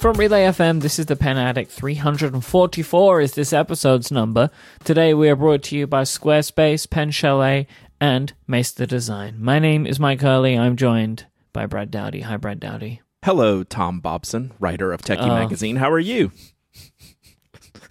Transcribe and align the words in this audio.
From 0.00 0.16
Relay 0.16 0.44
FM, 0.44 0.80
this 0.80 0.98
is 0.98 1.04
the 1.04 1.14
Pen 1.14 1.36
Addict 1.36 1.70
344 1.70 3.20
is 3.20 3.32
this 3.32 3.52
episode's 3.52 4.10
number. 4.10 4.48
Today 4.82 5.12
we 5.12 5.28
are 5.28 5.36
brought 5.36 5.62
to 5.64 5.76
you 5.76 5.86
by 5.86 6.04
Squarespace, 6.04 6.88
Pen 6.88 7.10
Chalet, 7.10 7.66
and 8.00 8.32
Maester 8.46 8.86
Design. 8.86 9.36
My 9.38 9.58
name 9.58 9.86
is 9.86 10.00
Mike 10.00 10.22
Hurley. 10.22 10.56
I'm 10.56 10.76
joined 10.76 11.26
by 11.52 11.66
Brad 11.66 11.90
Dowdy. 11.90 12.22
Hi, 12.22 12.38
Brad 12.38 12.60
Dowdy. 12.60 13.02
Hello, 13.26 13.62
Tom 13.62 14.00
Bobson, 14.00 14.52
writer 14.58 14.90
of 14.90 15.02
Techie 15.02 15.18
Oh. 15.20 15.28
Magazine. 15.28 15.76
How 15.76 15.90
are 15.90 15.98
you? 15.98 16.32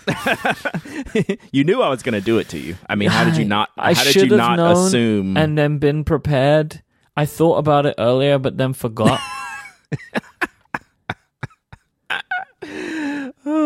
you 1.51 1.64
knew 1.64 1.83
I 1.83 1.89
was 1.89 2.01
going 2.01 2.14
to 2.14 2.21
do 2.21 2.39
it 2.39 2.50
to 2.50 2.57
you. 2.57 2.75
I 2.89 2.96
mean, 2.96 3.10
how 3.11 3.23
did 3.23 3.37
you 3.37 3.46
not? 3.46 3.69
I 3.78 3.93
how 3.93 4.04
did 4.04 4.15
you 4.15 4.21
have 4.21 4.32
not 4.32 4.55
known 4.55 4.87
assume? 4.87 5.37
and 5.37 5.55
then 5.55 5.78
been 5.78 6.04
prepared. 6.04 6.82
I 7.15 7.28
thought 7.28 7.57
about 7.57 7.86
it 7.86 7.93
earlier, 8.00 8.39
but 8.39 8.57
then 8.57 8.73
forgot. 8.73 9.21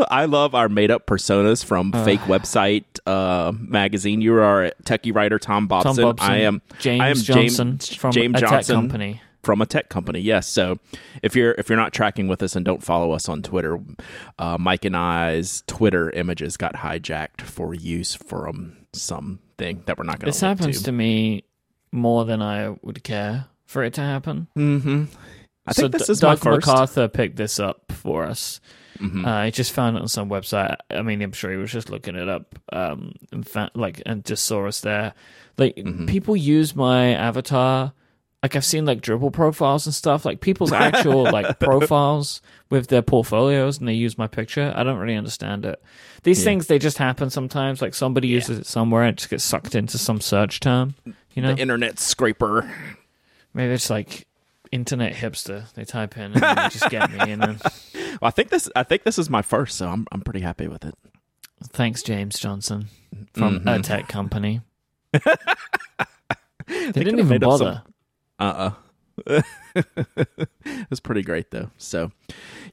I 0.10 0.26
love 0.26 0.56
our 0.56 0.70
made 0.70 0.92
up 0.92 1.06
personas 1.06 1.64
from 1.64 1.92
fake 1.92 2.22
website 2.22 2.84
uh, 3.06 3.52
magazine. 3.58 4.22
You 4.22 4.36
are 4.36 4.72
techie 4.84 5.14
writer, 5.16 5.40
Tom 5.40 5.68
Bobson. 5.68 5.96
Tom 5.96 6.16
Bobson, 6.16 6.30
I 6.32 6.38
am 6.42 6.62
James 6.80 7.02
I 7.02 7.08
am 7.10 7.16
Johnson 7.16 7.72
James, 7.78 7.96
from 7.96 8.12
James 8.12 8.38
a 8.38 8.42
tech 8.42 8.66
company. 8.66 9.22
from 9.44 9.62
a 9.62 9.66
tech 9.66 9.90
company. 9.90 10.20
Yes. 10.20 10.48
So 10.48 10.80
if 11.22 11.36
you're 11.36 11.52
if 11.54 11.70
you're 11.70 11.78
not 11.78 11.94
tracking 11.94 12.28
with 12.28 12.42
us 12.44 12.56
and 12.56 12.66
don't 12.66 12.84
follow 12.84 13.12
us 13.12 13.30
on 13.30 13.42
Twitter, 13.42 13.80
uh, 14.40 14.58
Mike 14.60 14.86
and 14.86 14.98
I's 14.98 15.64
Twitter 15.68 16.10
images 16.12 16.58
got 16.58 16.74
hijacked 16.76 17.42
for 17.42 17.74
use 17.74 18.16
from 18.16 18.78
something 18.94 19.84
that 19.86 19.98
we're 19.98 20.04
not 20.04 20.20
going 20.20 20.26
to. 20.26 20.26
This 20.26 20.42
happens 20.42 20.82
to 20.84 20.92
me 20.92 21.44
more 21.92 22.26
than 22.26 22.42
I 22.42 22.76
would 22.82 23.04
care 23.04 23.46
for 23.66 23.84
it 23.84 23.94
to 23.96 24.02
happen. 24.02 24.48
Mm-hmm. 24.58 25.06
I 25.66 25.72
so 25.72 25.84
think 25.84 25.94
this 25.94 26.08
D- 26.08 26.12
is 26.14 26.22
my 26.22 26.30
Doug 26.32 26.40
first. 26.40 26.68
McArthur 26.68 27.12
picked 27.12 27.38
this 27.38 27.60
up 27.60 27.92
for 27.92 28.24
us. 28.26 28.60
Mhm. 29.00 29.26
Uh, 29.26 29.30
I 29.30 29.50
just 29.50 29.72
found 29.72 29.98
it 29.98 30.02
on 30.02 30.08
some 30.08 30.30
website. 30.30 30.76
I 30.90 31.02
mean, 31.02 31.22
I'm 31.22 31.32
sure 31.32 31.52
he 31.52 31.58
was 31.58 31.72
just 31.72 31.90
looking 31.90 32.16
it 32.16 32.30
up, 32.30 32.54
um, 32.72 33.14
and 33.32 33.48
fa- 33.48 33.72
like, 33.74 34.02
and 34.06 34.24
just 34.26 34.46
saw 34.46 34.66
us 34.68 34.82
there. 34.82 35.14
Like, 35.58 35.76
Mm-hmm. 35.76 36.06
people 36.08 36.36
use 36.36 36.76
my 36.76 37.14
avatar. 37.14 37.94
Like, 38.42 38.56
I've 38.58 38.66
seen 38.66 38.86
like 38.86 39.00
Dribbble 39.02 39.32
profiles 39.32 39.86
and 39.86 39.96
stuff. 39.96 40.26
Like, 40.26 40.42
people's 40.42 40.74
actual 40.74 41.24
like 41.32 41.60
profiles 41.60 42.42
with 42.70 42.88
their 42.88 43.02
portfolios, 43.02 43.80
and 43.80 43.88
they 43.88 43.94
use 43.94 44.18
my 44.18 44.28
picture. 44.28 44.74
I 44.76 44.84
don't 44.84 44.98
really 45.00 45.16
understand 45.16 45.64
it. 45.66 45.82
These 46.24 46.44
things 46.44 46.68
they 46.68 46.78
just 46.80 46.98
happen 46.98 47.30
sometimes. 47.30 47.82
Like, 47.82 47.94
somebody 47.94 48.28
uses 48.28 48.60
it 48.60 48.66
somewhere, 48.66 49.04
and 49.04 49.14
it 49.14 49.18
just 49.20 49.30
gets 49.30 49.44
sucked 49.44 49.76
into 49.76 49.98
some 49.98 50.20
search 50.22 50.60
term. 50.60 50.96
You 51.34 51.42
know, 51.42 51.54
the 51.56 51.62
internet 51.62 52.00
scraper. 52.00 52.70
maybe 53.54 53.74
it's 53.74 53.90
like 53.90 54.28
internet 54.72 55.14
hipster. 55.14 55.72
They 55.74 55.86
type 55.86 56.18
in 56.18 56.34
and 56.34 56.36
they 56.36 56.70
just 56.70 56.90
get 56.90 57.12
me, 57.12 57.20
and 57.32 57.42
then. 57.42 57.60
I 58.22 58.30
think 58.32 58.50
this. 58.50 58.70
I 58.76 58.84
think 58.84 59.04
this 59.04 59.18
is 59.20 59.30
my 59.30 59.42
first, 59.42 59.78
so 59.78 59.90
I'm 59.90 60.06
I'm 60.12 60.22
pretty 60.22 60.42
happy 60.42 60.68
with 60.68 60.86
it. 60.86 60.96
Thanks, 61.72 62.04
James 62.04 62.38
Johnson 62.40 62.88
from 63.34 63.60
Mm-hmm. 63.60 63.68
a 63.68 63.80
tech 63.82 64.08
company. 64.08 64.62
they 66.68 66.92
didn't 66.92 67.20
even 67.20 67.44
up 67.44 67.58
some- 67.58 67.68
bother. 67.68 67.84
Uh 68.40 68.72
uh 69.28 69.42
it 69.76 70.90
was 70.90 71.00
pretty 71.00 71.22
great 71.22 71.52
though. 71.52 71.70
So, 71.78 72.12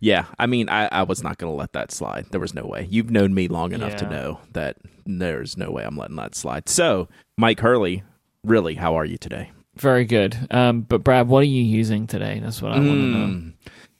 yeah, 0.00 0.24
I 0.38 0.46
mean, 0.46 0.70
I, 0.70 0.88
I 0.90 1.02
was 1.02 1.22
not 1.22 1.36
going 1.36 1.52
to 1.52 1.56
let 1.56 1.74
that 1.74 1.92
slide. 1.92 2.26
There 2.30 2.40
was 2.40 2.54
no 2.54 2.64
way. 2.64 2.86
You've 2.90 3.10
known 3.10 3.34
me 3.34 3.46
long 3.46 3.72
enough 3.72 3.96
to 3.96 4.08
know 4.08 4.40
that 4.52 4.78
there's 5.04 5.58
no 5.58 5.70
way 5.70 5.84
I'm 5.84 5.98
letting 5.98 6.16
that 6.16 6.34
slide. 6.34 6.66
So, 6.70 7.08
Mike 7.36 7.60
Hurley, 7.60 8.04
really, 8.42 8.74
how 8.76 8.94
are 8.94 9.04
you 9.04 9.18
today? 9.18 9.50
Very 9.76 10.06
good. 10.06 10.34
Um, 10.50 10.80
but 10.80 11.04
Brad, 11.04 11.28
what 11.28 11.40
are 11.40 11.46
you 11.46 11.62
using 11.62 12.06
today? 12.06 12.40
That's 12.42 12.62
what 12.62 12.72
I 12.72 12.76
want 12.76 12.86
to 12.86 12.92
know. 12.94 13.52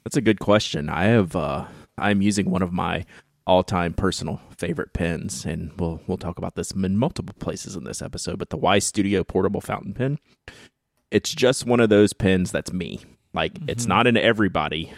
That's 0.04 0.16
a 0.16 0.22
good 0.22 0.40
question. 0.40 0.88
I 0.88 1.04
have 1.04 1.36
uh 1.36 1.66
I'm 1.98 2.22
using 2.22 2.50
one 2.50 2.62
of 2.62 2.72
my 2.72 3.04
all-time 3.46 3.92
personal 3.92 4.40
favorite 4.56 4.92
pens 4.92 5.44
and 5.44 5.72
we'll 5.78 6.00
we'll 6.06 6.18
talk 6.18 6.38
about 6.38 6.54
this 6.54 6.70
in 6.70 6.96
multiple 6.96 7.34
places 7.38 7.76
in 7.76 7.84
this 7.84 8.02
episode, 8.02 8.38
but 8.38 8.50
the 8.50 8.56
Y 8.56 8.78
Studio 8.78 9.24
portable 9.24 9.60
fountain 9.60 9.94
pen. 9.94 10.18
It's 11.10 11.34
just 11.34 11.66
one 11.66 11.80
of 11.80 11.88
those 11.88 12.12
pens 12.12 12.52
that's 12.52 12.72
me. 12.72 13.00
Like 13.32 13.58
it's 13.68 13.86
not 13.86 14.06
an 14.06 14.16
everybody 14.16 14.92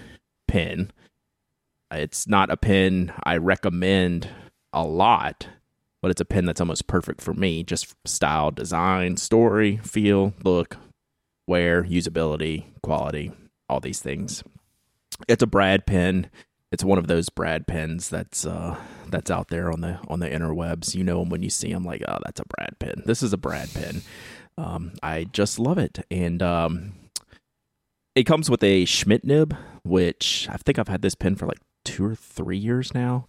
pen. 0.49 0.91
It's 1.91 2.26
not 2.26 2.50
a 2.50 2.56
pen 2.56 3.12
I 3.25 3.37
recommend 3.37 4.28
a 4.72 4.84
lot, 4.84 5.49
but 6.00 6.10
it's 6.10 6.21
a 6.21 6.26
pen 6.26 6.47
that's 6.47 6.60
almost 6.60 6.87
perfect 6.87 7.21
for 7.21 7.34
me. 7.34 7.62
Just 7.62 7.94
style, 8.06 8.50
design, 8.50 9.16
story, 9.16 9.78
feel, 9.78 10.32
look, 10.43 10.76
wear, 11.47 11.84
usability, 11.84 12.65
quality, 12.82 13.32
all 13.69 13.81
these 13.81 14.00
things. 14.00 14.43
It's 15.28 15.43
a 15.43 15.47
Brad 15.47 15.87
pen. 15.87 16.31
It's 16.71 16.84
one 16.84 16.99
of 16.99 17.06
those 17.06 17.28
Brad 17.28 17.67
pens 17.67 18.09
that's 18.09 18.47
uh 18.47 18.77
that's 19.09 19.31
out 19.31 19.49
there 19.49 19.71
on 19.71 19.83
the 19.83 19.99
on 20.09 20.21
the 20.21 20.28
interwebs. 20.28 20.95
You 20.95 21.05
know 21.05 21.21
them 21.21 21.28
when 21.28 21.43
you 21.43 21.50
see 21.50 21.73
them. 21.73 21.84
Like, 21.84 22.03
oh, 22.09 22.19
that's 22.25 22.41
a 22.41 22.45
Brad 22.47 22.78
pen. 22.78 23.03
This 23.05 23.23
is 23.23 23.33
a 23.33 23.39
Brad 23.39 23.73
pen. 23.75 24.03
Um, 24.59 24.93
I 25.03 25.25
just 25.25 25.59
love 25.59 25.78
it, 25.78 26.05
and 26.11 26.43
um, 26.43 26.93
it 28.15 28.25
comes 28.25 28.50
with 28.50 28.62
a 28.62 28.84
Schmidt 28.84 29.25
nib, 29.25 29.56
which 29.84 30.47
I 30.50 30.56
think 30.56 30.78
I've 30.78 30.89
had 30.89 31.03
this 31.03 31.15
pen 31.15 31.37
for 31.37 31.47
like 31.47 31.61
two 31.84 32.05
or 32.05 32.15
three 32.15 32.59
years 32.59 32.94
now. 32.94 33.27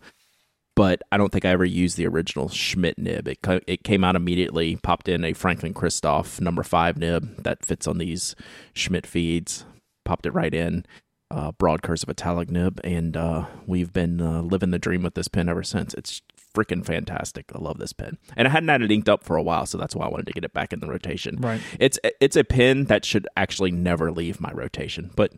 But 0.75 1.03
I 1.11 1.17
don't 1.17 1.31
think 1.31 1.45
I 1.45 1.49
ever 1.49 1.65
used 1.65 1.97
the 1.97 2.07
original 2.07 2.49
Schmidt 2.49 2.97
nib. 2.97 3.27
It 3.27 3.41
co- 3.43 3.59
it 3.67 3.83
came 3.83 4.03
out 4.03 4.15
immediately, 4.15 4.75
popped 4.77 5.07
in 5.07 5.23
a 5.23 5.33
Franklin 5.33 5.73
Christoph 5.73 6.41
number 6.41 6.63
five 6.63 6.97
nib 6.97 7.43
that 7.43 7.65
fits 7.65 7.87
on 7.87 7.99
these 7.99 8.35
Schmidt 8.73 9.05
feeds. 9.05 9.65
Popped 10.03 10.25
it 10.25 10.31
right 10.31 10.53
in, 10.53 10.85
uh, 11.31 11.51
broad 11.53 11.81
cursive 11.81 12.09
italic 12.09 12.49
nib, 12.49 12.79
and 12.83 13.17
uh, 13.17 13.45
we've 13.65 13.91
been 13.93 14.21
uh, 14.21 14.41
living 14.41 14.71
the 14.71 14.79
dream 14.79 15.03
with 15.03 15.15
this 15.15 15.27
pen 15.27 15.49
ever 15.49 15.63
since. 15.63 15.93
It's 15.95 16.21
freaking 16.55 16.85
fantastic. 16.85 17.45
I 17.55 17.57
love 17.59 17.79
this 17.79 17.93
pen, 17.93 18.17
and 18.35 18.47
I 18.47 18.51
hadn't 18.51 18.69
had 18.69 18.81
it 18.83 18.91
inked 18.91 19.09
up 19.09 19.23
for 19.23 19.35
a 19.35 19.43
while, 19.43 19.65
so 19.65 19.77
that's 19.77 19.95
why 19.95 20.05
I 20.05 20.09
wanted 20.09 20.27
to 20.27 20.33
get 20.33 20.43
it 20.45 20.53
back 20.53 20.71
in 20.73 20.79
the 20.79 20.87
rotation. 20.87 21.37
Right. 21.37 21.61
It's 21.79 21.97
it's 22.21 22.35
a 22.35 22.43
pen 22.43 22.85
that 22.85 23.05
should 23.05 23.27
actually 23.35 23.71
never 23.71 24.11
leave 24.11 24.39
my 24.39 24.51
rotation, 24.51 25.09
but 25.15 25.33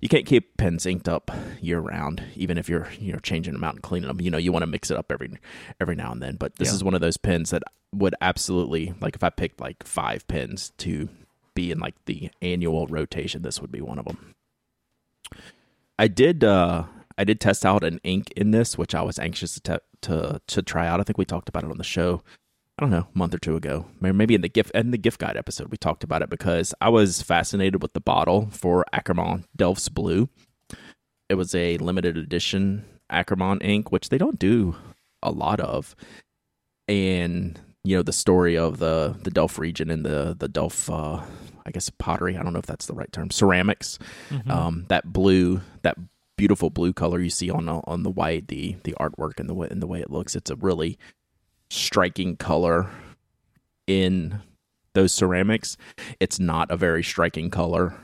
you 0.00 0.08
can't 0.10 0.26
keep 0.26 0.58
pens 0.58 0.84
inked 0.84 1.08
up 1.08 1.30
year 1.62 1.80
round, 1.80 2.22
even 2.36 2.58
if 2.58 2.68
you're 2.68 2.88
you 2.98 3.12
know 3.14 3.18
changing 3.20 3.54
them 3.54 3.64
out 3.64 3.74
and 3.74 3.82
cleaning 3.82 4.08
them. 4.08 4.20
You 4.20 4.30
know 4.30 4.36
you 4.38 4.52
want 4.52 4.62
to 4.64 4.66
mix 4.66 4.90
it 4.90 4.98
up 4.98 5.10
every 5.10 5.30
every 5.80 5.94
now 5.96 6.12
and 6.12 6.22
then. 6.22 6.36
But 6.36 6.56
this 6.56 6.68
Yeah. 6.68 6.74
is 6.74 6.84
one 6.84 6.94
of 6.94 7.00
those 7.00 7.16
pens 7.16 7.48
that 7.50 7.62
would 7.94 8.14
absolutely 8.20 8.92
like 9.00 9.14
if 9.14 9.24
I 9.24 9.30
picked 9.30 9.60
like 9.60 9.86
five 9.86 10.28
pens 10.28 10.72
to 10.78 11.08
be 11.54 11.70
in 11.70 11.78
like 11.78 11.94
the 12.04 12.30
annual 12.42 12.86
rotation, 12.88 13.40
this 13.42 13.62
would 13.62 13.72
be 13.72 13.80
one 13.80 13.98
of 13.98 14.04
them. 14.04 14.34
I 15.98 16.08
did 16.08 16.44
uh 16.44 16.84
I 17.16 17.24
did 17.24 17.40
test 17.40 17.64
out 17.64 17.84
an 17.84 18.00
ink 18.02 18.32
in 18.36 18.50
this, 18.50 18.76
which 18.76 18.94
I 18.94 19.02
was 19.02 19.18
anxious 19.18 19.54
to 19.54 19.60
te- 19.60 19.84
to 20.02 20.40
to 20.46 20.62
try 20.62 20.86
out. 20.86 21.00
I 21.00 21.04
think 21.04 21.18
we 21.18 21.24
talked 21.24 21.48
about 21.48 21.64
it 21.64 21.70
on 21.70 21.78
the 21.78 21.84
show. 21.84 22.22
I 22.76 22.82
don't 22.82 22.90
know, 22.90 23.06
a 23.14 23.18
month 23.18 23.32
or 23.34 23.38
two 23.38 23.54
ago. 23.54 23.86
Maybe 24.00 24.34
in 24.34 24.40
the 24.40 24.48
gift 24.48 24.72
in 24.74 24.90
the 24.90 24.98
gift 24.98 25.20
guide 25.20 25.36
episode 25.36 25.70
we 25.70 25.76
talked 25.76 26.02
about 26.02 26.22
it 26.22 26.30
because 26.30 26.74
I 26.80 26.88
was 26.88 27.22
fascinated 27.22 27.82
with 27.82 27.92
the 27.92 28.00
bottle 28.00 28.48
for 28.50 28.84
Akkerman 28.92 29.44
Delfts 29.56 29.92
Blue. 29.92 30.28
It 31.28 31.34
was 31.34 31.54
a 31.54 31.78
limited 31.78 32.16
edition 32.16 32.84
Akkerman 33.10 33.62
ink, 33.62 33.92
which 33.92 34.08
they 34.08 34.18
don't 34.18 34.38
do 34.38 34.76
a 35.22 35.30
lot 35.30 35.60
of. 35.60 35.94
And 36.88 37.58
you 37.84 37.96
know 37.96 38.02
the 38.02 38.12
story 38.12 38.58
of 38.58 38.78
the 38.78 39.16
the 39.22 39.30
Delft 39.30 39.58
region 39.58 39.90
and 39.90 40.04
the 40.04 40.34
the 40.38 40.48
Delft, 40.48 40.90
uh, 40.90 41.22
I 41.66 41.70
guess 41.70 41.90
pottery. 41.90 42.36
I 42.36 42.42
don't 42.42 42.52
know 42.52 42.58
if 42.58 42.66
that's 42.66 42.86
the 42.86 42.94
right 42.94 43.10
term. 43.12 43.30
Ceramics. 43.30 43.98
Um, 44.50 44.84
that 44.88 45.12
blue, 45.12 45.60
that 45.82 45.96
beautiful 46.36 46.70
blue 46.70 46.92
color 46.92 47.20
you 47.20 47.30
see 47.30 47.50
on 47.50 47.66
the, 47.66 47.80
on 47.84 48.02
the 48.02 48.10
white, 48.10 48.48
the 48.48 48.76
the 48.84 48.94
artwork 49.00 49.38
and 49.40 49.48
the 49.48 49.54
way 49.54 49.68
and 49.70 49.80
the 49.82 49.86
way 49.86 50.00
it 50.00 50.10
looks. 50.10 50.34
It's 50.34 50.50
a 50.50 50.56
really 50.56 50.98
striking 51.70 52.36
color 52.36 52.90
in 53.86 54.40
those 54.94 55.12
ceramics. 55.12 55.76
It's 56.20 56.38
not 56.38 56.70
a 56.70 56.76
very 56.76 57.02
striking 57.02 57.50
color 57.50 57.94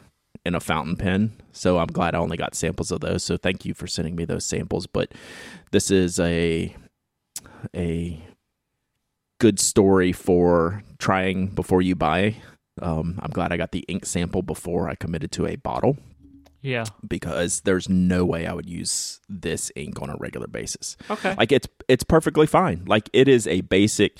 in 0.45 0.55
a 0.55 0.61
fountain 0.61 0.97
pen. 0.97 1.33
So 1.53 1.79
I'm 1.79 1.89
glad 1.89 2.15
I 2.15 2.19
only 2.19 2.37
got 2.37 2.55
samples 2.55 2.91
of 2.91 3.01
those. 3.01 3.23
So 3.23 3.37
thank 3.37 3.65
you 3.65 3.75
for 3.75 3.87
sending 3.87 4.17
me 4.17 4.25
those 4.25 4.45
samples. 4.45 4.87
But 4.87 5.13
this 5.71 5.91
is 5.91 6.19
a 6.19 6.75
a 7.75 8.23
good 9.39 9.59
story 9.59 10.13
for 10.13 10.83
trying 10.99 11.49
before 11.49 11.83
you 11.83 11.95
buy. 11.95 12.37
Um, 12.81 13.19
I'm 13.23 13.31
glad 13.31 13.53
I 13.53 13.57
got 13.57 13.73
the 13.73 13.85
ink 13.89 14.05
sample 14.07 14.43
before 14.43 14.89
I 14.89 14.95
committed 14.95 15.31
to 15.33 15.47
a 15.47 15.57
bottle 15.57 15.97
Yeah. 16.63 16.85
because 17.07 17.61
there's 17.63 17.89
no 17.89 18.25
way 18.25 18.47
I 18.47 18.53
would 18.53 18.69
use 18.69 19.21
this 19.29 19.71
ink 19.77 20.01
on 20.03 20.11
a 20.11 20.17
regular 20.19 20.47
basis. 20.47 20.97
Okay. 21.11 21.35
Like 21.39 21.53
it's 21.53 21.69
it's 21.89 22.05
perfectly 22.05 22.47
fine. 22.47 22.85
Like 22.87 23.09
it 23.13 23.29
is 23.29 23.47
a 23.47 23.61
basic 23.63 24.19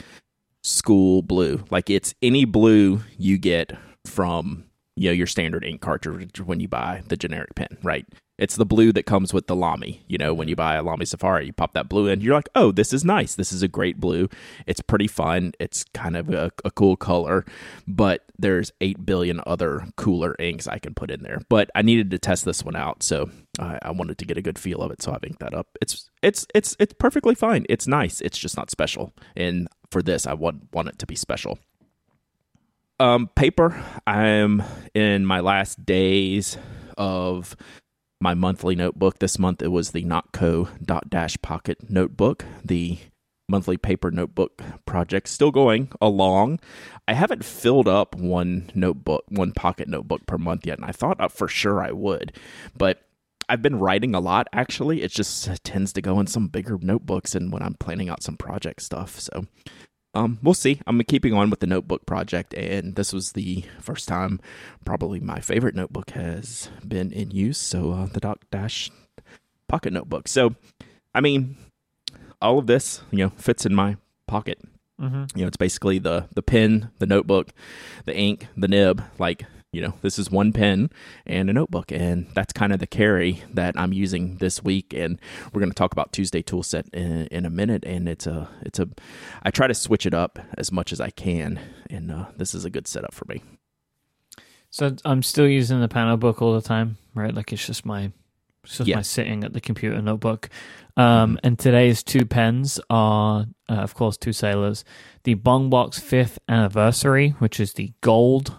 school 0.63 1.23
blue. 1.23 1.65
Like 1.71 1.91
it's 1.91 2.15
any 2.23 2.45
blue 2.45 3.01
you 3.19 3.39
get 3.39 3.73
from 4.07 4.65
you 4.97 5.09
know 5.09 5.13
your 5.13 5.27
standard 5.27 5.65
ink 5.65 5.81
cartridge 5.81 6.41
when 6.41 6.61
you 6.61 6.69
buy 6.69 7.03
the 7.09 7.17
generic 7.17 7.55
pen, 7.55 7.79
right? 7.83 8.07
It's 8.41 8.57
the 8.57 8.65
blue 8.65 8.91
that 8.95 9.05
comes 9.05 9.35
with 9.35 9.47
the 9.47 9.55
Lamy. 9.55 10.03
You 10.09 10.17
know, 10.17 10.33
when 10.33 10.49
you 10.49 10.57
buy 10.57 10.77
a 10.77 10.83
Lamy 10.83 11.05
Safari, 11.05 11.47
you 11.47 11.53
pop 11.53 11.75
that 11.75 11.91
blue 11.91 12.09
in. 12.09 12.23
You're 12.23 12.35
like, 12.35 12.49
oh, 12.55 12.73
this 12.73 12.95
is 12.95 13.05
nice. 13.05 13.35
This 13.35 13.53
is 13.53 13.63
a 13.63 13.69
great 13.69 14.01
blue. 14.01 14.31
It's 14.67 14.81
pretty 14.81 15.07
fun. 15.07 15.53
It's 15.61 15.85
kind 15.93 16.17
of 16.17 16.31
a, 16.31 16.51
a 16.65 16.71
cool 16.71 16.97
color, 16.97 17.45
but 17.87 18.25
there's 18.39 18.73
eight 18.81 19.05
billion 19.05 19.43
other 19.47 19.87
cooler 19.97 20.35
inks 20.39 20.67
I 20.67 20.79
can 20.79 20.95
put 20.95 21.11
in 21.11 21.23
there. 21.23 21.43
But 21.51 21.71
I 21.75 21.83
needed 21.83 22.11
to 22.13 22.19
test 22.19 22.47
this 22.47 22.65
one 22.65 22.77
out, 22.77 23.03
so 23.03 23.31
I, 23.59 23.79
I 23.83 23.91
wanted 23.91 24.17
to 24.17 24.25
get 24.25 24.39
a 24.39 24.43
good 24.43 24.59
feel 24.59 24.81
of 24.81 24.91
it. 24.91 25.03
So 25.03 25.13
I've 25.13 25.23
inked 25.23 25.41
that 25.41 25.53
up. 25.53 25.69
It's 25.83 26.09
it's 26.23 26.47
it's 26.55 26.75
it's 26.79 26.95
perfectly 26.95 27.35
fine. 27.35 27.67
It's 27.69 27.87
nice. 27.87 28.23
It's 28.23 28.39
just 28.39 28.57
not 28.57 28.71
special. 28.71 29.13
And 29.37 29.69
for 29.91 30.03
this, 30.03 30.27
I 30.27 30.33
want 30.33 30.73
want 30.73 30.89
it 30.89 30.99
to 31.01 31.07
be 31.07 31.15
special. 31.15 31.59
Um, 32.99 33.29
paper. 33.35 33.83
I'm 34.07 34.63
in 34.95 35.27
my 35.27 35.41
last 35.41 35.85
days 35.85 36.57
of 36.97 37.57
my 38.21 38.35
monthly 38.35 38.77
notebook. 38.77 39.19
This 39.19 39.39
month 39.39 39.63
it 39.63 39.69
was 39.69 39.91
the 39.91 40.05
Nock 40.05 40.33
Co 40.33 40.69
dot 40.83 41.09
dash 41.09 41.41
pocket 41.43 41.91
notebook, 41.91 42.45
the 42.65 42.99
monthly 43.49 43.77
paper 43.77 44.11
notebook 44.11 44.63
project 44.87 45.29
still 45.29 45.51
going 45.51 45.91
along. 46.01 46.61
I 47.09 47.15
haven't 47.15 47.45
filled 47.45 47.89
up 47.89 48.15
one 48.15 48.71
notebook, 48.75 49.25
one 49.29 49.53
pocket 49.53 49.89
notebook 49.89 50.27
per 50.27 50.39
month 50.39 50.67
yet, 50.67 50.79
and 50.79 50.85
I 50.85 50.93
thought 50.93 51.21
uh, 51.21 51.29
for 51.29 51.49
sure 51.49 51.83
I 51.83 51.91
would, 51.91 52.37
but 52.77 53.03
I've 53.49 53.63
been 53.63 53.81
writing 53.81 54.15
a 54.15 54.21
lot 54.21 54.47
actually. 54.53 55.03
It 55.03 55.11
just 55.11 55.65
tends 55.65 55.93
to 55.95 56.01
go 56.01 56.21
in 56.21 56.29
some 56.29 56.47
bigger 56.47 56.79
notebooks 56.81 57.35
and 57.35 57.53
when 57.53 57.63
I'm 57.63 57.75
planning 57.75 58.09
out 58.09 58.23
some 58.23 58.37
project 58.37 58.81
stuff. 58.83 59.19
So 59.19 59.47
um, 60.15 60.39
we'll 60.43 60.55
see. 60.55 60.81
I'm 60.87 61.01
keeping 61.05 61.35
on 61.35 61.51
with 61.51 61.61
the 61.61 61.67
notebook 61.67 62.07
project, 62.07 62.55
and 62.55 62.97
this 62.97 63.13
was 63.13 63.33
the 63.33 63.65
first 63.81 64.09
time, 64.09 64.41
probably 64.85 65.21
my 65.21 65.41
favorite 65.41 65.75
notebook 65.75 66.11
has 66.11 66.71
been 66.87 67.13
in 67.13 67.31
use. 67.31 67.59
So 67.59 67.93
uh, 67.93 68.07
the 68.07 68.21
DotDash 68.21 68.91
Pocket 69.69 69.93
Notebook. 69.93 70.27
So, 70.27 70.57
I 71.15 71.21
mean, 71.21 71.57
all 72.43 72.59
of 72.59 72.67
this, 72.67 73.03
you 73.11 73.19
know, 73.19 73.31
fits 73.37 73.65
in 73.65 73.75
my 73.75 73.97
pocket. 74.27 74.59
Mm-hmm. 75.01 75.39
You 75.39 75.43
know, 75.43 75.49
it's 75.49 75.57
basically 75.57 75.99
the 75.99 76.27
the 76.35 76.43
pen, 76.43 76.91
the 76.99 77.07
notebook, 77.07 77.51
the 78.05 78.15
ink, 78.17 78.49
the 78.57 78.69
nib. 78.69 79.03
Like 79.19 79.45
you 79.73 79.81
know, 79.81 79.95
this 80.03 80.19
is 80.19 80.31
one 80.31 80.53
pen 80.53 80.91
and 81.27 81.49
a 81.49 81.53
notebook, 81.53 81.93
and 81.93 82.27
that's 82.35 82.53
kind 82.53 82.73
of 82.73 82.81
the 82.81 82.87
carry 82.87 83.43
that 83.53 83.79
I'm 83.79 83.93
using 83.93 84.37
this 84.39 84.65
week. 84.65 84.93
And 84.93 85.21
we're 85.53 85.61
going 85.61 85.71
to 85.71 85.77
talk 85.77 85.93
about 85.93 86.13
Tuesday 86.13 86.43
tool 86.43 86.65
set 86.65 86.89
in, 86.93 87.27
in, 87.29 87.47
a 87.47 87.51
minute. 87.51 87.85
And 87.85 88.09
it's 88.09 88.27
a, 88.27 88.49
it's 88.63 88.81
a, 88.81 88.89
I 89.45 89.51
try 89.51 89.69
to 89.69 89.75
switch 89.75 90.07
it 90.07 90.15
up 90.15 90.41
as 90.59 90.73
much 90.73 90.93
as 90.93 91.01
I 91.01 91.11
can, 91.11 91.61
and 91.89 92.11
uh, 92.11 92.27
this 92.37 92.55
is 92.55 92.65
a 92.65 92.71
good 92.71 92.89
setup 92.89 93.15
for 93.15 93.27
me. 93.27 93.43
So 94.71 94.97
I'm 95.05 95.23
still 95.23 95.49
using 95.49 95.81
the 95.81 95.89
Panobook 95.89 96.43
all 96.43 96.55
the 96.55 96.61
time, 96.61 96.97
right? 97.15 97.35
Like 97.35 97.53
it's 97.53 97.65
just 97.65 97.87
my, 97.87 98.13
it's 98.65 98.79
just 98.79 98.89
yeah. 98.89 98.97
my 98.97 99.03
sitting 99.03 99.45
at 99.45 99.53
the 99.53 99.61
computer 99.61 100.01
notebook. 100.03 100.49
Um, 100.97 101.37
mm-hmm. 101.37 101.47
and 101.47 101.59
today's 101.59 102.03
two 102.03 102.27
pens 102.27 102.81
are, 102.91 103.47
uh, 103.69 103.73
of 103.75 103.95
course, 103.95 104.17
two 104.17 104.33
sailors. 104.33 104.85
The 105.23 105.37
Bungubox 105.37 106.01
fifth 106.01 106.41
anniversary, 106.49 107.31
which 107.39 107.61
is 107.61 107.75
the 107.75 107.93
gold 108.01 108.57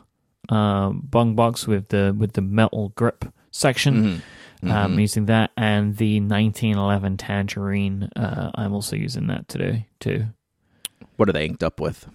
um, 0.52 1.04
Bungubox 1.10 1.68
with 1.68 1.90
the 1.90 2.16
with 2.18 2.34
the 2.34 2.42
metal 2.42 2.90
grip 2.96 3.26
section. 3.52 4.04
Mm-hmm. 4.04 4.20
Um, 4.64 4.92
mm-hmm. 4.92 5.00
using 5.00 5.26
that 5.26 5.50
and 5.58 5.98
the 5.98 6.20
1911 6.20 7.18
tangerine. 7.18 8.04
Uh, 8.16 8.52
I'm 8.54 8.74
also 8.74 8.96
using 8.96 9.26
that 9.26 9.48
today 9.48 9.88
too. 10.00 10.26
What 11.16 11.28
are 11.30 11.34
they 11.34 11.46
inked 11.46 11.64
up 11.64 11.80
with? 11.80 12.06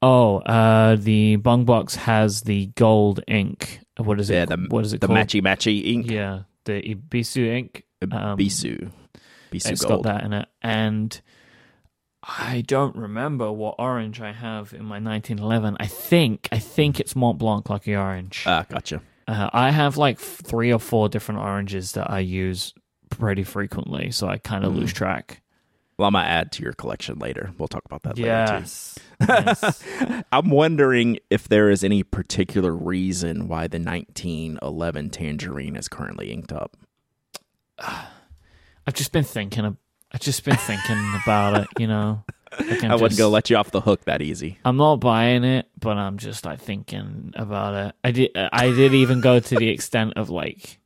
Oh, 0.00 0.38
uh, 0.40 0.94
the 0.96 1.38
Bungubox 1.38 1.96
has 1.96 2.42
the 2.42 2.66
gold 2.76 3.24
ink. 3.26 3.80
What 3.96 4.20
is 4.20 4.30
yeah, 4.30 4.42
it? 4.42 4.50
The, 4.50 4.66
what 4.68 4.84
is 4.84 4.92
it? 4.92 5.00
The 5.00 5.08
called? 5.08 5.18
matchy 5.18 5.42
matchy 5.42 5.84
ink. 5.92 6.10
Yeah, 6.10 6.42
the 6.64 6.80
Ibisu 6.80 7.46
ink. 7.46 7.84
Um, 8.02 8.38
Bisu. 8.38 8.92
Bisu 9.50 9.70
it's 9.70 9.84
gold. 9.84 10.04
got 10.04 10.12
that 10.12 10.24
in 10.24 10.32
it, 10.32 10.48
and 10.62 11.20
I 12.26 12.62
don't 12.66 12.96
remember 12.96 13.52
what 13.52 13.76
orange 13.78 14.20
I 14.20 14.32
have 14.32 14.72
in 14.72 14.84
my 14.84 14.98
1911. 14.98 15.76
I 15.78 15.86
think 15.86 16.48
I 16.50 16.58
think 16.58 16.98
it's 16.98 17.14
Mont 17.14 17.38
Blanc 17.38 17.68
Lucky 17.68 17.94
Orange. 17.94 18.44
Ah, 18.46 18.64
gotcha. 18.68 19.02
Uh, 19.28 19.50
I 19.52 19.70
have 19.70 19.96
like 19.96 20.18
three 20.18 20.72
or 20.72 20.78
four 20.78 21.08
different 21.08 21.40
oranges 21.40 21.92
that 21.92 22.10
I 22.10 22.20
use 22.20 22.74
pretty 23.10 23.44
frequently, 23.44 24.10
so 24.10 24.26
I 24.28 24.38
kind 24.38 24.64
of 24.64 24.72
mm. 24.72 24.76
lose 24.76 24.92
track. 24.92 25.42
Well, 25.98 26.08
I'm 26.08 26.14
gonna 26.14 26.26
add 26.26 26.50
to 26.52 26.62
your 26.62 26.72
collection 26.72 27.18
later. 27.18 27.52
We'll 27.58 27.68
talk 27.68 27.84
about 27.84 28.02
that 28.02 28.18
yes. 28.18 28.98
later 29.20 29.44
too. 29.44 29.50
yes. 29.56 30.24
I'm 30.32 30.50
wondering 30.50 31.18
if 31.30 31.46
there 31.46 31.70
is 31.70 31.84
any 31.84 32.02
particular 32.02 32.74
reason 32.74 33.48
why 33.48 33.68
the 33.68 33.78
1911 33.78 35.10
Tangerine 35.10 35.76
is 35.76 35.88
currently 35.88 36.32
inked 36.32 36.52
up. 36.52 36.76
I've 37.78 38.94
just 38.94 39.12
been 39.12 39.24
thinking 39.24 39.76
I've 40.14 40.20
just 40.20 40.44
been 40.44 40.56
thinking 40.56 41.12
about 41.24 41.60
it, 41.60 41.68
you 41.76 41.88
know. 41.88 42.22
Like 42.60 42.84
I 42.84 42.94
wouldn't 42.94 43.18
go 43.18 43.28
let 43.30 43.50
you 43.50 43.56
off 43.56 43.72
the 43.72 43.80
hook 43.80 44.04
that 44.04 44.22
easy. 44.22 44.58
I'm 44.64 44.76
not 44.76 45.00
buying 45.00 45.42
it, 45.42 45.68
but 45.76 45.96
I'm 45.96 46.18
just 46.18 46.44
like 46.44 46.60
thinking 46.60 47.32
about 47.34 47.74
it. 47.74 47.94
I 48.04 48.12
did. 48.12 48.30
I 48.36 48.70
did 48.70 48.94
even 48.94 49.20
go 49.20 49.40
to 49.40 49.56
the 49.56 49.68
extent 49.68 50.12
of 50.14 50.30
like, 50.30 50.78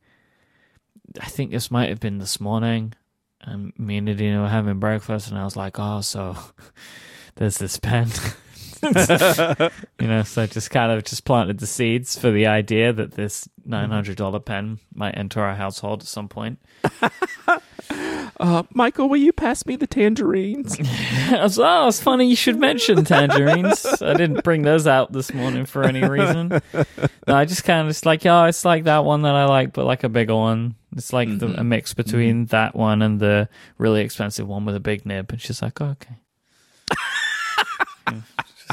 I 1.21 1.27
think 1.27 1.51
this 1.51 1.69
might 1.69 1.89
have 1.89 1.99
been 1.99 2.17
this 2.17 2.39
morning, 2.39 2.95
and 3.41 3.71
me 3.77 3.97
and 3.97 4.05
Nadine 4.07 4.41
were 4.41 4.47
having 4.47 4.79
breakfast, 4.79 5.29
and 5.29 5.37
I 5.37 5.43
was 5.43 5.55
like, 5.55 5.77
"Oh, 5.77 6.01
so 6.01 6.35
there's 7.35 7.59
this 7.59 7.77
pen." 7.77 8.09
you 8.81 10.07
know, 10.07 10.23
so 10.23 10.41
I 10.41 10.47
just 10.47 10.71
kind 10.71 10.91
of 10.91 11.03
just 11.03 11.23
planted 11.23 11.59
the 11.59 11.67
seeds 11.67 12.17
for 12.17 12.31
the 12.31 12.47
idea 12.47 12.93
that 12.93 13.11
this 13.11 13.47
nine 13.63 13.91
hundred 13.91 14.17
dollar 14.17 14.39
pen 14.39 14.79
might 14.91 15.15
enter 15.17 15.41
our 15.41 15.53
household 15.53 16.01
at 16.01 16.07
some 16.07 16.29
point. 16.29 16.59
Uh, 17.89 18.63
Michael, 18.73 19.09
will 19.09 19.17
you 19.17 19.33
pass 19.33 19.65
me 19.65 19.75
the 19.75 19.87
tangerines? 19.87 20.77
was, 21.31 21.59
oh, 21.59 21.87
it's 21.89 21.99
funny 21.99 22.27
you 22.27 22.35
should 22.35 22.57
mention 22.57 23.03
tangerines. 23.03 23.85
I 24.01 24.13
didn't 24.13 24.43
bring 24.43 24.61
those 24.61 24.87
out 24.87 25.11
this 25.11 25.33
morning 25.33 25.65
for 25.65 25.83
any 25.83 26.07
reason. 26.07 26.61
No, 27.27 27.35
I 27.35 27.43
just 27.43 27.65
kind 27.65 27.81
of 27.81 27.87
just 27.87 28.05
like, 28.05 28.25
oh, 28.25 28.45
it's 28.45 28.63
like 28.63 28.85
that 28.85 29.03
one 29.03 29.23
that 29.23 29.35
I 29.35 29.45
like, 29.45 29.73
but 29.73 29.85
like 29.85 30.03
a 30.03 30.09
bigger 30.09 30.35
one. 30.35 30.75
It's 30.95 31.11
like 31.11 31.27
mm-hmm. 31.27 31.51
the, 31.51 31.59
a 31.59 31.63
mix 31.63 31.93
between 31.93 32.45
mm-hmm. 32.45 32.51
that 32.51 32.75
one 32.75 33.01
and 33.01 33.19
the 33.19 33.49
really 33.77 34.01
expensive 34.01 34.47
one 34.47 34.65
with 34.65 34.75
a 34.75 34.79
big 34.79 35.05
nib. 35.05 35.31
And 35.31 35.41
she's 35.41 35.61
like, 35.61 35.81
oh, 35.81 35.87
okay 35.87 36.15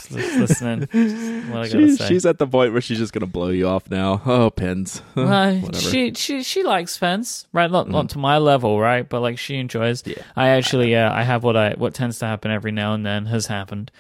just 0.09 0.37
listening. 0.39 0.89
What 1.47 1.63
I 1.63 1.69
she's, 1.69 1.99
say. 1.99 2.09
she's 2.09 2.27
at 2.27 2.39
the 2.39 2.47
point 2.47 2.73
where 2.73 2.81
she's 2.81 2.99
just 2.99 3.13
gonna 3.13 3.27
blow 3.27 3.49
you 3.49 3.69
off 3.69 3.89
now. 3.91 4.21
Oh, 4.27 4.51
pens. 4.51 5.03
Well, 5.15 5.73
she 5.73 6.13
she 6.15 6.43
she 6.43 6.63
likes 6.63 6.99
pens, 6.99 7.47
right? 7.53 7.71
Not 7.71 7.87
mm. 7.87 7.91
not 7.91 8.11
to 8.11 8.19
my 8.19 8.39
level, 8.39 8.81
right? 8.81 9.09
But 9.09 9.21
like 9.21 9.39
she 9.39 9.57
enjoys. 9.57 10.03
Yeah. 10.07 10.23
I 10.35 10.49
actually, 10.49 10.97
uh, 10.97 11.13
I 11.13 11.23
have 11.23 11.45
what 11.45 11.57
I 11.57 11.75
what 11.75 11.95
tends 11.95 12.19
to 12.21 12.27
happen 12.27 12.51
every 12.51 12.73
now 12.73 12.95
and 12.95 13.07
then 13.07 13.27
has 13.27 13.47
happened, 13.47 13.91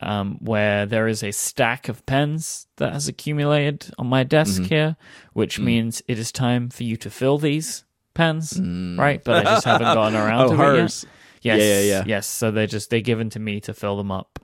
um, 0.00 0.38
where 0.40 0.86
there 0.86 1.08
is 1.08 1.22
a 1.22 1.30
stack 1.30 1.88
of 1.88 2.04
pens 2.06 2.66
that 2.76 2.92
has 2.92 3.08
accumulated 3.08 3.90
on 3.98 4.06
my 4.06 4.24
desk 4.24 4.62
mm-hmm. 4.62 4.64
here, 4.64 4.96
which 5.32 5.58
mm. 5.58 5.64
means 5.64 6.02
it 6.08 6.18
is 6.18 6.32
time 6.32 6.68
for 6.68 6.84
you 6.84 6.96
to 6.96 7.10
fill 7.10 7.38
these 7.38 7.84
pens, 8.14 8.54
mm. 8.54 8.98
right? 8.98 9.22
But 9.22 9.46
I 9.46 9.50
just 9.54 9.64
haven't 9.64 9.94
gotten 9.94 10.16
around 10.16 10.46
oh, 10.46 10.50
to 10.50 10.56
hers. 10.56 11.04
it 11.04 11.08
yet. 11.42 11.58
Yes, 11.58 11.60
yeah, 11.60 11.80
yeah, 11.80 11.98
yeah. 11.98 12.04
Yes, 12.06 12.26
so 12.26 12.50
they're 12.50 12.66
just 12.66 12.90
they're 12.90 13.00
given 13.00 13.30
to 13.30 13.38
me 13.38 13.60
to 13.60 13.74
fill 13.74 13.96
them 13.96 14.10
up. 14.10 14.40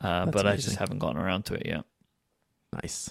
Uh, 0.00 0.26
but 0.26 0.40
amazing. 0.40 0.48
I 0.48 0.56
just 0.56 0.76
haven't 0.76 0.98
gotten 0.98 1.20
around 1.20 1.44
to 1.46 1.54
it 1.54 1.66
yet. 1.66 1.84
Nice. 2.82 3.10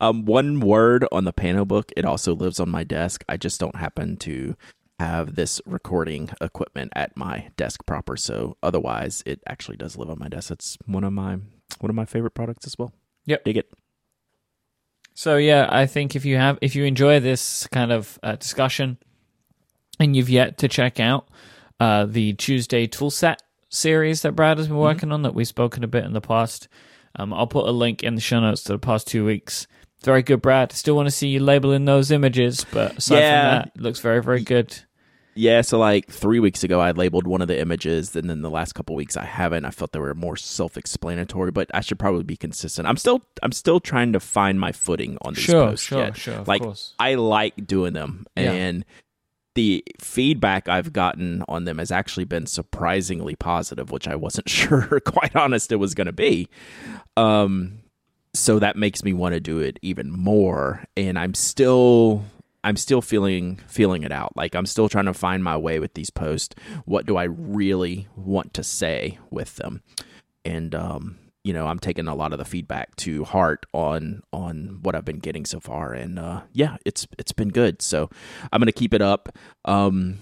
Um, 0.00 0.24
one 0.24 0.60
word 0.60 1.06
on 1.10 1.24
the 1.24 1.32
Panobook. 1.32 1.90
It 1.96 2.04
also 2.04 2.34
lives 2.34 2.60
on 2.60 2.68
my 2.68 2.84
desk. 2.84 3.24
I 3.28 3.36
just 3.36 3.60
don't 3.60 3.76
happen 3.76 4.16
to 4.18 4.56
have 4.98 5.34
this 5.34 5.60
recording 5.66 6.30
equipment 6.40 6.92
at 6.94 7.16
my 7.16 7.48
desk 7.56 7.84
proper. 7.86 8.16
So 8.16 8.56
otherwise, 8.62 9.22
it 9.26 9.42
actually 9.46 9.76
does 9.76 9.96
live 9.96 10.10
on 10.10 10.18
my 10.18 10.28
desk. 10.28 10.50
It's 10.50 10.78
one 10.86 11.04
of 11.04 11.12
my 11.12 11.38
one 11.80 11.90
of 11.90 11.94
my 11.94 12.04
favorite 12.04 12.32
products 12.32 12.66
as 12.66 12.78
well. 12.78 12.92
Yep, 13.26 13.44
dig 13.44 13.56
it. 13.56 13.72
So 15.14 15.36
yeah, 15.36 15.66
I 15.70 15.86
think 15.86 16.14
if 16.14 16.24
you 16.24 16.36
have 16.36 16.58
if 16.60 16.74
you 16.74 16.84
enjoy 16.84 17.20
this 17.20 17.66
kind 17.68 17.90
of 17.90 18.18
uh, 18.22 18.36
discussion, 18.36 18.98
and 19.98 20.14
you've 20.14 20.30
yet 20.30 20.58
to 20.58 20.68
check 20.68 21.00
out 21.00 21.28
uh, 21.80 22.06
the 22.06 22.34
Tuesday 22.34 22.86
tool 22.86 23.10
set 23.10 23.42
series 23.68 24.22
that 24.22 24.32
Brad 24.32 24.58
has 24.58 24.68
been 24.68 24.74
mm-hmm. 24.74 24.82
working 24.82 25.00
mm-hmm. 25.06 25.12
on 25.12 25.22
that 25.22 25.34
we've 25.34 25.48
spoken 25.48 25.84
a 25.84 25.88
bit 25.88 26.04
in 26.04 26.12
the 26.12 26.20
past. 26.20 26.68
Um, 27.16 27.32
I'll 27.32 27.46
put 27.46 27.66
a 27.66 27.72
link 27.72 28.02
in 28.02 28.14
the 28.14 28.20
show 28.20 28.40
notes 28.40 28.62
to 28.64 28.72
the 28.72 28.78
past 28.78 29.06
two 29.06 29.24
weeks. 29.24 29.66
Very 30.02 30.22
good, 30.22 30.42
Brad. 30.42 30.72
Still 30.72 30.94
want 30.94 31.06
to 31.06 31.10
see 31.10 31.28
you 31.28 31.40
labeling 31.40 31.86
those 31.86 32.10
images, 32.10 32.66
but 32.70 32.98
aside 32.98 33.18
yeah. 33.18 33.40
from 33.40 33.58
that, 33.58 33.72
it 33.74 33.80
looks 33.80 34.00
very, 34.00 34.22
very 34.22 34.42
good. 34.42 34.78
Yeah, 35.38 35.60
so 35.60 35.78
like 35.78 36.10
three 36.10 36.40
weeks 36.40 36.64
ago, 36.64 36.80
I 36.80 36.92
labeled 36.92 37.26
one 37.26 37.42
of 37.42 37.48
the 37.48 37.60
images, 37.60 38.16
and 38.16 38.28
then 38.28 38.40
the 38.40 38.50
last 38.50 38.74
couple 38.74 38.96
weeks 38.96 39.18
I 39.18 39.24
haven't. 39.24 39.66
I 39.66 39.70
felt 39.70 39.92
they 39.92 39.98
were 39.98 40.14
more 40.14 40.36
self-explanatory, 40.36 41.50
but 41.50 41.70
I 41.74 41.82
should 41.82 41.98
probably 41.98 42.24
be 42.24 42.36
consistent. 42.36 42.88
I'm 42.88 42.96
still, 42.96 43.20
I'm 43.42 43.52
still 43.52 43.78
trying 43.78 44.14
to 44.14 44.20
find 44.20 44.58
my 44.58 44.72
footing 44.72 45.18
on 45.20 45.34
these 45.34 45.44
sure, 45.44 45.66
posts. 45.66 45.86
Sure, 45.86 45.98
yet. 45.98 46.16
sure, 46.16 46.42
like 46.46 46.62
course. 46.62 46.94
I 46.98 47.14
like 47.16 47.66
doing 47.66 47.92
them, 47.92 48.26
yeah. 48.34 48.52
and 48.52 48.84
the 49.56 49.82
feedback 49.98 50.68
I've 50.68 50.92
gotten 50.92 51.42
on 51.48 51.64
them 51.64 51.78
has 51.78 51.90
actually 51.90 52.26
been 52.26 52.46
surprisingly 52.46 53.34
positive, 53.34 53.90
which 53.90 54.06
I 54.06 54.14
wasn't 54.14 54.48
sure, 54.50 55.00
quite 55.00 55.34
honest, 55.34 55.72
it 55.72 55.76
was 55.76 55.94
going 55.94 56.06
to 56.06 56.12
be. 56.12 56.48
Um, 57.16 57.78
so 58.34 58.58
that 58.58 58.76
makes 58.76 59.02
me 59.02 59.14
want 59.14 59.32
to 59.32 59.40
do 59.40 59.58
it 59.58 59.78
even 59.80 60.10
more. 60.10 60.84
And 60.94 61.18
I'm 61.18 61.32
still, 61.32 62.22
I'm 62.64 62.76
still 62.76 63.00
feeling 63.00 63.58
feeling 63.66 64.02
it 64.02 64.12
out. 64.12 64.36
Like 64.36 64.54
I'm 64.54 64.66
still 64.66 64.90
trying 64.90 65.06
to 65.06 65.14
find 65.14 65.42
my 65.42 65.56
way 65.56 65.80
with 65.80 65.94
these 65.94 66.10
posts. 66.10 66.54
What 66.84 67.06
do 67.06 67.16
I 67.16 67.24
really 67.24 68.08
want 68.14 68.52
to 68.54 68.62
say 68.62 69.18
with 69.30 69.56
them? 69.56 69.82
And 70.44 70.74
um, 70.74 71.18
you 71.46 71.52
know, 71.52 71.68
I'm 71.68 71.78
taking 71.78 72.08
a 72.08 72.14
lot 72.16 72.32
of 72.32 72.40
the 72.40 72.44
feedback 72.44 72.96
to 72.96 73.22
heart 73.22 73.66
on 73.72 74.24
on 74.32 74.80
what 74.82 74.96
I've 74.96 75.04
been 75.04 75.20
getting 75.20 75.44
so 75.44 75.60
far, 75.60 75.92
and 75.92 76.18
uh, 76.18 76.40
yeah, 76.52 76.76
it's 76.84 77.06
it's 77.20 77.30
been 77.30 77.50
good. 77.50 77.80
So 77.80 78.10
I'm 78.50 78.60
gonna 78.60 78.72
keep 78.72 78.92
it 78.92 79.00
up, 79.00 79.28
um, 79.64 80.18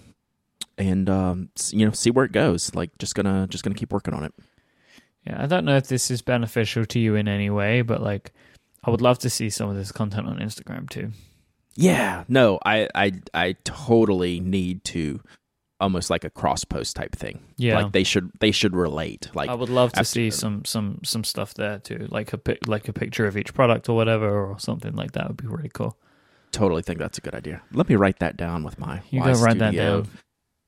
and 0.77 1.09
um, 1.09 1.49
you 1.71 1.87
know, 1.87 1.93
see 1.93 2.11
where 2.11 2.27
it 2.27 2.33
goes. 2.33 2.75
Like 2.75 2.91
just 2.99 3.15
gonna 3.15 3.47
just 3.49 3.65
gonna 3.65 3.75
keep 3.75 3.91
working 3.91 4.13
on 4.13 4.25
it. 4.25 4.35
Yeah, 5.27 5.43
I 5.43 5.47
don't 5.47 5.65
know 5.65 5.79
if 5.79 5.87
this 5.87 6.11
is 6.11 6.21
beneficial 6.21 6.85
to 6.85 6.99
you 6.99 7.15
in 7.15 7.27
any 7.27 7.49
way, 7.49 7.81
but 7.81 8.03
like, 8.03 8.35
I 8.85 8.91
would 8.91 9.01
love 9.01 9.19
to 9.21 9.31
see 9.31 9.49
some 9.49 9.71
of 9.71 9.77
this 9.77 9.93
content 9.93 10.27
on 10.27 10.41
Instagram 10.41 10.91
too. 10.91 11.13
Yeah, 11.75 12.25
no, 12.29 12.59
I 12.67 12.87
I 12.95 13.13
I 13.33 13.53
totally 13.65 14.41
need 14.41 14.85
to 14.85 15.23
almost 15.85 16.11
like 16.11 16.25
a 16.25 16.31
cross 16.31 16.65
post 16.65 16.97
type 16.97 17.15
thing. 17.15 17.41
Yeah, 17.57 17.83
like 17.83 17.93
they 17.93 18.03
should 18.03 18.33
they 18.41 18.51
should 18.51 18.75
relate. 18.75 19.29
Like 19.35 19.49
I 19.51 19.55
would 19.55 19.69
love 19.69 19.93
to 19.93 20.01
after- 20.01 20.09
see 20.09 20.31
some 20.31 20.65
some 20.65 20.99
some 21.05 21.23
stuff 21.23 21.55
there 21.55 21.79
too, 21.79 22.09
like 22.11 22.33
a 22.33 22.39
pic, 22.39 22.67
like 22.67 22.89
a 22.89 22.93
picture 22.93 23.27
of 23.27 23.37
each 23.37 23.55
product 23.55 23.89
or 23.89 23.95
whatever, 23.95 24.29
or 24.29 24.59
something 24.59 24.95
like 24.97 25.13
that 25.13 25.29
would 25.29 25.37
be 25.37 25.47
really 25.47 25.71
cool. 25.73 25.97
totally 26.51 26.83
think 26.83 26.99
that's 26.99 27.19
a 27.19 27.21
good 27.21 27.35
idea. 27.35 27.63
Let 27.73 27.89
me 27.89 27.97
write 27.97 28.19
that 28.21 28.37
down 28.37 28.65
with 28.65 28.79
my 28.79 29.03
You 29.11 29.21
Y 29.21 29.33
go 29.33 29.39
write 29.41 29.59
that 29.59 29.75
down. 29.75 30.09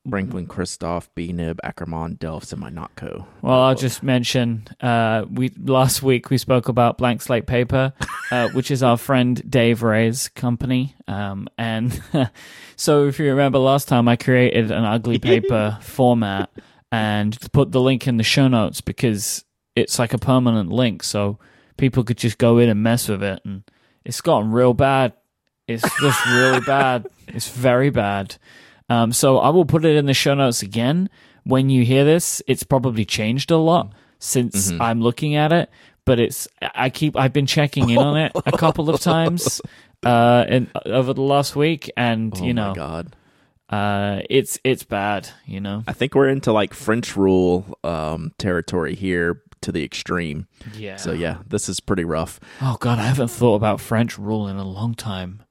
Franklin, 0.09 0.47
Christoph, 0.47 1.13
B 1.15 1.33
Nib, 1.33 1.61
Akkerman, 1.65 2.19
Delfts, 2.19 2.53
and 2.53 2.61
my 2.61 2.71
Nock 2.71 2.95
Co. 2.97 3.27
Well, 3.43 3.61
I'll 3.61 3.75
just 3.75 4.03
mention 4.03 4.67
uh, 4.81 5.25
we 5.31 5.51
last 5.59 6.03
week 6.03 6.31
we 6.31 6.39
spoke 6.39 6.69
about 6.69 6.99
blank 6.99 7.23
slate 7.23 7.47
paper, 7.47 7.93
uh, 8.31 8.49
which 8.53 8.71
is 8.71 8.83
our 8.83 8.97
friend 8.97 9.43
Dave 9.49 9.83
Ray's 9.83 10.29
company. 10.29 10.95
Um, 11.09 11.49
and 11.59 12.01
so, 12.77 13.07
if 13.07 13.19
you 13.19 13.27
remember 13.31 13.59
last 13.59 13.89
time, 13.89 14.09
I 14.09 14.17
created 14.17 14.71
an 14.71 14.85
ugly 14.85 15.19
paper 15.21 15.79
format 15.83 16.51
and 16.93 17.37
put 17.53 17.73
the 17.73 17.81
link 17.81 18.07
in 18.07 18.17
the 18.17 18.23
show 18.25 18.49
notes 18.49 18.81
because 18.81 19.45
it's 19.75 19.99
like 19.99 20.15
a 20.15 20.19
permanent 20.19 20.71
link, 20.71 21.03
so 21.03 21.39
people 21.77 22.05
could 22.05 22.19
just 22.19 22.39
go 22.39 22.59
in 22.59 22.69
and 22.69 22.83
mess 22.83 23.09
with 23.09 23.23
it. 23.23 23.41
And 23.45 23.63
it's 24.05 24.21
gotten 24.21 24.51
real 24.53 24.75
bad. 24.75 25.13
It's 25.69 25.83
just 26.01 26.27
really 26.27 26.61
bad. 26.61 27.07
It's 27.29 27.49
very 27.49 27.91
bad. 27.91 28.37
Um, 28.89 29.13
so 29.13 29.39
I 29.39 29.49
will 29.51 29.65
put 29.65 29.85
it 29.85 29.97
in 29.97 30.07
the 30.07 30.15
show 30.15 30.35
notes 30.35 30.63
again. 30.63 31.09
When 31.45 31.71
you 31.71 31.85
hear 31.85 32.05
this, 32.05 32.43
it's 32.47 32.63
probably 32.63 33.05
changed 33.05 33.51
a 33.51 33.57
lot 33.57 33.93
since 34.19 34.71
Mhm. 34.73 34.81
I'm 34.81 35.01
looking 35.01 35.35
at 35.37 35.53
it. 35.53 35.71
But 36.05 36.21
it's 36.21 36.47
I 36.75 36.89
keep 36.91 37.17
I've 37.17 37.33
been 37.33 37.47
checking 37.47 37.91
in 37.91 37.99
on 37.99 38.17
it 38.17 38.33
a 38.47 38.53
couple 38.57 38.89
of 38.91 39.01
times 39.01 39.61
uh, 40.05 40.45
in 40.49 40.71
over 40.85 41.13
the 41.13 41.23
last 41.23 41.57
week, 41.57 41.91
and 41.97 42.33
Oh 42.37 42.45
you 42.45 42.55
my 42.55 42.69
know, 42.69 42.75
God. 42.75 43.17
uh, 43.71 44.21
it's 44.31 44.57
it's 44.63 44.85
bad. 44.85 45.29
You 45.47 45.61
know, 45.61 45.83
I 45.89 45.93
think 45.93 46.15
we're 46.15 46.29
into 46.29 46.53
like 46.53 46.75
French 46.75 47.17
rule 47.17 47.77
um, 47.83 48.33
territory 48.39 48.95
here 48.95 49.43
to 49.63 49.73
the 49.73 49.83
extreme. 49.85 50.47
yeah. 50.75 50.97
So 50.97 51.13
yeah, 51.13 51.39
this 51.49 51.69
is 51.69 51.81
pretty 51.81 52.05
rough. 52.05 52.39
Oh 52.61 52.77
god, 52.81 52.99
I 52.99 53.03
haven't 53.05 53.29
thought 53.31 53.55
about 53.57 53.81
French 53.81 54.19
rule 54.19 54.47
in 54.49 54.57
a 54.57 54.65
long 54.65 54.95
time. 54.95 55.43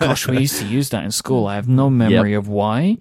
Gosh, 0.00 0.26
we 0.28 0.38
used 0.38 0.60
to 0.60 0.66
use 0.66 0.90
that 0.90 1.04
in 1.04 1.10
school. 1.10 1.46
I 1.46 1.54
have 1.56 1.68
no 1.68 1.88
memory 1.90 2.34
of 2.34 2.48
why, 2.48 2.98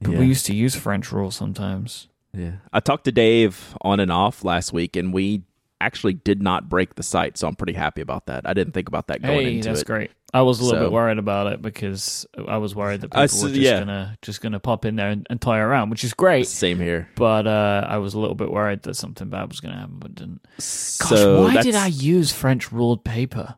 but 0.00 0.12
Yeah. 0.12 0.18
we 0.20 0.26
used 0.26 0.46
to 0.46 0.54
use 0.54 0.74
French 0.74 1.12
rule 1.12 1.30
sometimes. 1.30 2.08
Yeah. 2.32 2.56
I 2.72 2.80
talked 2.80 3.04
to 3.04 3.12
Dave 3.12 3.74
on 3.80 3.98
and 4.00 4.12
off 4.12 4.44
last 4.44 4.72
week, 4.72 4.94
and 4.96 5.12
we 5.12 5.42
actually 5.86 6.14
did 6.14 6.42
not 6.42 6.68
break 6.68 6.96
the 6.96 7.02
site, 7.02 7.38
so 7.38 7.46
I'm 7.48 7.54
pretty 7.56 7.72
happy 7.72 8.00
about 8.02 8.26
that. 8.26 8.42
I 8.48 8.52
didn't 8.54 8.74
think 8.74 8.88
about 8.88 9.06
that 9.06 9.22
going 9.22 9.46
Hey, 9.46 9.56
into 9.56 9.68
that's 9.68 9.82
it. 9.82 9.86
great. 9.86 10.10
I 10.34 10.42
was 10.42 10.60
a 10.60 10.64
little 10.64 10.80
So- 10.80 10.84
bit 10.86 10.92
worried 10.92 11.18
about 11.18 11.46
it 11.52 11.62
because 11.62 12.26
I 12.46 12.58
was 12.58 12.74
worried 12.74 13.00
that 13.02 13.08
people 13.12 13.22
Uh, 13.22 13.26
so- 13.28 13.44
were 13.46 13.50
just 13.50 13.60
yeah. 13.60 13.78
gonna 13.78 14.18
just 14.20 14.40
gonna 14.42 14.58
pop 14.60 14.84
in 14.84 14.96
there 14.96 15.08
and, 15.10 15.26
and 15.30 15.40
toy 15.40 15.56
around, 15.58 15.88
which 15.90 16.04
is 16.04 16.12
great. 16.12 16.46
Same 16.48 16.78
here. 16.78 17.08
But 17.14 17.46
uh, 17.46 17.86
I 17.88 17.98
was 17.98 18.12
a 18.14 18.18
little 18.18 18.34
bit 18.34 18.50
worried 18.50 18.82
that 18.82 18.96
something 18.96 19.30
bad 19.30 19.48
was 19.48 19.60
gonna 19.60 19.78
happen, 19.78 19.96
but 19.98 20.14
didn't. 20.14 20.42
Gosh, 20.56 20.64
so 20.64 21.42
why 21.44 21.62
did 21.62 21.74
I 21.76 21.86
use 21.86 22.32
French 22.32 22.70
ruled 22.72 23.04
paper? 23.04 23.54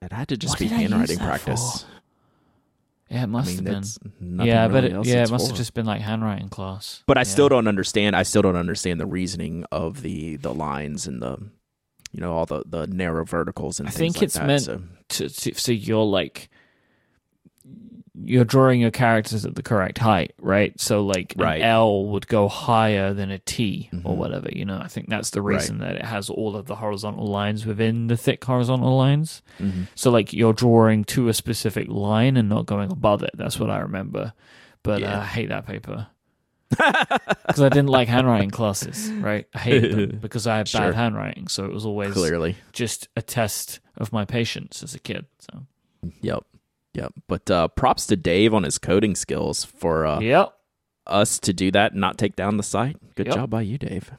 It 0.00 0.12
had 0.12 0.28
to 0.28 0.36
just 0.36 0.52
What 0.54 0.58
be 0.60 0.68
did 0.68 0.74
I 0.78 0.80
use 0.82 0.90
handwriting 0.90 1.18
practice. 1.18 1.84
Yeah, 3.12 3.20
it 3.20 3.22
I 3.22 3.26
must 3.26 3.62
mean, 3.62 3.66
have 3.72 3.84
been. 4.20 4.46
Yeah, 4.46 4.68
but 4.68 4.84
it, 4.84 5.04
yeah, 5.06 5.22
it 5.24 5.30
must 5.30 5.48
have 5.48 5.56
just 5.56 5.74
been 5.74 5.84
like 5.86 6.00
handwriting 6.00 6.48
class. 6.48 7.02
But 7.06 7.18
I 7.18 7.20
Yeah. 7.20 7.24
still 7.24 7.48
don't 7.48 7.68
understand. 7.68 8.16
I 8.16 8.22
still 8.22 8.42
don't 8.42 8.56
understand 8.56 8.98
the 9.00 9.06
reasoning 9.06 9.64
of 9.70 10.02
the 10.02 10.36
the 10.36 10.54
lines 10.54 11.06
and 11.06 11.20
the, 11.22 11.36
you 12.12 12.20
know, 12.20 12.32
all 12.32 12.46
the 12.46 12.62
the 12.66 12.86
narrow 12.86 13.24
verticals 13.24 13.78
and 13.80 13.88
I 13.88 13.92
things 13.92 14.14
think 14.14 14.16
like 14.16 14.22
it's 14.24 14.34
that. 14.34 14.46
meant- 14.46 14.62
so. 14.62 14.82
to, 15.10 15.28
to 15.28 15.54
so 15.54 15.72
you're 15.72 16.04
like 16.04 16.48
you're 18.24 18.44
drawing 18.44 18.80
your 18.80 18.90
characters 18.90 19.44
at 19.44 19.54
the 19.54 19.62
correct 19.62 19.98
height, 19.98 20.32
right? 20.40 20.78
So 20.80 21.04
like 21.04 21.34
Right. 21.36 21.60
an 21.60 21.66
L 21.68 22.06
would 22.06 22.26
go 22.28 22.48
higher 22.48 23.12
than 23.12 23.30
a 23.30 23.38
T 23.38 23.88
or 24.04 24.14
Mhm. 24.14 24.16
whatever, 24.16 24.48
you 24.52 24.64
know. 24.64 24.78
I 24.78 24.88
think 24.88 25.08
that's 25.08 25.30
the 25.30 25.42
Right. 25.42 25.56
reason 25.56 25.78
that 25.78 25.96
it 25.96 26.04
has 26.04 26.30
all 26.30 26.56
of 26.56 26.66
the 26.66 26.76
horizontal 26.76 27.26
lines 27.26 27.66
within 27.66 28.06
the 28.06 28.16
thick 28.16 28.44
horizontal 28.44 28.96
lines. 28.96 29.42
Mhm. 29.58 29.88
So 29.94 30.10
like 30.10 30.32
you're 30.32 30.52
drawing 30.52 31.04
to 31.04 31.28
a 31.28 31.34
specific 31.34 31.88
line 31.88 32.36
and 32.36 32.48
not 32.48 32.66
going 32.66 32.90
above 32.92 33.22
it. 33.22 33.30
That's 33.34 33.58
what 33.60 33.70
I 33.70 33.78
remember. 33.80 34.32
But 34.82 35.00
Yeah. 35.00 35.18
uh, 35.18 35.22
I 35.22 35.26
hate 35.26 35.48
that 35.48 35.66
paper. 35.66 36.08
Because 37.46 37.60
I 37.60 37.68
didn't 37.68 37.88
like 37.90 38.08
handwriting 38.08 38.50
classes, 38.50 39.10
right? 39.12 39.46
I 39.54 39.58
hated 39.58 39.92
them 40.10 40.18
because 40.22 40.46
I 40.46 40.56
had 40.56 40.68
Sure. 40.68 40.80
bad 40.80 40.94
handwriting. 40.94 41.48
So 41.48 41.64
it 41.66 41.72
was 41.72 41.84
always 41.84 42.14
Clearly, 42.14 42.56
just 42.72 43.08
a 43.16 43.20
test 43.22 43.80
of 43.98 44.10
my 44.12 44.24
patience 44.24 44.82
as 44.82 44.94
a 44.94 44.98
kid. 44.98 45.26
So 45.38 45.66
yep, 46.22 46.44
yep. 46.94 47.12
But 47.28 47.50
uh, 47.50 47.68
props 47.68 48.06
to 48.08 48.16
Dave 48.16 48.52
on 48.54 48.62
his 48.64 48.78
coding 48.78 49.14
skills 49.14 49.64
for 49.64 50.06
uh, 50.06 50.20
Yep. 50.20 50.52
us 51.06 51.38
to 51.40 51.52
do 51.52 51.70
that 51.72 51.92
and 51.92 52.00
not 52.00 52.18
take 52.18 52.36
down 52.36 52.56
the 52.56 52.62
site. 52.62 52.96
Good 53.14 53.26
Yep. 53.26 53.34
job 53.36 53.50
by 53.50 53.62
you, 53.62 53.78
Dave. 53.78 54.10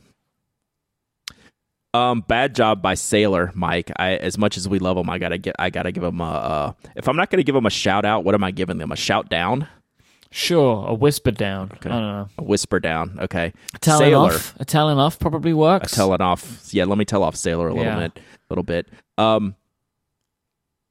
Um, 1.96 2.22
bad 2.28 2.56
job 2.56 2.82
by 2.82 2.96
Sailor 2.96 3.52
Mike. 3.54 3.92
I, 3.98 4.16
as 4.16 4.36
much 4.38 4.58
as 4.58 4.68
we 4.68 4.80
love 4.80 4.98
him, 4.98 5.10
I 5.12 5.20
gotta 5.20 5.38
get. 5.38 5.56
I 5.60 5.70
gotta 5.70 5.92
give 5.92 6.04
him 6.04 6.22
a. 6.22 6.24
Uh, 6.32 6.72
if 6.96 7.08
I'm 7.08 7.16
not 7.16 7.30
gonna 7.30 7.44
give 7.44 7.56
him 7.56 7.68
a 7.68 7.72
shout 7.72 8.04
out, 8.04 8.24
what 8.24 8.34
am 8.34 8.44
I 8.44 8.50
giving 8.50 8.80
them? 8.80 8.92
A 8.92 8.96
shout 8.96 9.30
down? 9.30 9.68
Sure, 10.32 10.88
a 10.88 10.94
whisper 10.96 11.30
down. 11.30 11.70
Okay. 11.76 11.90
I 11.92 11.94
don't 11.94 12.02
know. 12.02 12.28
A 12.40 12.44
whisper 12.44 12.80
down? 12.80 13.20
Okay. 13.22 13.54
A 13.76 13.78
telling 13.78 14.08
Sailor. 14.10 14.32
off. 14.32 14.56
A 14.60 14.66
telling 14.66 14.98
off 14.98 15.20
probably 15.20 15.54
works. 15.54 15.94
A 15.94 15.96
telling 15.96 16.22
off. 16.22 16.74
Yeah, 16.74 16.86
let 16.86 16.98
me 16.98 17.06
tell 17.06 17.22
off 17.22 17.36
Sailor 17.36 17.68
a 17.68 17.74
little 17.76 17.94
Yeah. 17.94 18.08
bit. 18.08 18.18
A 18.18 18.22
little 18.50 18.64
bit. 18.64 18.88
Um, 19.20 19.54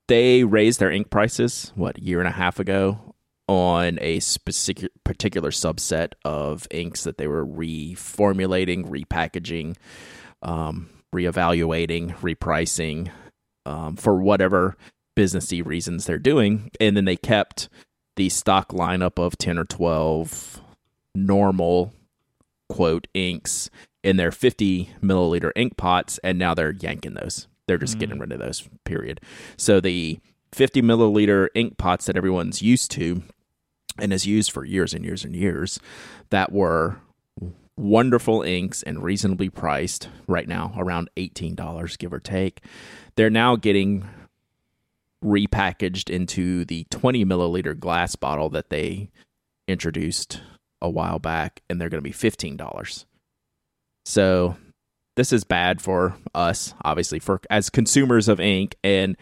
they 0.08 0.44
raised 0.44 0.80
their 0.80 0.90
ink 0.90 1.10
prices 1.10 1.72
what 1.74 1.98
a 1.98 2.02
year 2.02 2.18
and 2.18 2.28
a 2.28 2.32
half 2.32 2.58
ago 2.58 3.12
on 3.48 3.98
a 4.00 4.20
specific 4.20 4.90
particular 5.04 5.50
subset 5.50 6.12
of 6.24 6.66
inks 6.70 7.04
that 7.04 7.18
they 7.18 7.26
were 7.26 7.44
reformulating, 7.44 8.88
repackaging, 8.88 9.76
um, 10.42 10.88
reevaluating, 11.14 12.14
repricing 12.18 13.10
um, 13.66 13.96
for 13.96 14.14
whatever 14.14 14.76
businessy 15.16 15.64
reasons 15.64 16.06
they're 16.06 16.18
doing, 16.18 16.70
and 16.80 16.96
then 16.96 17.04
they 17.04 17.16
kept 17.16 17.68
the 18.16 18.28
stock 18.28 18.70
lineup 18.70 19.22
of 19.22 19.36
ten 19.36 19.58
or 19.58 19.64
twelve 19.64 20.60
normal 21.14 21.92
quote 22.68 23.06
inks 23.12 23.68
in 24.02 24.16
their 24.16 24.32
50 24.32 24.90
milliliter 25.02 25.52
ink 25.54 25.76
pots 25.76 26.18
and 26.24 26.38
now 26.38 26.54
they're 26.54 26.72
yanking 26.72 27.12
those 27.12 27.46
they're 27.66 27.78
just 27.78 27.96
Mm. 27.96 28.00
getting 28.00 28.18
rid 28.18 28.32
of 28.32 28.40
those 28.40 28.68
period. 28.84 29.20
So 29.56 29.80
the 29.80 30.18
50 30.52 30.82
milliliter 30.82 31.48
ink 31.54 31.78
pots 31.78 32.06
that 32.06 32.16
everyone's 32.16 32.60
used 32.62 32.90
to 32.92 33.22
and 33.98 34.12
has 34.12 34.26
used 34.26 34.50
for 34.52 34.64
years 34.64 34.94
and 34.94 35.04
years 35.04 35.24
and 35.24 35.34
years 35.34 35.78
that 36.30 36.52
were 36.52 36.96
wonderful 37.76 38.42
inks 38.42 38.82
and 38.82 39.02
reasonably 39.02 39.48
priced 39.48 40.08
right 40.26 40.46
now 40.46 40.74
around 40.76 41.08
$18 41.16 41.96
give 41.96 42.12
or 42.12 42.20
take. 42.20 42.60
They're 43.16 43.30
now 43.30 43.56
getting 43.56 44.06
repackaged 45.24 46.10
into 46.10 46.64
the 46.64 46.84
20 46.90 47.24
milliliter 47.24 47.78
glass 47.78 48.16
bottle 48.16 48.50
that 48.50 48.70
they 48.70 49.10
introduced 49.68 50.40
a 50.80 50.90
while 50.90 51.18
back 51.20 51.62
and 51.70 51.80
they're 51.80 51.88
going 51.88 52.02
to 52.02 52.08
be 52.08 52.12
$15 52.12 53.04
so 54.04 54.56
this 55.16 55.32
is 55.32 55.44
bad 55.44 55.80
for 55.80 56.14
us 56.34 56.74
obviously 56.84 57.18
for 57.18 57.40
as 57.50 57.70
consumers 57.70 58.28
of 58.28 58.40
ink 58.40 58.76
and 58.82 59.16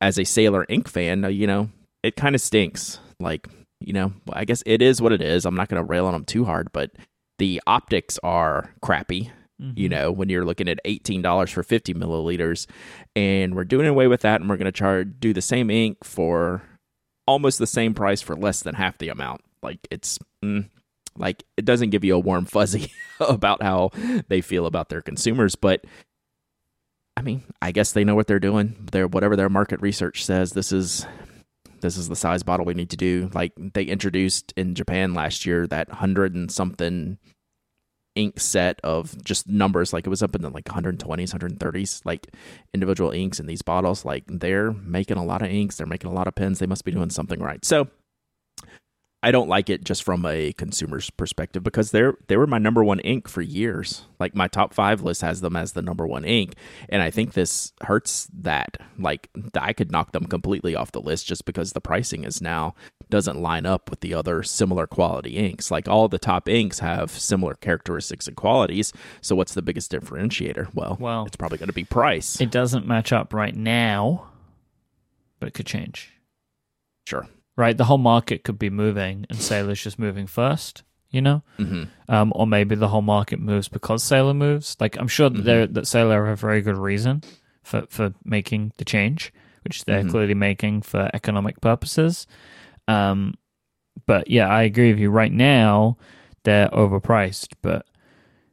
as 0.00 0.18
a 0.18 0.24
sailor 0.24 0.66
ink 0.68 0.88
fan 0.88 1.24
uh, 1.24 1.28
you 1.28 1.46
know 1.46 1.68
it 2.02 2.16
kind 2.16 2.34
of 2.34 2.40
stinks 2.40 2.98
like 3.20 3.48
you 3.80 3.92
know 3.92 4.12
i 4.32 4.44
guess 4.44 4.62
it 4.66 4.82
is 4.82 5.00
what 5.00 5.12
it 5.12 5.20
is 5.22 5.44
i'm 5.44 5.54
not 5.54 5.68
going 5.68 5.80
to 5.80 5.88
rail 5.88 6.06
on 6.06 6.12
them 6.12 6.24
too 6.24 6.44
hard 6.44 6.70
but 6.72 6.90
the 7.38 7.60
optics 7.66 8.18
are 8.22 8.70
crappy 8.82 9.30
Mhm. 9.60 9.78
you 9.78 9.88
know, 9.88 10.10
when 10.10 10.28
you're 10.28 10.44
looking 10.44 10.66
at 10.68 10.80
$18 10.84 11.52
for 11.52 11.62
50 11.62 11.94
milliliters. 11.94 12.66
And 13.14 13.54
we're 13.54 13.64
doing 13.64 13.86
away 13.86 14.08
with 14.08 14.22
that 14.22 14.40
and 14.40 14.50
we're 14.50 14.56
going 14.56 14.64
to 14.64 14.72
charge, 14.72 15.12
do 15.20 15.32
the 15.32 15.42
same 15.42 15.70
ink 15.70 15.98
for 16.02 16.62
almost 17.28 17.58
the 17.58 17.66
same 17.66 17.94
price 17.94 18.20
for 18.20 18.34
less 18.34 18.62
than 18.62 18.74
half 18.74 18.98
the 18.98 19.08
amount. 19.08 19.42
Like 19.62 19.78
it's, 19.90 20.18
mm, 20.44 20.68
like 21.16 21.44
it 21.56 21.64
doesn't 21.64 21.90
give 21.90 22.04
you 22.04 22.14
a 22.14 22.20
warm 22.20 22.44
fuzzy 22.44 22.92
about 23.20 23.62
how 23.62 23.90
they 24.28 24.40
feel 24.40 24.66
about 24.66 24.88
their 24.88 25.02
consumers. 25.02 25.54
But 25.54 25.84
I 27.16 27.22
mean, 27.22 27.42
I 27.60 27.72
guess 27.72 27.92
they 27.92 28.04
know 28.04 28.14
what 28.14 28.26
they're 28.26 28.40
doing. 28.40 28.88
Their 28.90 29.06
whatever 29.06 29.36
their 29.36 29.50
market 29.50 29.80
research 29.80 30.24
says, 30.24 30.52
this 30.52 30.72
is 30.72 31.06
this 31.80 31.96
is 31.96 32.08
the 32.08 32.16
size 32.16 32.42
bottle 32.42 32.64
we 32.64 32.74
need 32.74 32.90
to 32.90 32.96
do. 32.96 33.30
Like 33.34 33.52
they 33.56 33.84
introduced 33.84 34.52
in 34.56 34.74
Japan 34.74 35.14
last 35.14 35.44
year 35.44 35.66
that 35.66 35.90
hundred 35.90 36.34
and 36.34 36.50
something 36.50 37.18
ink 38.14 38.38
set 38.38 38.80
of 38.84 39.22
just 39.24 39.48
numbers 39.48 39.92
like 39.92 40.06
it 40.06 40.10
was 40.10 40.22
up 40.22 40.34
in 40.34 40.42
the 40.42 40.50
like 40.50 40.66
120s 40.66 40.98
130s 41.34 42.02
like 42.04 42.28
individual 42.74 43.10
inks 43.10 43.40
in 43.40 43.46
these 43.46 43.62
bottles 43.62 44.04
like 44.04 44.24
they're 44.26 44.72
making 44.72 45.16
a 45.16 45.24
lot 45.24 45.40
of 45.40 45.48
inks 45.48 45.76
they're 45.76 45.86
making 45.86 46.10
a 46.10 46.12
lot 46.12 46.28
of 46.28 46.34
pens 46.34 46.58
they 46.58 46.66
must 46.66 46.84
be 46.84 46.92
doing 46.92 47.08
something 47.08 47.40
right 47.40 47.64
so 47.64 47.88
I 49.24 49.30
don't 49.30 49.48
like 49.48 49.70
it 49.70 49.84
just 49.84 50.02
from 50.02 50.26
a 50.26 50.52
consumer's 50.54 51.08
perspective 51.10 51.62
because 51.62 51.92
they're 51.92 52.16
they 52.26 52.36
were 52.36 52.46
my 52.48 52.58
number 52.58 52.82
one 52.82 52.98
ink 53.00 53.28
for 53.28 53.40
years. 53.40 54.04
Like 54.18 54.34
my 54.34 54.48
top 54.48 54.74
five 54.74 55.02
list 55.02 55.20
has 55.22 55.40
them 55.40 55.54
as 55.56 55.72
the 55.72 55.82
number 55.82 56.06
one 56.06 56.24
ink, 56.24 56.54
and 56.88 57.02
I 57.02 57.10
think 57.10 57.32
this 57.34 57.72
hurts 57.82 58.28
that. 58.34 58.78
Like 58.98 59.30
I 59.54 59.72
could 59.72 59.92
knock 59.92 60.10
them 60.12 60.24
completely 60.26 60.74
off 60.74 60.90
the 60.90 61.00
list 61.00 61.26
just 61.26 61.44
because 61.44 61.72
the 61.72 61.80
pricing 61.80 62.24
is 62.24 62.42
now 62.42 62.74
doesn't 63.10 63.40
line 63.40 63.64
up 63.66 63.90
with 63.90 64.00
the 64.00 64.14
other 64.14 64.42
similar 64.42 64.86
quality 64.86 65.36
inks. 65.36 65.70
Like 65.70 65.86
all 65.86 66.08
the 66.08 66.18
top 66.18 66.48
inks 66.48 66.80
have 66.80 67.10
similar 67.10 67.54
characteristics 67.54 68.26
and 68.26 68.36
qualities. 68.36 68.92
So 69.20 69.36
what's 69.36 69.54
the 69.54 69.62
biggest 69.62 69.92
differentiator? 69.92 70.74
Well, 70.74 70.96
Well- 70.98 71.26
it's 71.26 71.36
probably 71.36 71.58
going 71.58 71.68
to 71.68 71.72
be 71.74 71.84
price. 71.84 72.40
It 72.40 72.50
doesn't 72.50 72.86
match 72.86 73.12
up 73.12 73.32
right 73.34 73.54
now, 73.54 74.30
but 75.38 75.46
it 75.48 75.54
could 75.54 75.66
change. 75.66 76.10
sure. 77.06 77.28
Right? 77.56 77.76
The 77.76 77.84
whole 77.84 77.98
market 77.98 78.44
could 78.44 78.58
be 78.58 78.70
moving 78.70 79.26
and 79.28 79.38
Sailor's 79.38 79.82
just 79.82 79.98
moving 79.98 80.26
first, 80.26 80.82
you 81.10 81.20
know? 81.20 81.42
hmm 81.58 81.84
Um, 82.08 82.32
or 82.34 82.46
maybe 82.46 82.74
the 82.74 82.88
whole 82.88 83.02
market 83.02 83.38
moves 83.40 83.68
because 83.68 84.02
Sailor 84.02 84.34
moves. 84.34 84.76
Like 84.80 84.96
I'm 84.98 85.08
sure 85.08 85.28
that 85.30 85.44
they're 85.44 85.66
that 85.66 85.86
Sailor 85.86 86.26
have 86.26 86.38
a 86.38 86.46
very 86.46 86.62
good 86.62 86.76
reason 86.78 87.22
for, 87.62 87.84
for 87.90 88.14
making 88.24 88.72
the 88.78 88.84
change, 88.84 89.32
which 89.64 89.84
they're 89.84 90.02
Mhm. 90.04 90.10
clearly 90.10 90.34
making 90.34 90.82
for 90.82 91.10
economic 91.14 91.60
purposes. 91.60 92.26
Um, 92.88 93.34
but 94.06 94.28
yeah, 94.30 94.48
I 94.48 94.62
agree 94.62 94.90
with 94.90 94.98
you. 95.00 95.10
Right 95.10 95.32
now, 95.32 95.98
they're 96.44 96.68
overpriced. 96.70 97.48
But 97.60 97.86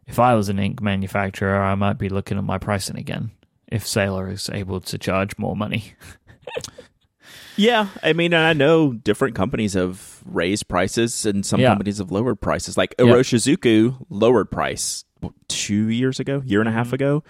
if 0.08 0.20
I 0.20 0.36
was 0.36 0.50
an 0.50 0.60
ink 0.60 0.82
manufacturer, 0.82 1.62
I 1.62 1.76
might 1.76 1.98
be 1.98 2.10
looking 2.10 2.38
at 2.38 2.44
my 2.44 2.58
pricing 2.58 2.98
again. 2.98 3.32
If 3.72 3.88
Sailor 3.88 4.30
is 4.30 4.50
able 4.52 4.82
to 4.82 4.98
charge 4.98 5.38
more 5.38 5.56
money, 5.56 5.94
Yeah, 7.60 7.88
I 8.02 8.14
mean, 8.14 8.34
and 8.34 8.44
I 8.44 8.54
know 8.54 8.94
different 8.94 9.36
companies 9.36 9.74
have 9.74 10.22
raised 10.26 10.68
prices, 10.68 11.26
and 11.26 11.46
some 11.46 11.60
Yeah. 11.60 11.70
companies 11.70 11.98
have 11.98 12.12
lowered 12.12 12.40
prices. 12.42 12.78
Like. 12.78 12.96
Iroshizuku 12.98 14.06
lowered 14.10 14.50
price 14.50 15.04
two 15.50 15.90
years 15.90 16.20
ago, 16.20 16.42
year 16.46 16.62
and 16.62 16.70
a 16.70 16.72
half 16.72 16.94
ago. 16.94 17.24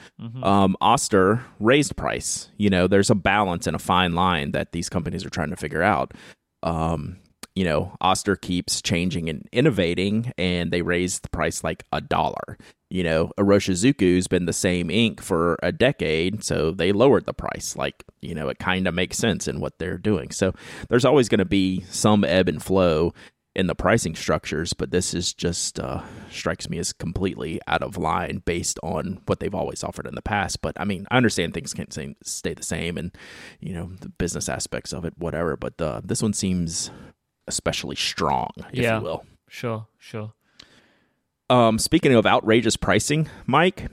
Um, 0.43 0.77
Oster 0.79 1.43
raised 1.59 1.95
price. 1.97 2.49
You 2.57 2.69
know, 2.69 2.85
there's 2.87 3.09
a 3.09 3.15
balance 3.15 3.65
and 3.65 3.75
a 3.75 3.79
fine 3.79 4.13
line 4.13 4.51
that 4.51 4.71
these 4.71 4.89
companies 4.89 5.25
are 5.25 5.29
trying 5.31 5.49
to 5.49 5.55
figure 5.55 5.81
out. 5.81 6.13
Um, 6.61 7.17
you 7.55 7.63
know, 7.63 7.95
Oster 8.01 8.35
keeps 8.35 8.81
changing 8.81 9.29
and 9.29 9.47
innovating, 9.51 10.31
and 10.37 10.71
they 10.71 10.81
raised 10.81 11.23
the 11.23 11.29
price 11.29 11.63
like 11.63 11.83
a 11.91 12.01
dollar. 12.01 12.57
You 12.89 13.03
know, 13.03 13.31
Iroshizuku's 13.37 14.27
been 14.27 14.45
the 14.45 14.53
same 14.53 14.89
ink 14.89 15.21
for 15.21 15.57
a 15.61 15.71
decade, 15.71 16.43
so 16.43 16.71
they 16.71 16.91
lowered 16.91 17.25
the 17.25 17.33
price. 17.33 17.75
Like, 17.75 18.03
you 18.21 18.33
know, 18.33 18.49
it 18.49 18.59
kind 18.59 18.87
of 18.87 18.93
makes 18.93 19.17
sense 19.17 19.47
in 19.47 19.59
what 19.59 19.77
they're 19.77 19.97
doing. 19.97 20.31
So 20.31 20.53
there's 20.89 21.05
always 21.05 21.29
going 21.29 21.39
to 21.39 21.45
be 21.45 21.81
some 21.89 22.23
ebb 22.23 22.49
and 22.49 22.61
flow 22.61 23.13
in 23.55 23.67
the 23.67 23.75
pricing 23.75 24.15
structures, 24.15 24.73
but 24.73 24.91
this 24.91 25.13
is 25.13 25.33
just 25.33 25.79
uh, 25.79 26.01
strikes 26.31 26.69
me 26.69 26.77
as 26.77 26.93
completely 26.93 27.59
out 27.67 27.81
of 27.81 27.97
line 27.97 28.41
based 28.45 28.79
on 28.83 29.21
what 29.25 29.39
they've 29.39 29.55
always 29.55 29.83
offered 29.83 30.07
in 30.07 30.15
the 30.15 30.21
past. 30.21 30.61
But 30.61 30.79
I 30.79 30.85
mean, 30.85 31.07
I 31.11 31.17
understand 31.17 31.53
things 31.53 31.73
can't 31.73 31.93
stay 32.23 32.53
the 32.53 32.63
same, 32.63 32.97
and 32.97 33.11
you 33.59 33.73
know 33.73 33.91
the 33.99 34.09
business 34.09 34.49
aspects 34.49 34.93
of 34.93 35.03
it, 35.03 35.13
whatever. 35.17 35.57
But 35.57 35.81
uh, 35.81 36.01
this 36.03 36.21
one 36.21 36.33
seems 36.33 36.91
especially 37.49 37.97
strong, 37.97 38.51
if 38.71 38.79
Yeah. 38.79 38.99
you 38.99 39.03
will. 39.03 39.25
sure, 39.49 39.87
sure. 39.97 40.31
Um, 41.49 41.77
speaking 41.79 42.13
of 42.13 42.25
outrageous 42.25 42.77
pricing, 42.77 43.27
Mike, 43.47 43.87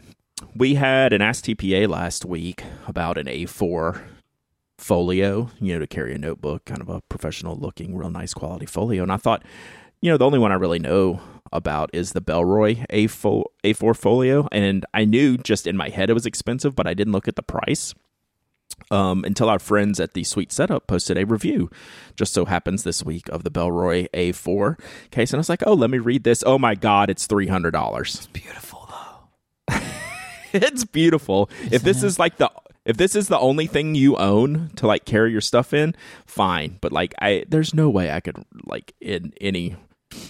we 0.55 0.75
had 0.75 1.13
an 1.13 1.23
Ask 1.23 1.45
TPA 1.45 1.89
last 1.89 2.25
week 2.25 2.63
about 2.87 3.17
an 3.19 3.27
A4 3.27 4.01
folio, 4.79 5.51
you 5.59 5.73
know, 5.73 5.79
to 5.81 5.87
carry 5.87 6.15
a 6.15 6.19
notebook, 6.19 6.65
kind 6.67 6.81
of 6.83 6.89
a 6.89 7.01
professional 7.09 7.57
looking, 7.57 7.97
real 7.97 8.11
nice 8.11 8.35
quality 8.35 8.67
folio. 8.67 9.03
And 9.03 9.11
I 9.11 9.17
thought, 9.17 9.43
you 10.03 10.11
know, 10.11 10.19
the 10.19 10.27
only 10.27 10.39
one 10.39 10.53
I 10.53 10.57
really 10.57 10.79
know 10.79 11.21
about 11.53 11.89
is 11.95 12.13
the 12.13 12.21
Bellroy 12.21 12.85
A4, 12.91 13.45
A4 13.65 13.97
folio. 13.97 14.47
And 14.53 14.85
I 14.93 15.05
knew 15.07 15.39
just 15.39 15.67
in 15.67 15.77
my 15.77 15.89
head 15.89 16.11
it 16.11 16.15
was 16.15 16.27
expensive, 16.27 16.75
but 16.77 16.87
I 16.87 16.93
didn't 16.93 17.13
look 17.15 17.29
at 17.29 17.37
the 17.37 17.43
price 17.43 17.95
um, 18.91 19.25
until 19.25 19.49
our 19.49 19.59
friends 19.59 19.99
at 20.01 20.15
the 20.15 20.25
Sweet 20.25 20.53
Setup 20.53 20.87
posted 20.87 21.19
a 21.19 21.27
review. 21.27 21.71
Just 22.17 22.33
so 22.33 22.45
happens 22.45 22.83
this 22.85 23.03
week 23.03 23.29
of 23.29 23.45
the 23.45 23.51
Bellroy 23.51 24.09
A4 24.15 24.79
case, 25.11 25.33
and 25.33 25.39
I 25.39 25.41
was 25.41 25.49
like, 25.49 25.63
"Oh, 25.67 25.75
let 25.75 25.91
me 25.91 25.99
read 25.99 26.25
this. 26.25 26.43
Oh 26.47 26.59
my 26.59 26.75
God, 26.75 27.11
it's 27.11 27.27
three 27.27 27.49
hundred 27.49 27.73
dollars. 27.73 28.15
It's 28.15 28.27
Beautiful 28.27 28.89
though. 28.89 29.79
it's 30.53 30.85
beautiful. 30.85 31.51
if 31.71 31.83
this 31.83 32.03
is 32.03 32.19
like 32.19 32.37
the 32.37 32.51
if 32.87 32.97
this 32.97 33.17
is 33.17 33.29
the 33.29 33.39
only 33.39 33.67
thing 33.67 33.95
you 33.95 34.17
own 34.17 34.71
to 34.77 34.87
like 34.87 35.05
carry 35.05 35.33
your 35.33 35.41
stuff 35.41 35.75
in, 35.75 35.95
fine. 36.25 36.79
But 36.81 36.93
like, 36.93 37.15
I 37.21 37.45
there's 37.49 37.75
no 37.75 37.91
way 37.91 38.13
I 38.13 38.21
could 38.21 38.37
like 38.65 38.95
in 39.01 39.33
any 39.41 39.77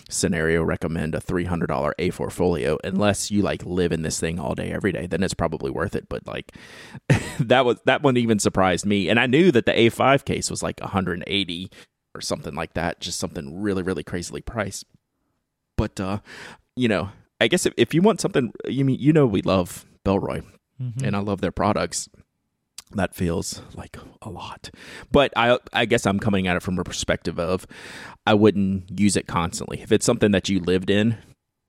scenario 0.09 0.63
recommend 0.63 1.15
a 1.15 1.21
three 1.21 1.45
hundred 1.45 1.67
dollar 1.69 1.95
A4 1.99 2.31
folio 2.33 2.79
unless 2.85 3.31
you 3.31 3.43
like 3.43 3.65
live 3.65 3.93
in 3.93 4.03
this 4.03 4.19
thing 4.21 4.39
all 4.39 4.55
day 4.55 4.71
every 4.73 4.93
day. 4.93 5.07
Then 5.07 5.23
it's 5.23 5.35
probably 5.35 5.71
worth 5.71 5.95
it. 5.97 6.09
But 6.09 6.27
like 6.27 6.53
that 7.41 7.65
was 7.65 7.79
that 7.87 8.03
one 8.03 8.17
even 8.17 8.39
surprised 8.39 8.87
me, 8.87 9.09
and 9.09 9.19
I 9.21 9.27
knew 9.27 9.51
that 9.53 9.67
the 9.67 9.73
A5 9.73 10.25
case 10.25 10.51
was 10.51 10.63
like 10.63 10.81
180 10.81 11.71
or 12.15 12.21
something 12.21 12.55
like 12.55 12.75
that, 12.75 13.01
just 13.01 13.19
something 13.19 13.61
really 13.61 13.83
really 13.83 14.03
crazily 14.05 14.41
priced. 14.41 14.85
But 15.77 16.01
uh, 16.01 16.19
you 16.75 16.89
know, 16.89 17.11
I 17.41 17.49
guess 17.49 17.67
if, 17.67 17.75
if 17.77 17.93
you 17.95 18.03
want 18.03 18.21
something, 18.21 18.53
you 18.67 18.85
mean 18.85 18.99
you 18.99 19.13
know 19.13 19.27
we 19.27 19.43
love 19.43 19.85
Bellroy 20.05 20.43
Mhm. 20.81 21.03
and 21.05 21.17
I 21.17 21.21
love 21.21 21.41
their 21.41 21.53
products. 21.53 22.07
That 22.93 23.15
feels 23.15 23.63
like 23.75 23.97
a 24.23 24.31
lot, 24.31 24.71
but 25.11 25.33
I 25.37 25.59
I 25.73 25.87
guess 25.87 26.07
I'm 26.07 26.21
coming 26.21 26.47
at 26.47 26.57
it 26.57 26.63
from 26.63 26.79
a 26.79 26.85
perspective 26.85 27.39
of 27.39 27.67
I 28.27 28.35
wouldn't 28.35 28.99
use 28.99 29.17
it 29.17 29.27
constantly. 29.27 29.83
If 29.83 29.91
it's 29.91 30.07
something 30.07 30.31
that 30.31 30.49
you 30.49 30.61
lived 30.61 30.89
in, 30.89 31.19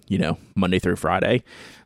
you 0.07 0.19
know, 0.19 0.37
Monday 0.55 0.77
through 0.77 0.97
Friday, 0.97 1.43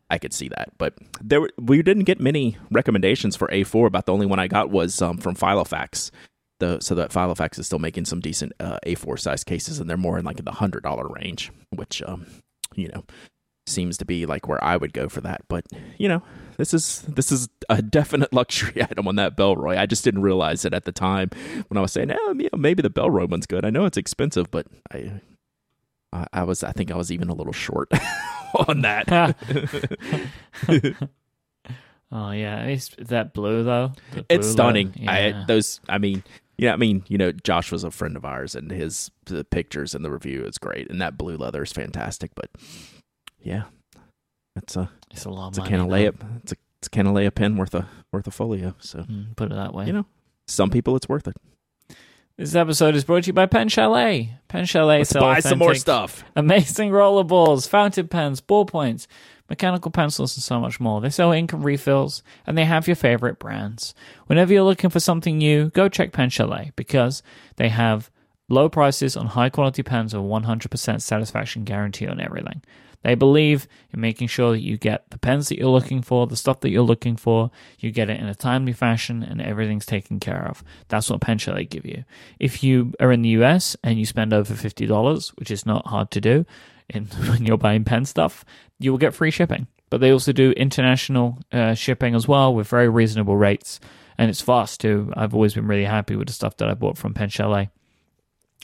I 0.09 0.17
could 0.17 0.33
see 0.33 0.49
that. 0.49 0.73
But 0.77 0.95
there 1.21 1.47
we 1.57 1.81
didn't 1.81 2.03
get 2.03 2.19
many 2.19 2.57
recommendations 2.69 3.37
for 3.37 3.47
A4. 3.47 3.87
About 3.87 4.05
the 4.05 4.13
only 4.13 4.25
one 4.25 4.39
I 4.39 4.47
got 4.47 4.69
was 4.69 5.01
um, 5.01 5.17
from 5.17 5.35
Filofax. 5.35 6.11
The, 6.59 6.79
so 6.79 6.93
that 6.93 7.09
Filofax 7.09 7.57
is 7.57 7.65
still 7.65 7.79
making 7.79 8.05
some 8.05 8.19
decent 8.19 8.53
uh, 8.59 8.77
A4 8.85 9.17
size 9.17 9.43
cases, 9.43 9.79
and 9.79 9.89
they're 9.89 9.97
more 9.97 10.19
in 10.19 10.25
like 10.25 10.43
the 10.43 10.51
hundred 10.51 10.83
dollar 10.83 11.07
range, 11.07 11.51
which 11.69 12.03
um, 12.05 12.27
you 12.75 12.89
know 12.89 13.05
seems 13.67 13.97
to 13.97 14.05
be 14.05 14.25
like 14.25 14.47
where 14.47 14.63
I 14.63 14.77
would 14.77 14.93
go 14.93 15.09
for 15.09 15.21
that. 15.21 15.41
But 15.47 15.65
you 15.97 16.07
know, 16.07 16.21
this 16.57 16.73
is 16.73 17.01
this 17.07 17.31
is 17.31 17.49
a 17.69 17.81
definite 17.81 18.33
luxury 18.33 18.83
item 18.83 19.07
on 19.07 19.15
that 19.15 19.35
Bellroy. 19.35 19.77
I 19.77 19.85
just 19.85 20.03
didn't 20.03 20.21
realize 20.21 20.65
it 20.65 20.73
at 20.73 20.85
the 20.85 20.91
time 20.91 21.29
when 21.67 21.77
I 21.77 21.81
was 21.81 21.91
saying, 21.91 22.11
oh, 22.11 22.35
yeah, 22.37 22.49
maybe 22.55 22.81
the 22.81 22.89
Bellroy 22.89 23.29
one's 23.29 23.45
good. 23.45 23.65
I 23.65 23.69
know 23.69 23.85
it's 23.85 23.97
expensive, 23.97 24.51
but 24.51 24.67
I, 24.91 25.21
I, 26.13 26.27
I 26.33 26.43
was, 26.43 26.63
I 26.63 26.71
think 26.71 26.91
I 26.91 26.95
was 26.95 27.11
even 27.11 27.29
a 27.29 27.33
little 27.33 27.53
short 27.53 27.89
on 28.67 28.81
that. 28.81 29.09
oh 32.11 32.31
yeah, 32.31 32.65
it's 32.65 32.89
that 32.99 33.33
blue 33.33 33.63
though. 33.63 33.93
the 34.13 34.25
it's 34.29 34.49
stunning. 34.49 34.93
logo. 34.97 35.11
I 35.11 35.27
Yeah. 35.27 35.45
those, 35.47 35.79
I 35.87 35.97
mean. 35.97 36.23
Yeah, 36.57 36.73
I 36.73 36.75
mean, 36.75 37.03
you 37.07 37.17
know, 37.17 37.31
Josh 37.31 37.71
was 37.71 37.83
a 37.83 37.89
friend 37.89 38.15
of 38.15 38.23
ours, 38.23 38.53
and 38.53 38.69
his 38.69 39.09
the 39.25 39.43
pictures 39.43 39.95
and 39.95 40.05
the 40.05 40.11
review 40.11 40.43
is 40.43 40.59
great, 40.59 40.91
and 40.91 41.01
that 41.01 41.17
blue 41.17 41.35
leather 41.35 41.63
is 41.63 41.71
fantastic. 41.71 42.35
But 42.35 42.51
yeah, 43.43 43.63
it's 44.55 44.75
a 44.75 44.89
it's 45.11 45.25
a 45.25 45.29
lot 45.29 45.49
it's 45.49 45.57
a 45.57 45.61
money. 45.61 45.71
though. 45.77 45.83
Kanilea 45.85 46.13
it's 46.43 46.51
a 46.53 46.55
it's 46.79 46.87
a 46.87 46.89
Kanilea 46.89 47.33
pen 47.33 47.57
worth 47.57 47.73
a 47.75 47.87
worth 48.11 48.27
a 48.27 48.31
folio. 48.31 48.75
So 48.79 48.99
Mm, 48.99 49.35
put 49.35 49.51
it 49.51 49.55
that 49.55 49.73
way. 49.73 49.85
you 49.87 49.93
know, 49.93 50.05
some 50.47 50.69
people 50.69 50.95
it's 50.95 51.07
worth 51.09 51.27
it. 51.27 51.35
This 52.37 52.55
episode 52.55 52.95
is 52.95 53.03
brought 53.03 53.23
to 53.23 53.27
you 53.27 53.33
by 53.33 53.45
Pen 53.45 53.67
Chalet. 53.69 54.37
Pen 54.47 54.65
Chalet 54.65 54.99
Let's 54.99 55.11
sell 55.11 55.21
buy 55.21 55.39
some 55.41 55.59
more 55.59 55.75
stuff. 55.75 56.23
Amazing 56.35 56.89
rollerballs, 56.89 57.67
fountain 57.67 58.07
pens, 58.07 58.41
ballpoints, 58.41 59.05
mechanical 59.47 59.91
pencils, 59.91 60.35
and 60.35 60.41
so 60.41 60.59
much 60.59 60.79
more. 60.79 61.01
They 61.01 61.11
sell 61.11 61.31
ink 61.33 61.53
and 61.53 61.63
refills, 61.63 62.23
and 62.47 62.57
they 62.57 62.65
have 62.65 62.87
your 62.87 62.95
favorite 62.95 63.37
brands. 63.37 63.93
Whenever 64.25 64.53
you're 64.53 64.63
looking 64.63 64.89
for 64.89 64.99
something 64.99 65.37
new, 65.37 65.69
go 65.69 65.87
check 65.87 66.13
Pen 66.13 66.29
Chalet 66.31 66.71
because 66.75 67.21
they 67.57 67.69
have 67.69 68.09
low 68.49 68.69
prices 68.69 69.15
on 69.15 69.27
high 69.27 69.49
quality 69.49 69.83
pens 69.83 70.15
with 70.15 70.23
100% 70.23 71.01
satisfaction 71.01 71.63
guarantee 71.63 72.07
on 72.07 72.19
everything. 72.19 72.63
They 73.03 73.15
believe 73.15 73.67
in 73.91 73.99
making 73.99 74.27
sure 74.27 74.51
that 74.51 74.61
you 74.61 74.77
get 74.77 75.09
the 75.09 75.17
pens 75.17 75.49
that 75.49 75.57
you're 75.57 75.69
looking 75.69 76.01
for, 76.01 76.27
the 76.27 76.35
stuff 76.35 76.59
that 76.61 76.69
you're 76.69 76.83
looking 76.83 77.15
for, 77.15 77.49
you 77.79 77.91
get 77.91 78.09
it 78.09 78.19
in 78.19 78.27
a 78.27 78.35
timely 78.35 78.73
fashion, 78.73 79.23
and 79.23 79.41
everything's 79.41 79.85
taken 79.85 80.19
care 80.19 80.47
of. 80.47 80.63
That's 80.87 81.09
what 81.09 81.21
Pen 81.21 81.37
Chalet 81.37 81.65
give 81.65 81.85
you. 81.85 82.03
If 82.39 82.63
you 82.63 82.93
are 82.99 83.11
in 83.11 83.23
the 83.23 83.29
US 83.29 83.75
and 83.83 83.97
you 83.97 84.05
spend 84.05 84.33
over 84.33 84.53
$50, 84.53 85.29
which 85.37 85.49
is 85.49 85.65
not 85.65 85.87
hard 85.87 86.11
to 86.11 86.21
do 86.21 86.45
in, 86.89 87.05
when 87.27 87.45
you're 87.45 87.57
buying 87.57 87.83
pen 87.83 88.05
stuff, 88.05 88.45
you 88.79 88.91
will 88.91 88.99
get 88.99 89.13
free 89.13 89.31
shipping. 89.31 89.67
But 89.89 89.99
they 89.99 90.11
also 90.11 90.31
do 90.31 90.51
international 90.51 91.39
uh, 91.51 91.73
shipping 91.73 92.15
as 92.15 92.27
well 92.27 92.53
with 92.53 92.67
very 92.67 92.87
reasonable 92.87 93.35
rates, 93.35 93.79
and 94.17 94.29
it's 94.29 94.39
fast 94.41 94.79
too. 94.79 95.11
I've 95.17 95.33
always 95.33 95.53
been 95.53 95.67
really 95.67 95.85
happy 95.85 96.15
with 96.15 96.27
the 96.27 96.33
stuff 96.33 96.55
that 96.57 96.69
I 96.69 96.75
bought 96.75 96.97
from 96.97 97.13
Pen 97.13 97.29
Chalet. 97.29 97.69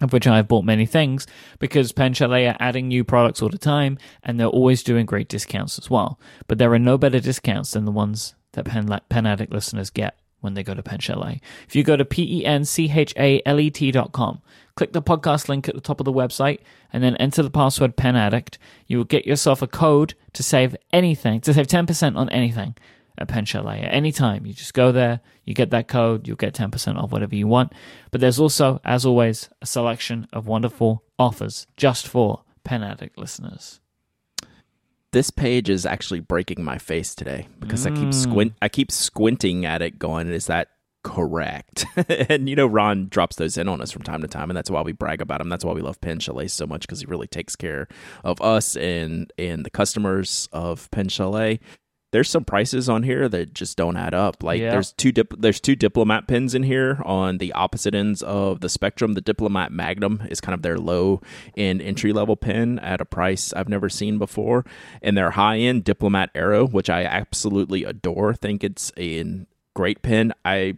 Of 0.01 0.13
which 0.13 0.27
I've 0.27 0.47
bought 0.47 0.65
many 0.65 0.85
things 0.85 1.25
because 1.59 1.91
Pen 1.91 2.13
Chalet 2.13 2.47
are 2.47 2.57
adding 2.59 2.87
new 2.87 3.03
products 3.03 3.41
all 3.41 3.49
the 3.49 3.57
time 3.57 3.97
and 4.23 4.39
they're 4.39 4.47
always 4.47 4.83
doing 4.83 5.05
great 5.05 5.27
discounts 5.27 5.79
as 5.79 5.89
well. 5.89 6.19
But 6.47 6.57
there 6.57 6.71
are 6.73 6.79
no 6.79 6.97
better 6.97 7.19
discounts 7.19 7.71
than 7.71 7.85
the 7.85 7.91
ones 7.91 8.35
that 8.53 8.65
Pen, 8.65 8.99
Pen 9.09 9.25
Addict 9.25 9.51
listeners 9.51 9.89
get 9.89 10.19
when 10.39 10.53
they 10.53 10.63
go 10.63 10.75
to 10.75 10.83
Pen 10.83 10.99
Chalet. 10.99 11.41
If 11.67 11.75
you 11.75 11.83
go 11.83 11.97
to 11.97 12.05
P-E-N-C-H-A-L-E-T 12.05 13.91
dot 13.91 14.11
com, 14.11 14.41
click 14.75 14.93
the 14.93 15.01
podcast 15.01 15.49
link 15.49 15.67
at 15.67 15.73
the 15.73 15.81
top 15.81 15.99
of 15.99 16.05
the 16.05 16.13
website 16.13 16.59
and 16.93 17.03
then 17.03 17.15
enter 17.17 17.41
the 17.41 17.49
password 17.49 17.95
Pen 17.95 18.15
Addict, 18.15 18.59
you 18.85 18.97
will 18.97 19.03
get 19.03 19.25
yourself 19.25 19.63
a 19.63 19.67
code 19.67 20.13
to 20.33 20.43
save 20.43 20.75
anything, 20.93 21.41
to 21.41 21.53
save 21.53 21.67
10% 21.67 22.15
on 22.15 22.29
anything 22.29 22.75
at 23.17 23.27
Pen 23.27 23.45
Chalet 23.45 23.81
at 23.81 23.93
any 23.93 24.11
time. 24.11 24.45
You 24.45 24.53
just 24.53 24.73
go 24.73 24.91
there, 24.91 25.19
you 25.45 25.53
get 25.53 25.69
that 25.71 25.87
code, 25.87 26.27
you'll 26.27 26.37
get 26.37 26.53
10% 26.53 26.97
off 26.97 27.11
whatever 27.11 27.35
you 27.35 27.47
want. 27.47 27.73
But 28.11 28.21
there's 28.21 28.39
also, 28.39 28.79
as 28.83 29.05
always, 29.05 29.49
a 29.61 29.65
selection 29.65 30.27
of 30.33 30.47
wonderful 30.47 31.03
offers 31.19 31.67
just 31.77 32.07
for 32.07 32.43
Pen 32.63 32.83
Addict 32.83 33.17
listeners. 33.17 33.79
This 35.13 35.29
page 35.31 35.69
is 35.69 35.85
actually 35.85 36.19
breaking 36.19 36.63
my 36.63 36.77
face 36.77 37.15
today 37.15 37.47
because 37.59 37.85
I 37.87 37.91
keep 37.91 38.09
Mm. 38.09 38.13
squint 38.13 38.53
I 38.61 38.69
keep 38.69 38.91
squinting 38.91 39.65
at 39.65 39.81
it 39.81 39.97
going, 39.97 40.27
is 40.27 40.47
that 40.47 40.67
correct? 41.03 41.85
and 42.29 42.49
you 42.49 42.55
know 42.55 42.67
Ron 42.67 43.07
drops 43.07 43.37
those 43.37 43.57
in 43.57 43.69
on 43.69 43.81
us 43.81 43.91
from 43.91 44.03
time 44.03 44.21
to 44.21 44.27
time 44.27 44.49
and 44.49 44.57
that's 44.57 44.69
why 44.69 44.81
we 44.81 44.91
brag 44.91 45.21
about 45.21 45.39
him. 45.39 45.47
That's 45.47 45.63
why 45.63 45.71
we 45.71 45.81
love 45.81 46.01
Pen 46.01 46.19
Chalet 46.19 46.49
so 46.49 46.67
much 46.67 46.81
because 46.81 46.99
he 46.99 47.05
really 47.05 47.25
takes 47.27 47.55
care 47.55 47.87
of 48.25 48.41
us 48.41 48.75
and 48.75 49.31
and 49.37 49.65
the 49.65 49.69
customers 49.69 50.49
of 50.51 50.91
Pen 50.91 51.07
Chalet. 51.07 51.61
There's 52.11 52.29
some 52.29 52.45
prices 52.45 52.87
on 52.87 53.03
here 53.03 53.27
that 53.27 53.53
just 53.53 53.77
don't 53.77 53.97
add 53.97 54.13
up. 54.13 54.41
Like 54.41 54.61
Yeah. 54.61 54.71
there's 54.71 54.93
two 54.93 55.11
dip- 55.11 55.39
there's 55.39 55.59
two 55.59 55.75
diplomat 55.75 56.25
pins 56.27 56.55
in 56.55 56.63
here 56.63 57.01
on 57.03 57.37
the 57.37 57.51
opposite 57.51 57.93
ends 57.93 58.21
of 58.23 58.61
the 58.61 58.69
spectrum. 58.69 59.13
The 59.13 59.21
diplomat 59.21 59.71
Magnum 59.73 60.23
is 60.29 60.39
kind 60.39 60.53
of 60.53 60.61
their 60.61 60.77
low 60.77 61.21
end 61.57 61.81
entry 61.81 62.13
level 62.13 62.37
pin 62.37 62.79
at 62.79 63.01
a 63.01 63.05
price 63.05 63.51
I've 63.53 63.67
never 63.69 63.89
seen 63.89 64.17
before, 64.19 64.65
and 65.01 65.17
their 65.17 65.31
high 65.31 65.57
end 65.57 65.83
diplomat 65.83 66.29
Aero, 66.33 66.65
which 66.65 66.89
I 66.89 67.03
absolutely 67.03 67.83
adore. 67.83 68.33
Think 68.33 68.63
it's 68.63 68.91
a 68.97 69.45
great 69.75 70.01
pin. 70.01 70.33
I 70.45 70.77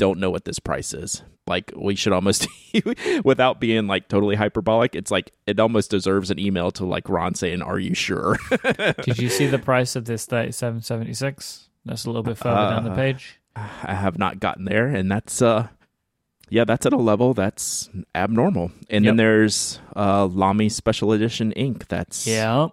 don't 0.00 0.18
know 0.18 0.30
what 0.30 0.44
this 0.44 0.58
price 0.58 0.92
is. 0.94 1.22
Like 1.46 1.72
we 1.76 1.94
should 1.94 2.12
almost, 2.12 2.46
without 3.24 3.60
being 3.60 3.86
like 3.86 4.08
totally 4.08 4.34
hyperbolic, 4.36 4.94
it's 4.94 5.10
like 5.10 5.32
it 5.46 5.60
almost 5.60 5.90
deserves 5.90 6.30
an 6.30 6.38
email 6.38 6.70
to 6.72 6.84
like 6.86 7.08
Ron 7.08 7.34
saying, 7.34 7.60
"Are 7.62 7.78
you 7.78 7.94
sure?" 7.94 8.38
Did 9.04 9.18
you 9.18 9.28
see 9.28 9.46
the 9.46 9.58
price 9.58 9.94
of 9.96 10.04
this 10.06 10.26
3776? 10.26 11.68
That's 11.84 12.04
a 12.04 12.08
little 12.08 12.22
bit 12.22 12.38
further 12.38 12.70
down 12.74 12.84
the 12.84 12.90
Uh, 12.92 12.94
page. 12.96 13.40
I 13.56 13.94
have 13.94 14.18
not 14.18 14.38
gotten 14.40 14.64
there, 14.64 14.86
and 14.86 15.10
that's 15.10 15.42
uh, 15.42 15.68
yeah, 16.50 16.64
that's 16.64 16.86
at 16.86 16.92
a 16.92 16.96
level 16.96 17.34
that's 17.34 17.88
abnormal. 18.14 18.70
And 18.88 19.04
Yep. 19.04 19.10
then 19.10 19.16
there's 19.16 19.80
uh, 19.96 20.26
Lamy 20.26 20.68
Special 20.68 21.12
Edition 21.12 21.52
ink. 21.52 21.88
That's 21.88 22.26
Yeah. 22.26 22.68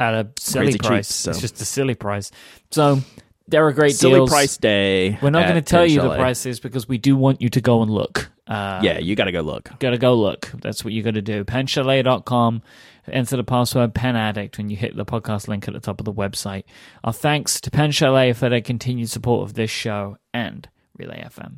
At 0.00 0.14
a 0.14 0.28
silly 0.38 0.66
Crazy 0.66 0.78
cheap, 0.78 0.86
price. 0.88 1.08
so- 1.14 1.30
It's 1.30 1.40
just 1.40 1.60
a 1.60 1.64
silly 1.64 1.94
price. 1.94 2.30
So 2.72 3.00
there 3.48 3.64
are 3.64 3.68
a 3.68 3.74
great 3.74 3.94
silly 3.94 4.14
deals. 4.14 4.30
price 4.30 4.56
day. 4.56 5.18
We're 5.22 5.30
not 5.30 5.42
going 5.44 5.54
to 5.56 5.62
tell 5.62 5.86
you 5.86 6.00
the 6.00 6.14
prices 6.16 6.60
because 6.60 6.88
we 6.88 6.98
do 6.98 7.16
want 7.16 7.40
you 7.42 7.48
to 7.50 7.60
go 7.60 7.82
and 7.82 7.90
look. 7.90 8.30
Uh, 8.46 8.80
Yeah, 8.82 8.98
you 8.98 9.14
got 9.14 9.24
to 9.24 9.32
go 9.32 9.40
look. 9.40 9.70
Gotta 9.78 9.98
go 9.98 10.14
look. 10.14 10.50
That's 10.60 10.84
what 10.84 10.92
you 10.92 11.02
gotta 11.02 11.22
do. 11.22 11.44
Penchalet.com. 11.44 12.62
Enter 13.08 13.36
the 13.36 13.44
password 13.44 13.94
Pen 13.94 14.14
Addict 14.14 14.58
when 14.58 14.70
you 14.70 14.76
hit 14.76 14.94
the 14.96 15.04
podcast 15.04 15.48
link 15.48 15.66
at 15.66 15.74
the 15.74 15.80
top 15.80 16.00
of 16.00 16.04
the 16.04 16.12
website. 16.12 16.64
Our 17.02 17.12
thanks 17.12 17.60
to 17.62 17.70
Pen 17.70 17.90
Chalet 17.90 18.32
for 18.32 18.48
their 18.48 18.60
continued 18.60 19.10
support 19.10 19.48
of 19.48 19.54
this 19.54 19.70
show 19.70 20.18
and 20.32 20.68
Relay 20.96 21.24
FM. 21.24 21.56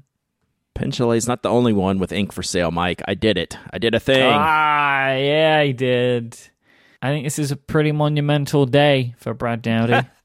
Pen 0.75 0.91
Chalet's 0.91 1.29
not 1.29 1.43
the 1.43 1.51
only 1.51 1.73
one 1.73 1.99
with 1.99 2.13
ink 2.13 2.33
for 2.33 2.43
sale, 2.43 2.71
Mike. 2.71 3.03
I 3.07 3.15
did 3.15 3.37
it. 3.39 3.59
I 3.71 3.79
did 3.79 3.95
a 3.95 4.01
thing. 4.01 4.23
Ah, 4.27 5.13
yeah, 5.15 5.59
I 5.61 5.71
did. 5.73 6.37
I 7.03 7.09
think 7.11 7.25
this 7.25 7.39
is 7.39 7.51
a 7.53 7.57
pretty 7.57 7.93
monumental 7.93 8.65
day 8.67 9.15
for 9.19 9.35
Brad 9.35 9.61
Dowdy. 9.63 10.09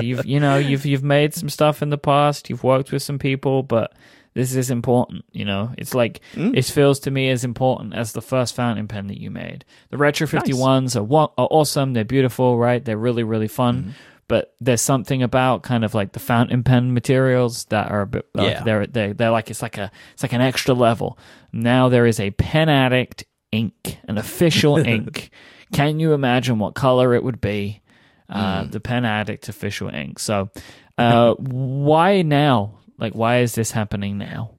you've 0.00 0.24
you 0.26 0.40
know 0.40 0.56
you've 0.56 0.86
you've 0.86 1.04
made 1.04 1.34
some 1.34 1.48
stuff 1.48 1.82
in 1.82 1.90
the 1.90 1.98
past. 1.98 2.50
You've 2.50 2.64
worked 2.64 2.92
with 2.92 3.02
some 3.02 3.18
people, 3.18 3.62
but 3.62 3.92
this 4.34 4.54
is 4.54 4.70
important. 4.70 5.24
You 5.32 5.44
know, 5.44 5.72
it's 5.76 5.94
like 5.94 6.20
mm. 6.34 6.56
it 6.56 6.64
feels 6.64 7.00
to 7.00 7.10
me 7.10 7.30
as 7.30 7.44
important 7.44 7.94
as 7.94 8.12
the 8.12 8.22
first 8.22 8.54
fountain 8.54 8.88
pen 8.88 9.08
that 9.08 9.20
you 9.20 9.30
made. 9.30 9.64
The 9.90 9.98
Retro 9.98 10.26
Fifty 10.26 10.52
Ones 10.52 10.96
are 10.96 11.06
are 11.10 11.48
awesome. 11.50 11.92
They're 11.92 12.04
beautiful, 12.04 12.58
right? 12.58 12.84
They're 12.84 12.96
really 12.96 13.22
really 13.22 13.48
fun. 13.48 13.80
Mm-hmm. 13.80 13.90
But 14.28 14.54
there's 14.60 14.80
something 14.80 15.24
about 15.24 15.64
kind 15.64 15.84
of 15.84 15.92
like 15.92 16.12
the 16.12 16.20
fountain 16.20 16.62
pen 16.62 16.94
materials 16.94 17.64
that 17.66 17.90
are 17.90 18.02
a 18.02 18.06
bit 18.06 18.28
like 18.32 18.52
Yeah. 18.52 18.62
they're 18.62 18.86
they're 18.86 19.12
they're 19.12 19.30
like 19.32 19.50
it's 19.50 19.62
like 19.62 19.76
a 19.76 19.90
it's 20.12 20.22
like 20.22 20.32
an 20.32 20.40
extra 20.40 20.72
level. 20.72 21.18
Now 21.52 21.88
there 21.88 22.06
is 22.06 22.20
a 22.20 22.30
pen 22.30 22.68
addict 22.68 23.24
ink, 23.50 23.98
an 24.06 24.18
official 24.18 24.76
ink. 24.86 25.30
Can 25.72 25.98
you 25.98 26.12
imagine 26.12 26.60
what 26.60 26.74
color 26.74 27.14
it 27.14 27.24
would 27.24 27.40
be? 27.40 27.82
Uh, 28.30 28.64
The 28.64 28.80
pen 28.80 29.04
addict 29.04 29.48
official 29.48 29.88
ink. 29.88 30.18
So, 30.18 30.50
uh, 30.98 31.34
why 31.34 32.22
now? 32.22 32.74
Like, 32.98 33.14
why 33.14 33.38
is 33.40 33.54
this 33.54 33.70
happening 33.72 34.18
now? 34.18 34.52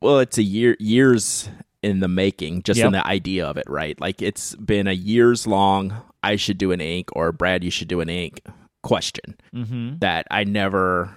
well, 0.00 0.18
it's 0.20 0.36
a 0.36 0.42
year 0.42 0.76
years 0.78 1.48
in 1.82 2.00
the 2.00 2.08
making, 2.08 2.62
just 2.62 2.78
Yep. 2.78 2.86
in 2.86 2.92
the 2.92 3.06
idea 3.06 3.46
of 3.46 3.56
it, 3.56 3.64
right? 3.68 3.98
Like 4.00 4.20
it's 4.20 4.54
been 4.56 4.86
a 4.86 4.92
years 4.92 5.46
long. 5.46 5.94
I 6.22 6.36
should 6.36 6.58
do 6.58 6.72
an 6.72 6.80
ink, 6.80 7.08
or 7.14 7.32
Brad, 7.32 7.64
you 7.64 7.70
should 7.70 7.88
do 7.88 8.00
an 8.00 8.08
ink 8.10 8.40
question 8.82 9.36
Mm-hmm. 9.54 9.98
that 10.00 10.26
I 10.30 10.44
never 10.44 11.14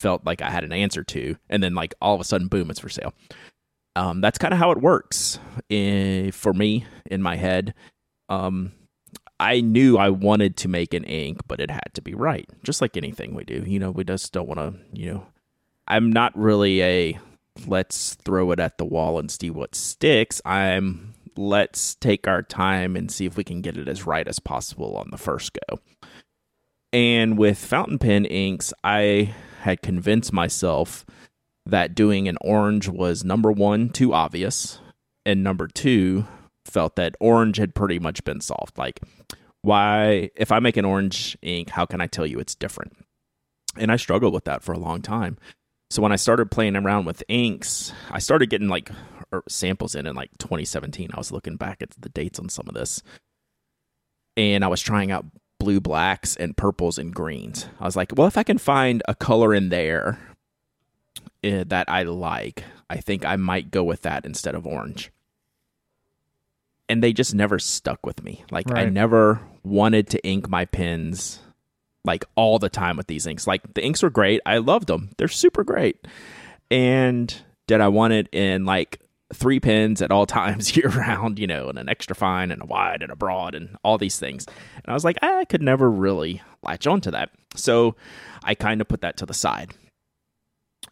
felt 0.00 0.24
like 0.26 0.42
I 0.42 0.50
had 0.50 0.62
an 0.64 0.72
answer 0.72 1.02
to, 1.04 1.36
and 1.48 1.62
then 1.62 1.74
like 1.74 1.94
all 2.02 2.14
of 2.14 2.20
a 2.20 2.24
sudden, 2.24 2.48
boom, 2.48 2.70
it's 2.70 2.80
for 2.80 2.88
sale. 2.90 3.14
Um, 3.96 4.20
that's 4.20 4.38
kind 4.38 4.52
of 4.54 4.58
how 4.60 4.70
it 4.72 4.78
works 4.78 5.38
eh, 5.70 6.30
for 6.30 6.52
me 6.52 6.84
in 7.10 7.22
my 7.22 7.36
head. 7.36 7.72
Um, 8.28 8.72
I 9.40 9.60
knew 9.60 9.96
I 9.98 10.10
wanted 10.10 10.56
to 10.58 10.68
make 10.68 10.94
an 10.94 11.04
ink, 11.04 11.42
but 11.46 11.60
it 11.60 11.70
had 11.70 11.90
to 11.94 12.02
be 12.02 12.14
right, 12.14 12.48
just 12.64 12.80
like 12.80 12.96
anything 12.96 13.34
we 13.34 13.44
do. 13.44 13.62
You 13.66 13.78
know, 13.78 13.90
we 13.90 14.04
just 14.04 14.32
don't 14.32 14.48
want 14.48 14.58
to. 14.58 14.74
You 14.92 15.12
know, 15.12 15.26
I'm 15.86 16.12
not 16.12 16.36
really 16.36 16.82
a 16.82 17.18
let's 17.66 18.14
throw 18.14 18.50
it 18.52 18.60
at 18.60 18.78
the 18.78 18.84
wall 18.84 19.18
and 19.18 19.30
see 19.30 19.50
what 19.50 19.74
sticks. 19.74 20.40
I'm 20.44 21.14
let's 21.36 21.94
take 21.96 22.26
our 22.26 22.42
time 22.42 22.96
and 22.96 23.10
see 23.10 23.24
if 23.24 23.36
we 23.36 23.44
can 23.44 23.62
get 23.62 23.76
it 23.76 23.88
as 23.88 24.06
right 24.06 24.26
as 24.26 24.40
possible 24.40 24.96
on 24.96 25.08
the 25.10 25.16
first 25.16 25.56
go. 25.68 25.78
And 26.92 27.38
with 27.38 27.58
fountain 27.58 27.98
pen 27.98 28.24
inks, 28.24 28.72
I 28.82 29.34
had 29.60 29.82
convinced 29.82 30.32
myself 30.32 31.06
that 31.64 31.94
doing 31.94 32.28
an 32.28 32.38
orange 32.40 32.88
was 32.88 33.24
number 33.24 33.52
one, 33.52 33.90
too 33.90 34.14
obvious, 34.14 34.80
and 35.26 35.44
number 35.44 35.68
two, 35.68 36.26
felt 36.68 36.96
that 36.96 37.16
orange 37.20 37.56
had 37.56 37.74
pretty 37.74 37.98
much 37.98 38.24
been 38.24 38.40
solved. 38.40 38.78
Like, 38.78 39.00
why, 39.62 40.30
if 40.36 40.52
I 40.52 40.60
make 40.60 40.76
an 40.76 40.84
orange 40.84 41.36
ink, 41.42 41.70
how 41.70 41.86
can 41.86 42.00
I 42.00 42.06
tell 42.06 42.26
you 42.26 42.38
it's 42.38 42.54
different? 42.54 42.96
And 43.76 43.92
I 43.92 43.96
struggled 43.96 44.34
with 44.34 44.44
that 44.44 44.62
for 44.62 44.72
a 44.72 44.78
long 44.78 45.02
time. 45.02 45.38
So 45.90 46.02
when 46.02 46.12
I 46.12 46.16
started 46.16 46.50
playing 46.50 46.76
around 46.76 47.06
with 47.06 47.24
inks, 47.28 47.92
I 48.10 48.18
started 48.18 48.50
getting 48.50 48.68
like 48.68 48.90
er, 49.32 49.42
samples 49.48 49.94
in 49.94 50.06
in 50.06 50.14
like 50.14 50.30
2017. 50.38 51.10
I 51.12 51.18
was 51.18 51.32
looking 51.32 51.56
back 51.56 51.82
at 51.82 51.90
the 51.98 52.10
dates 52.10 52.38
on 52.38 52.48
some 52.48 52.68
of 52.68 52.74
this, 52.74 53.02
and 54.36 54.64
I 54.64 54.68
was 54.68 54.82
trying 54.82 55.10
out 55.10 55.24
blue 55.58 55.80
blacks 55.80 56.36
and 56.36 56.56
purples 56.56 56.98
and 56.98 57.14
greens. 57.14 57.66
I 57.80 57.84
was 57.84 57.96
like, 57.96 58.12
well, 58.16 58.26
if 58.26 58.36
I 58.36 58.42
can 58.42 58.58
find 58.58 59.02
a 59.08 59.14
color 59.14 59.54
in 59.54 59.70
there 59.70 60.18
eh, 61.42 61.64
that 61.66 61.88
I 61.88 62.02
like, 62.02 62.64
I 62.90 62.98
think 62.98 63.24
I 63.24 63.36
might 63.36 63.70
go 63.70 63.82
with 63.82 64.02
that 64.02 64.24
instead 64.24 64.54
of 64.54 64.66
orange. 64.66 65.10
And 66.88 67.02
they 67.02 67.12
just 67.12 67.34
never 67.34 67.58
stuck 67.58 68.04
with 68.06 68.22
me. 68.24 68.44
Like 68.50 68.72
I 68.72 68.86
never 68.86 69.40
wanted 69.62 70.08
to 70.10 70.26
ink 70.26 70.48
my 70.48 70.64
pens 70.64 71.40
like 72.04 72.24
all 72.36 72.58
the 72.58 72.70
time 72.70 72.96
with 72.96 73.06
these 73.06 73.26
inks. 73.26 73.46
Like 73.46 73.74
the 73.74 73.84
inks 73.84 74.02
were 74.02 74.10
great. 74.10 74.40
I 74.46 74.58
loved 74.58 74.86
them. 74.86 75.10
They're 75.18 75.28
super 75.28 75.64
great. 75.64 76.06
And 76.70 77.34
did 77.66 77.80
I 77.80 77.88
want 77.88 78.14
it 78.14 78.28
in 78.32 78.64
like 78.64 79.00
three 79.34 79.60
pins 79.60 80.00
at 80.00 80.10
all 80.10 80.26
times 80.26 80.76
year 80.76 80.88
round, 80.88 81.38
you 81.38 81.46
know, 81.46 81.68
and 81.68 81.78
an 81.78 81.88
extra 81.88 82.16
fine 82.16 82.50
and 82.50 82.62
a 82.62 82.66
wide 82.66 83.02
and 83.02 83.12
a 83.12 83.16
broad 83.16 83.54
and 83.54 83.76
all 83.84 83.98
these 83.98 84.18
things. 84.18 84.46
And 84.46 84.86
I 84.86 84.94
was 84.94 85.04
like, 85.04 85.18
I 85.22 85.44
could 85.44 85.62
never 85.62 85.90
really 85.90 86.42
latch 86.62 86.86
onto 86.86 87.10
that. 87.10 87.30
So 87.54 87.94
I 88.42 88.54
kind 88.54 88.80
of 88.80 88.88
put 88.88 89.02
that 89.02 89.16
to 89.18 89.26
the 89.26 89.34
side. 89.34 89.74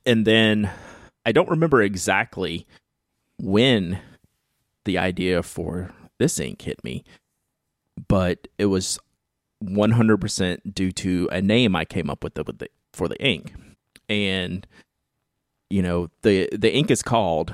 And 0.04 0.26
then 0.26 0.70
I 1.24 1.32
don't 1.32 1.48
remember 1.48 1.82
exactly 1.82 2.66
when 3.38 3.98
the 4.86 4.96
idea 4.96 5.42
for 5.42 5.90
this 6.18 6.40
ink 6.40 6.62
hit 6.62 6.82
me, 6.82 7.04
but 8.08 8.48
it 8.56 8.66
was 8.66 8.98
100% 9.62 10.74
due 10.74 10.92
to 10.92 11.28
a 11.30 11.42
name 11.42 11.76
I 11.76 11.84
came 11.84 12.08
up 12.08 12.24
with, 12.24 12.34
the, 12.34 12.44
with 12.44 12.58
the, 12.58 12.68
for 12.92 13.06
the 13.08 13.22
ink. 13.22 13.54
And 14.08 14.66
you 15.68 15.82
know, 15.82 16.08
the 16.22 16.48
the 16.52 16.72
ink 16.72 16.90
is 16.90 17.02
called 17.02 17.52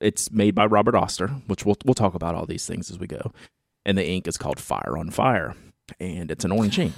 it's 0.00 0.30
made 0.30 0.54
by 0.54 0.64
Robert 0.64 0.94
Oster, 0.94 1.28
which 1.46 1.66
we'll 1.66 1.76
we'll 1.84 1.94
talk 1.94 2.14
about 2.14 2.34
all 2.34 2.46
these 2.46 2.66
things 2.66 2.90
as 2.90 2.98
we 2.98 3.06
go. 3.06 3.32
And 3.84 3.96
the 3.98 4.06
ink 4.06 4.26
is 4.26 4.36
called 4.36 4.60
Fire 4.60 4.96
on 4.96 5.10
Fire, 5.10 5.54
and 6.00 6.30
it's 6.30 6.44
an 6.44 6.52
orange 6.52 6.78
ink. 6.78 6.94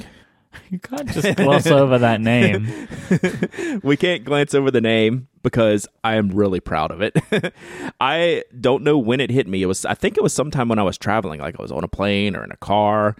You 0.70 0.78
can't 0.78 1.08
just 1.10 1.36
gloss 1.36 1.66
over 1.66 1.98
that 1.98 2.20
name. 2.20 2.88
we 3.82 3.96
can't 3.96 4.24
glance 4.24 4.54
over 4.54 4.70
the 4.70 4.80
name 4.80 5.28
because 5.42 5.88
I 6.04 6.14
am 6.14 6.30
really 6.30 6.60
proud 6.60 6.90
of 6.90 7.00
it. 7.02 7.16
I 8.00 8.44
don't 8.60 8.84
know 8.84 8.96
when 8.96 9.20
it 9.20 9.30
hit 9.30 9.48
me. 9.48 9.62
It 9.62 9.66
was 9.66 9.84
I 9.84 9.94
think 9.94 10.16
it 10.16 10.22
was 10.22 10.32
sometime 10.32 10.68
when 10.68 10.78
I 10.78 10.84
was 10.84 10.98
traveling, 10.98 11.40
like 11.40 11.58
I 11.58 11.62
was 11.62 11.72
on 11.72 11.84
a 11.84 11.88
plane 11.88 12.36
or 12.36 12.44
in 12.44 12.52
a 12.52 12.56
car, 12.56 13.16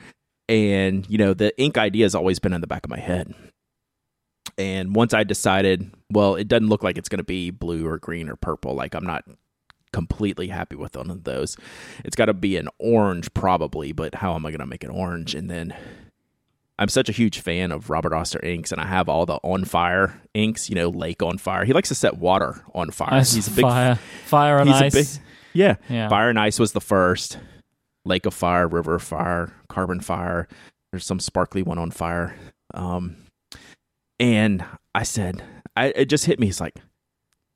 and 0.49 1.09
you 1.09 1.19
know 1.19 1.35
the 1.35 1.59
ink 1.61 1.77
idea 1.77 2.05
has 2.05 2.15
always 2.15 2.39
been 2.39 2.53
in 2.53 2.61
the 2.61 2.67
back 2.67 2.85
of 2.85 2.91
my 2.91 3.01
head. 3.01 3.35
And 4.59 4.95
once 4.95 5.15
I 5.15 5.25
decided, 5.25 5.91
well, 6.11 6.35
it 6.35 6.49
doesn't 6.49 6.69
look 6.69 6.83
like 6.83 6.99
it's 6.99 7.09
going 7.09 7.19
to 7.19 7.25
be 7.25 7.51
blue 7.51 7.87
or 7.87 7.99
green 7.99 8.29
or 8.29 8.37
purple. 8.37 8.75
Like 8.75 8.95
I'm 8.95 9.07
not 9.07 9.25
completely 9.93 10.49
happy 10.49 10.77
with 10.77 10.97
one 10.97 11.11
of 11.11 11.25
those. 11.25 11.57
It's 12.05 12.17
got 12.17 12.27
to 12.27 12.35
be 12.35 12.57
an 12.57 12.69
orange 12.79 13.33
probably, 13.35 13.93
but 13.93 14.17
how 14.17 14.35
am 14.35 14.47
I 14.47 14.51
going 14.51 14.61
to 14.61 14.67
make 14.67 14.85
it 14.85 14.91
orange? 14.91 15.35
And 15.35 15.51
then 15.51 15.75
I'm 16.81 16.89
such 16.89 17.11
a 17.11 17.13
huge 17.13 17.41
fan 17.41 17.73
of 17.73 17.91
Robert 17.91 18.15
Oster 18.15 18.43
inks, 18.43 18.73
and 18.73 18.81
I 18.81 18.87
have 18.87 19.07
all 19.07 19.27
the 19.27 19.35
on 19.43 19.67
fire 19.67 20.19
inks. 20.33 20.71
You 20.71 20.77
know, 20.77 20.89
lake 20.89 21.23
on 21.23 21.37
fire. 21.37 21.67
He 21.67 21.75
likes 21.75 21.89
to 21.91 21.95
set 21.95 22.17
water 22.17 22.65
on 22.75 22.91
fire. 22.91 23.13
Ice 23.13 23.35
he's 23.35 23.49
a 23.49 23.51
big 23.51 23.63
fire, 23.63 23.97
fire 24.25 24.59
and 24.59 24.71
ice. 24.71 24.95
Big, 24.95 25.25
yeah. 25.53 25.77
Yeah. 25.91 26.09
fire 26.09 26.31
and 26.31 26.39
ice 26.39 26.59
was 26.59 26.73
the 26.73 26.81
first. 26.81 27.39
Lake 28.07 28.25
of 28.25 28.33
fire, 28.33 28.67
river 28.67 28.95
of 28.95 29.03
fire, 29.03 29.53
carbon 29.69 30.01
fire. 30.01 30.49
There's 30.91 31.05
some 31.05 31.21
sparkly 31.21 31.63
one 31.63 31.77
on 31.77 31.91
fire. 31.91 32.35
Um, 32.73 33.17
and 34.19 34.65
I 34.95 35.03
said, 35.03 35.45
I 35.77 35.89
it 35.89 36.07
just 36.07 36.25
hit 36.25 36.41
me. 36.41 36.49
It's 36.49 36.63
like 36.63 36.77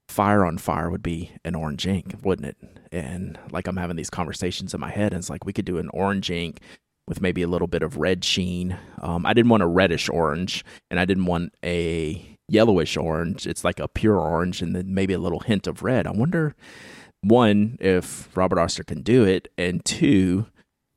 fire 0.06 0.44
on 0.44 0.58
fire 0.58 0.90
would 0.90 1.02
be 1.02 1.32
an 1.46 1.54
orange 1.54 1.86
ink, 1.86 2.14
wouldn't 2.22 2.46
it? 2.46 2.58
And 2.92 3.38
like 3.50 3.66
I'm 3.66 3.78
having 3.78 3.96
these 3.96 4.10
conversations 4.10 4.74
in 4.74 4.80
my 4.80 4.90
head, 4.90 5.14
and 5.14 5.20
it's 5.20 5.30
like 5.30 5.46
we 5.46 5.54
could 5.54 5.64
do 5.64 5.78
an 5.78 5.88
orange 5.94 6.30
ink 6.30 6.60
with 7.06 7.20
maybe 7.20 7.42
a 7.42 7.48
little 7.48 7.66
bit 7.66 7.82
of 7.82 7.96
red 7.96 8.24
sheen. 8.24 8.76
Um, 9.00 9.26
I 9.26 9.34
didn't 9.34 9.50
want 9.50 9.62
a 9.62 9.66
reddish 9.66 10.08
orange, 10.08 10.64
and 10.90 10.98
I 10.98 11.04
didn't 11.04 11.26
want 11.26 11.54
a 11.64 12.24
yellowish 12.48 12.96
orange. 12.96 13.46
It's 13.46 13.64
like 13.64 13.78
a 13.78 13.88
pure 13.88 14.18
orange, 14.18 14.62
and 14.62 14.74
then 14.74 14.94
maybe 14.94 15.14
a 15.14 15.18
little 15.18 15.40
hint 15.40 15.66
of 15.66 15.82
red. 15.82 16.06
I 16.06 16.12
wonder, 16.12 16.54
one, 17.20 17.76
if 17.80 18.34
Robert 18.36 18.58
Oster 18.58 18.84
can 18.84 19.02
do 19.02 19.24
it, 19.24 19.48
and 19.58 19.84
two, 19.84 20.46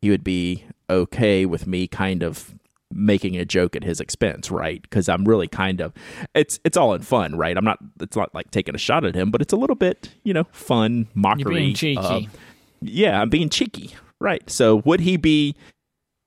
he 0.02 0.10
would 0.10 0.24
be 0.24 0.66
okay 0.90 1.46
with 1.46 1.68
me 1.68 1.88
kind 1.88 2.24
of 2.24 2.56
making 2.92 3.36
a 3.36 3.46
joke 3.46 3.76
at 3.76 3.84
his 3.84 4.00
expense, 4.00 4.50
right? 4.50 4.82
Because 4.82 5.10
I'm 5.10 5.26
really 5.26 5.48
kind 5.48 5.82
of 5.82 5.94
it's 6.34 6.60
it's 6.64 6.78
all 6.78 6.94
in 6.94 7.02
fun, 7.02 7.36
right? 7.36 7.58
I'm 7.58 7.66
not 7.66 7.80
it's 8.00 8.16
not 8.16 8.34
like 8.34 8.52
taking 8.52 8.76
a 8.76 8.78
shot 8.78 9.04
at 9.06 9.16
him, 9.16 9.32
but 9.32 9.42
it's 9.42 9.54
a 9.54 9.58
little 9.58 9.76
bit 9.76 10.10
you 10.24 10.34
know 10.34 10.46
fun 10.52 11.08
mockery. 11.14 11.42
You're 11.42 11.52
being 11.52 11.76
cheeky. 11.76 12.00
Uh, 12.00 12.22
yeah, 12.82 13.22
I'm 13.22 13.30
being 13.30 13.50
cheeky, 13.50 13.96
right? 14.20 14.48
So 14.50 14.78
would 14.86 15.02
he 15.02 15.18
be 15.18 15.56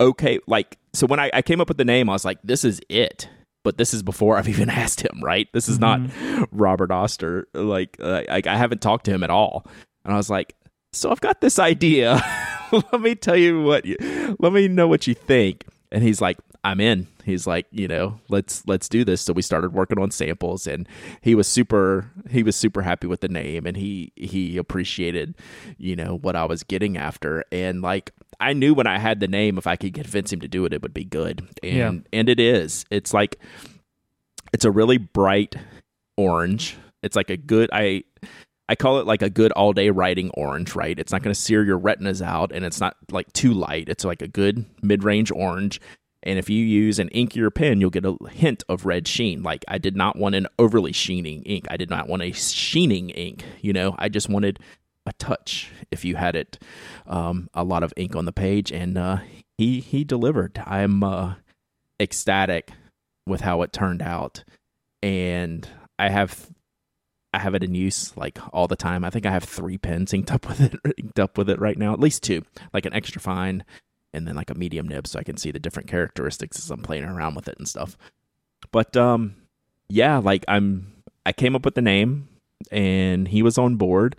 okay? 0.00 0.40
Like 0.46 0.78
so 0.92 1.06
when 1.06 1.20
I, 1.20 1.30
I 1.32 1.42
came 1.42 1.60
up 1.60 1.68
with 1.68 1.76
the 1.76 1.84
name, 1.84 2.08
I 2.08 2.12
was 2.12 2.24
like, 2.24 2.38
this 2.42 2.64
is 2.64 2.80
it. 2.88 3.28
But 3.62 3.76
this 3.76 3.92
is 3.92 4.02
before 4.02 4.36
I've 4.38 4.48
even 4.48 4.70
asked 4.70 5.00
him, 5.02 5.20
right? 5.22 5.48
This 5.52 5.68
is 5.68 5.78
not 5.78 6.00
Robert 6.50 6.90
Oster. 6.90 7.46
Like, 7.52 7.96
uh, 8.00 8.22
like 8.28 8.46
I 8.46 8.56
haven't 8.56 8.80
talked 8.80 9.04
to 9.04 9.10
him 9.12 9.22
at 9.22 9.30
all, 9.30 9.66
and 10.04 10.14
I 10.14 10.16
was 10.16 10.30
like, 10.30 10.54
so 10.92 11.10
I've 11.10 11.20
got 11.20 11.40
this 11.40 11.58
idea. 11.58 12.20
let 12.72 13.00
me 13.00 13.14
tell 13.14 13.36
you 13.36 13.62
what 13.62 13.84
you, 13.84 13.96
let 14.38 14.52
me 14.52 14.68
know 14.68 14.88
what 14.88 15.06
you 15.06 15.14
think. 15.14 15.66
And 15.92 16.02
he's 16.02 16.20
like, 16.20 16.38
I'm 16.64 16.80
in. 16.80 17.06
He's 17.30 17.46
like, 17.46 17.66
you 17.70 17.88
know, 17.88 18.20
let's 18.28 18.62
let's 18.66 18.88
do 18.88 19.04
this. 19.04 19.22
So 19.22 19.32
we 19.32 19.42
started 19.42 19.72
working 19.72 19.98
on 19.98 20.10
samples 20.10 20.66
and 20.66 20.88
he 21.22 21.34
was 21.34 21.46
super 21.48 22.10
he 22.28 22.42
was 22.42 22.56
super 22.56 22.82
happy 22.82 23.06
with 23.06 23.20
the 23.20 23.28
name 23.28 23.66
and 23.66 23.76
he 23.76 24.12
he 24.16 24.56
appreciated, 24.58 25.36
you 25.78 25.96
know, 25.96 26.18
what 26.18 26.36
I 26.36 26.44
was 26.44 26.62
getting 26.62 26.96
after. 26.98 27.44
And 27.50 27.80
like 27.82 28.10
I 28.40 28.52
knew 28.52 28.74
when 28.74 28.86
I 28.86 28.98
had 28.98 29.20
the 29.20 29.28
name 29.28 29.56
if 29.58 29.66
I 29.66 29.76
could 29.76 29.94
convince 29.94 30.32
him 30.32 30.40
to 30.40 30.48
do 30.48 30.64
it 30.64 30.72
it 30.72 30.82
would 30.82 30.94
be 30.94 31.04
good. 31.04 31.48
And 31.62 31.76
Yeah. 31.76 31.92
and 32.12 32.28
it 32.28 32.40
is. 32.40 32.84
It's 32.90 33.14
like 33.14 33.38
it's 34.52 34.64
a 34.64 34.70
really 34.70 34.98
bright 34.98 35.54
orange. 36.16 36.76
It's 37.02 37.16
like 37.16 37.30
a 37.30 37.36
good 37.36 37.70
I 37.72 38.04
I 38.68 38.76
call 38.76 39.00
it 39.00 39.06
like 39.06 39.22
a 39.22 39.30
good 39.30 39.50
all 39.52 39.72
day 39.72 39.90
writing 39.90 40.30
orange, 40.34 40.76
right? 40.76 40.96
It's 40.96 41.10
not 41.10 41.22
going 41.24 41.34
to 41.34 41.40
sear 41.40 41.64
your 41.64 41.76
retinas 41.76 42.22
out 42.22 42.52
and 42.52 42.64
it's 42.64 42.78
not 42.80 42.96
like 43.10 43.32
too 43.32 43.52
light. 43.52 43.88
It's 43.88 44.04
like 44.04 44.22
a 44.22 44.28
good 44.28 44.64
mid 44.80 45.02
range 45.02 45.32
orange. 45.32 45.80
And 46.22 46.38
if 46.38 46.50
you 46.50 46.64
use 46.64 46.98
an 46.98 47.08
inkier 47.10 47.54
pen, 47.54 47.80
you'll 47.80 47.90
get 47.90 48.04
a 48.04 48.16
hint 48.30 48.62
of 48.68 48.84
red 48.84 49.08
sheen. 49.08 49.42
Like 49.42 49.64
I 49.68 49.78
did 49.78 49.96
not 49.96 50.16
want 50.16 50.34
an 50.34 50.46
overly 50.58 50.92
sheening 50.92 51.42
ink. 51.44 51.66
I 51.70 51.76
did 51.76 51.88
not 51.88 52.08
want 52.08 52.22
a 52.22 52.32
sheening 52.32 53.10
ink. 53.10 53.44
You 53.60 53.72
know, 53.72 53.94
I 53.98 54.08
just 54.08 54.28
wanted 54.28 54.58
a 55.06 55.12
touch. 55.14 55.70
If 55.90 56.04
you 56.04 56.16
had 56.16 56.36
it, 56.36 56.58
um, 57.06 57.48
a 57.54 57.64
lot 57.64 57.82
of 57.82 57.94
ink 57.96 58.14
on 58.14 58.26
the 58.26 58.32
page, 58.32 58.70
and 58.70 58.98
uh, 58.98 59.18
he 59.56 59.80
he 59.80 60.04
delivered. 60.04 60.62
I'm 60.66 61.02
uh, 61.02 61.34
ecstatic 61.98 62.70
with 63.26 63.40
how 63.40 63.62
it 63.62 63.72
turned 63.72 64.02
out, 64.02 64.44
and 65.02 65.66
I 65.98 66.10
have 66.10 66.50
I 67.32 67.38
have 67.38 67.54
it 67.54 67.64
in 67.64 67.74
use 67.74 68.14
like 68.16 68.38
all 68.52 68.68
the 68.68 68.76
time. 68.76 69.04
I 69.04 69.10
think 69.10 69.24
I 69.24 69.30
have 69.30 69.44
three 69.44 69.78
pens 69.78 70.12
inked 70.12 70.30
up 70.30 70.46
with 70.46 70.60
it, 70.60 70.74
inked 70.98 71.18
up 71.18 71.38
with 71.38 71.48
it 71.48 71.58
right 71.58 71.78
now, 71.78 71.94
at 71.94 72.00
least 72.00 72.22
two, 72.22 72.42
like 72.74 72.84
an 72.84 72.92
extra 72.92 73.20
fine 73.22 73.64
and 74.12 74.26
then 74.26 74.34
like 74.36 74.50
a 74.50 74.54
medium 74.54 74.88
nib, 74.88 75.06
so 75.06 75.18
I 75.18 75.22
can 75.24 75.36
see 75.36 75.50
the 75.50 75.58
different 75.58 75.88
characteristics 75.88 76.58
as 76.58 76.70
I'm 76.70 76.82
playing 76.82 77.04
around 77.04 77.34
with 77.34 77.48
it 77.48 77.56
and 77.58 77.68
stuff. 77.68 77.96
But 78.72 78.96
um, 78.96 79.36
yeah, 79.88 80.18
like 80.18 80.44
I'm, 80.48 80.92
I 81.24 81.32
came 81.32 81.54
up 81.56 81.64
with 81.64 81.74
the 81.74 81.82
name, 81.82 82.28
and 82.70 83.28
he 83.28 83.42
was 83.42 83.58
on 83.58 83.76
board, 83.76 84.16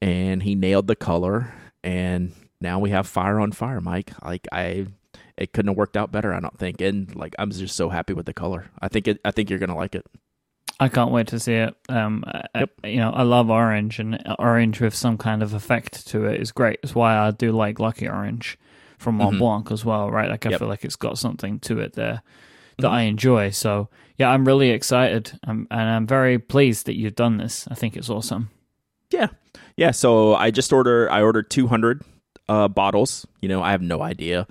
and 0.00 0.42
he 0.42 0.54
nailed 0.54 0.86
the 0.86 0.96
color, 0.96 1.52
and 1.84 2.32
now 2.60 2.78
we 2.78 2.90
have 2.90 3.06
fire 3.06 3.38
on 3.40 3.52
fire, 3.52 3.80
Mike. 3.80 4.12
Like 4.24 4.48
I, 4.52 4.86
it 5.36 5.52
couldn't 5.52 5.68
have 5.68 5.76
worked 5.76 5.96
out 5.96 6.10
better, 6.10 6.32
I 6.34 6.40
don't 6.40 6.58
think. 6.58 6.80
And 6.80 7.14
like 7.14 7.34
I'm 7.38 7.50
just 7.50 7.76
so 7.76 7.88
happy 7.88 8.12
with 8.14 8.26
the 8.26 8.34
color. 8.34 8.66
I 8.80 8.88
think 8.88 9.06
it, 9.08 9.20
I 9.24 9.30
think 9.30 9.50
you're 9.50 9.58
gonna 9.60 9.76
like 9.76 9.94
it. 9.94 10.06
I 10.80 10.88
can't 10.88 11.10
wait 11.10 11.26
to 11.28 11.40
see 11.40 11.54
it. 11.54 11.74
Um, 11.88 12.22
I- 12.26 12.44
I- 12.54 12.86
you 12.88 12.98
know, 12.98 13.10
I 13.10 13.22
love 13.22 13.50
orange, 13.50 13.98
and 13.98 14.22
orange 14.38 14.80
with 14.80 14.94
some 14.94 15.18
kind 15.18 15.42
of 15.42 15.52
effect 15.54 16.06
to 16.08 16.24
it 16.26 16.40
is 16.40 16.52
great. 16.52 16.78
It's 16.82 16.94
why 16.94 17.16
I 17.18 17.30
do 17.32 17.52
like 17.52 17.78
Lucky 17.80 18.08
Orange 18.08 18.56
from 18.98 19.16
Mont 19.16 19.36
Mhm. 19.36 19.38
Blanc 19.38 19.70
as 19.72 19.84
well, 19.84 20.10
right? 20.10 20.28
Like 20.28 20.44
I 20.46 20.50
Yep. 20.50 20.58
feel 20.60 20.68
like 20.68 20.84
it's 20.84 20.96
got 20.96 21.18
something 21.18 21.58
to 21.60 21.78
it 21.80 21.94
there 21.94 22.22
that 22.78 22.88
Mhm. 22.88 22.92
I 22.92 23.00
enjoy. 23.02 23.50
So 23.50 23.88
yeah, 24.18 24.30
I'm 24.30 24.44
really 24.44 24.70
excited, 24.70 25.38
um, 25.46 25.66
and 25.70 25.80
I'm 25.88 26.06
very 26.06 26.38
pleased 26.38 26.86
that 26.86 26.96
you've 26.96 27.14
done 27.14 27.36
this. 27.38 27.66
I 27.70 27.74
think 27.74 27.96
it's 27.96 28.10
awesome. 28.10 28.50
Yeah, 29.10 29.28
yeah. 29.76 29.92
So 29.92 30.34
I 30.34 30.50
just 30.50 30.72
order. 30.72 31.10
I 31.10 31.22
ordered 31.22 31.50
200 31.50 32.02
uh, 32.48 32.66
bottles. 32.68 33.26
You 33.40 33.48
know, 33.48 33.62
I 33.62 33.70
have 33.72 33.82
no 33.82 34.02
idea. 34.02 34.46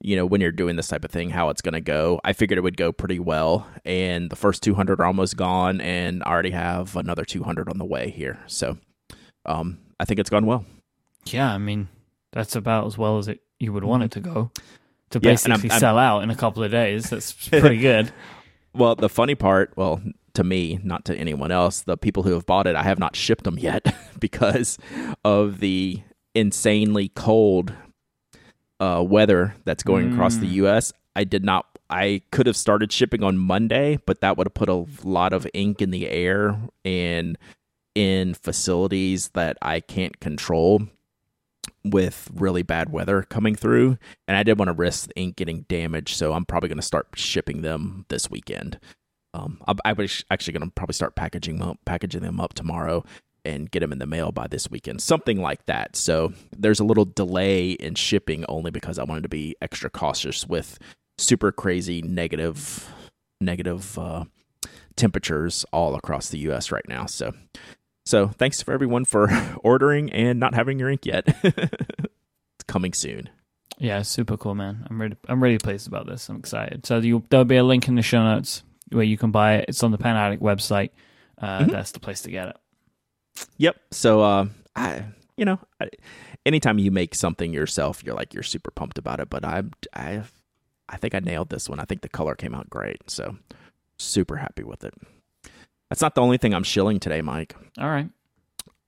You 0.00 0.14
know, 0.16 0.26
when 0.26 0.40
you're 0.40 0.52
doing 0.52 0.76
this 0.76 0.86
type 0.88 1.04
of 1.04 1.10
thing, 1.10 1.30
how 1.30 1.48
it's 1.48 1.60
gonna 1.62 1.80
go. 1.80 2.20
I 2.24 2.32
figured 2.32 2.56
it 2.58 2.62
would 2.62 2.76
go 2.76 2.92
pretty 2.92 3.18
well, 3.18 3.66
and 3.84 4.30
the 4.30 4.36
first 4.36 4.62
200 4.62 5.00
are 5.00 5.06
almost 5.06 5.36
gone, 5.36 5.80
and 5.80 6.22
I 6.24 6.30
already 6.30 6.50
have 6.50 6.94
another 6.96 7.24
200 7.24 7.68
on 7.68 7.78
the 7.78 7.84
way 7.84 8.10
here. 8.10 8.38
So, 8.46 8.76
um, 9.46 9.78
I 9.98 10.04
think 10.04 10.20
it's 10.20 10.30
gone 10.30 10.46
well. 10.46 10.64
Yeah, 11.26 11.52
I 11.52 11.58
mean 11.58 11.88
that's 12.32 12.54
about 12.54 12.86
as 12.86 12.96
well 12.98 13.18
as 13.18 13.26
it 13.26 13.40
you 13.60 13.72
would 13.72 13.84
want 13.84 14.02
it 14.04 14.10
to 14.12 14.20
go. 14.20 14.50
To 15.10 15.18
Mm-hmm. 15.20 15.24
Yeah, 15.26 15.30
and 15.44 15.52
I'm- 15.52 15.60
basically 15.60 15.70
I'm- 15.70 15.80
sell 15.80 15.98
out 15.98 16.22
in 16.22 16.30
a 16.30 16.36
couple 16.36 16.62
of 16.62 16.70
days. 16.70 17.10
That's 17.10 17.32
pretty 17.32 17.78
good. 17.78 18.12
Well, 18.74 18.94
the 18.94 19.08
funny 19.08 19.34
part, 19.34 19.72
well, 19.76 20.00
to 20.34 20.44
me, 20.44 20.78
not 20.84 21.06
to 21.06 21.16
anyone 21.16 21.50
else, 21.50 21.80
the 21.80 21.96
people 21.96 22.22
who 22.22 22.32
have 22.32 22.44
bought 22.46 22.66
it, 22.68 22.76
I 22.76 22.82
have 22.84 22.98
not 22.98 23.16
shipped 23.16 23.42
them 23.44 23.58
yet 23.58 23.92
because 24.20 24.78
of 25.24 25.58
the 25.58 26.02
insanely 26.34 27.08
cold 27.08 27.72
uh, 28.78 29.02
weather 29.04 29.54
that's 29.64 29.82
going 29.82 30.12
across 30.12 30.36
the 30.36 30.46
Mm. 30.46 30.52
U.S. 30.52 30.92
I 31.16 31.24
did 31.24 31.44
not. 31.44 31.66
I 31.90 32.20
could 32.30 32.46
have 32.46 32.56
started 32.56 32.92
shipping 32.92 33.24
on 33.24 33.38
Monday, 33.38 33.98
but 34.06 34.20
that 34.20 34.36
would 34.36 34.46
have 34.46 34.54
put 34.54 34.68
a 34.68 34.84
lot 35.02 35.32
of 35.32 35.46
ink 35.54 35.80
in 35.82 35.90
the 35.90 36.08
air 36.08 36.56
and 36.84 37.36
in 37.96 38.34
facilities 38.34 39.30
that 39.30 39.56
I 39.62 39.80
can't 39.80 40.20
control 40.20 40.82
with 41.84 42.30
really 42.34 42.62
bad 42.62 42.90
weather 42.90 43.22
coming 43.22 43.54
through. 43.54 43.98
And 44.26 44.36
I 44.36 44.42
didn't 44.42 44.58
want 44.58 44.68
to 44.68 44.74
risk 44.74 45.08
the 45.08 45.18
ink 45.18 45.36
getting 45.36 45.62
damaged, 45.62 46.16
so 46.16 46.32
I'm 46.32 46.44
probably 46.44 46.68
going 46.68 46.78
to 46.78 46.82
start 46.82 47.08
shipping 47.14 47.62
them 47.62 48.04
this 48.08 48.30
weekend. 48.30 48.78
Um, 49.34 49.60
I, 49.66 49.74
I 49.84 49.92
was 49.92 50.24
actually 50.30 50.54
going 50.54 50.68
to 50.68 50.72
probably 50.74 50.94
start 50.94 51.14
packaging 51.14 51.58
them 51.58 51.70
up, 51.70 51.78
packaging 51.84 52.22
them 52.22 52.40
up 52.40 52.54
tomorrow 52.54 53.04
and 53.44 53.70
get 53.70 53.80
them 53.80 53.92
in 53.92 53.98
the 53.98 54.06
mail 54.06 54.32
by 54.32 54.46
this 54.46 54.70
weekend, 54.70 55.00
something 55.00 55.40
like 55.40 55.64
that. 55.66 55.96
So 55.96 56.32
there's 56.56 56.80
a 56.80 56.84
little 56.84 57.04
delay 57.04 57.72
in 57.72 57.94
shipping 57.94 58.44
only 58.48 58.70
because 58.70 58.98
I 58.98 59.04
wanted 59.04 59.22
to 59.22 59.28
be 59.28 59.56
extra 59.62 59.90
cautious 59.90 60.46
with 60.46 60.78
super 61.16 61.50
crazy 61.50 62.02
negative 62.02 62.92
negative 63.40 63.98
uh, 63.98 64.24
temperatures 64.96 65.64
all 65.72 65.94
across 65.94 66.28
the 66.28 66.38
U.S. 66.40 66.72
right 66.72 66.86
now. 66.88 67.06
So 67.06 67.32
so 68.08 68.28
thanks 68.28 68.62
for 68.62 68.72
everyone 68.72 69.04
for 69.04 69.28
ordering 69.62 70.10
and 70.12 70.40
not 70.40 70.54
having 70.54 70.78
your 70.78 70.88
ink 70.88 71.04
yet. 71.04 71.28
it's 71.44 72.64
coming 72.66 72.94
soon. 72.94 73.28
Yeah, 73.78 74.00
super 74.02 74.36
cool, 74.38 74.54
man. 74.54 74.86
I'm 74.88 74.98
ready. 75.00 75.16
I'm 75.28 75.42
really 75.42 75.58
pleased 75.58 75.86
about 75.86 76.06
this. 76.06 76.28
I'm 76.30 76.36
excited. 76.36 76.86
So 76.86 76.98
you, 76.98 77.22
there'll 77.28 77.44
be 77.44 77.56
a 77.58 77.62
link 77.62 77.86
in 77.86 77.96
the 77.96 78.02
show 78.02 78.22
notes 78.22 78.62
where 78.90 79.04
you 79.04 79.18
can 79.18 79.30
buy 79.30 79.56
it. 79.56 79.66
It's 79.68 79.82
on 79.82 79.90
the 79.90 79.98
Pen 79.98 80.16
Addict 80.16 80.42
website. 80.42 80.90
Uh, 81.36 81.60
Mhm. 81.60 81.70
That's 81.70 81.92
the 81.92 82.00
place 82.00 82.22
to 82.22 82.30
get 82.30 82.48
it. 82.48 82.56
Yep. 83.58 83.76
So, 83.92 84.22
uh, 84.22 84.46
I, 84.74 85.04
you 85.36 85.44
know, 85.44 85.60
I, 85.80 85.90
anytime 86.46 86.78
you 86.78 86.90
make 86.90 87.14
something 87.14 87.52
yourself, 87.52 88.02
you're 88.02 88.16
like 88.16 88.32
you're 88.34 88.42
super 88.42 88.70
pumped 88.70 88.96
about 88.98 89.20
it. 89.20 89.28
But 89.30 89.44
I'm, 89.44 89.70
I, 89.94 90.22
I 90.88 90.96
think 90.96 91.14
I 91.14 91.20
nailed 91.20 91.50
this 91.50 91.68
one. 91.68 91.78
I 91.78 91.84
think 91.84 92.00
the 92.00 92.08
color 92.08 92.34
came 92.34 92.54
out 92.54 92.70
great. 92.70 93.08
So 93.10 93.36
super 93.98 94.36
happy 94.38 94.64
with 94.64 94.82
it. 94.82 94.94
That's 95.90 96.02
not 96.02 96.14
the 96.14 96.20
only 96.20 96.38
thing 96.38 96.54
I'm 96.54 96.64
shilling 96.64 97.00
today, 97.00 97.22
Mike. 97.22 97.54
All 97.78 97.88
right. 97.88 98.10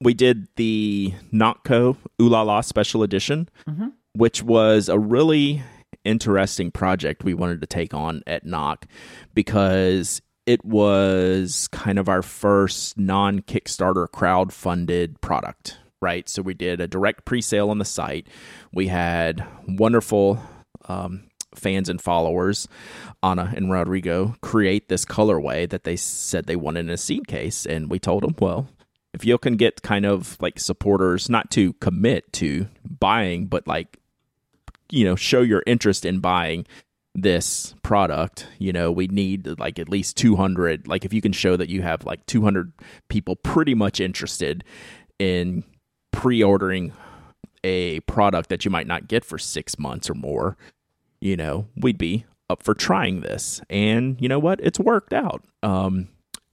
We 0.00 0.14
did 0.14 0.48
the 0.56 1.14
Nock 1.30 1.64
Co 1.64 1.96
Ooh 2.20 2.28
La 2.28 2.42
La 2.42 2.60
Special 2.62 3.02
Edition, 3.02 3.48
mm-hmm. 3.68 3.88
which 4.14 4.42
was 4.42 4.88
a 4.88 4.98
really 4.98 5.62
interesting 6.04 6.70
project 6.70 7.24
we 7.24 7.34
wanted 7.34 7.60
to 7.60 7.66
take 7.66 7.92
on 7.92 8.22
at 8.26 8.46
Nock 8.46 8.86
because 9.34 10.22
it 10.46 10.64
was 10.64 11.68
kind 11.68 11.98
of 11.98 12.08
our 12.08 12.22
first 12.22 12.98
non 12.98 13.40
Kickstarter 13.40 14.10
crowd 14.10 14.52
funded 14.52 15.20
product, 15.20 15.78
right? 16.00 16.28
So 16.28 16.42
we 16.42 16.54
did 16.54 16.80
a 16.80 16.88
direct 16.88 17.24
pre 17.24 17.40
sale 17.40 17.70
on 17.70 17.78
the 17.78 17.84
site. 17.84 18.26
We 18.72 18.88
had 18.88 19.46
wonderful 19.68 20.42
um, 20.88 21.29
fans 21.54 21.88
and 21.88 22.00
followers, 22.00 22.68
Anna 23.22 23.52
and 23.54 23.70
Rodrigo, 23.70 24.36
create 24.40 24.88
this 24.88 25.04
colorway 25.04 25.68
that 25.68 25.84
they 25.84 25.96
said 25.96 26.46
they 26.46 26.56
wanted 26.56 26.80
in 26.80 26.90
a 26.90 26.96
seed 26.96 27.26
case. 27.26 27.66
And 27.66 27.90
we 27.90 27.98
told 27.98 28.22
them, 28.22 28.34
well, 28.38 28.68
if 29.12 29.24
you 29.24 29.38
can 29.38 29.56
get 29.56 29.82
kind 29.82 30.06
of 30.06 30.36
like 30.40 30.58
supporters 30.58 31.28
not 31.28 31.50
to 31.52 31.72
commit 31.74 32.32
to 32.34 32.68
buying, 32.84 33.46
but 33.46 33.66
like, 33.66 33.98
you 34.90 35.04
know, 35.04 35.16
show 35.16 35.40
your 35.40 35.62
interest 35.66 36.04
in 36.04 36.20
buying 36.20 36.66
this 37.14 37.74
product, 37.82 38.46
you 38.58 38.72
know, 38.72 38.92
we 38.92 39.08
need 39.08 39.58
like 39.58 39.78
at 39.78 39.88
least 39.88 40.16
200. 40.16 40.86
Like, 40.86 41.04
if 41.04 41.12
you 41.12 41.20
can 41.20 41.32
show 41.32 41.56
that 41.56 41.68
you 41.68 41.82
have 41.82 42.04
like 42.04 42.24
200 42.26 42.72
people 43.08 43.36
pretty 43.36 43.74
much 43.74 44.00
interested 44.00 44.64
in 45.18 45.64
pre 46.12 46.42
ordering 46.42 46.92
a 47.64 48.00
product 48.00 48.48
that 48.48 48.64
you 48.64 48.70
might 48.70 48.86
not 48.86 49.08
get 49.08 49.24
for 49.24 49.38
six 49.38 49.78
months 49.78 50.08
or 50.08 50.14
more, 50.14 50.56
you 51.20 51.36
know, 51.36 51.66
we'd 51.76 51.98
be 51.98 52.24
up 52.48 52.62
for 52.62 52.74
trying 52.74 53.20
this. 53.20 53.60
And 53.70 54.20
you 54.20 54.28
know 54.28 54.38
what? 54.38 54.60
It's 54.62 54.78
worked 54.78 55.12
out. 55.12 55.44
Um, 55.62 56.08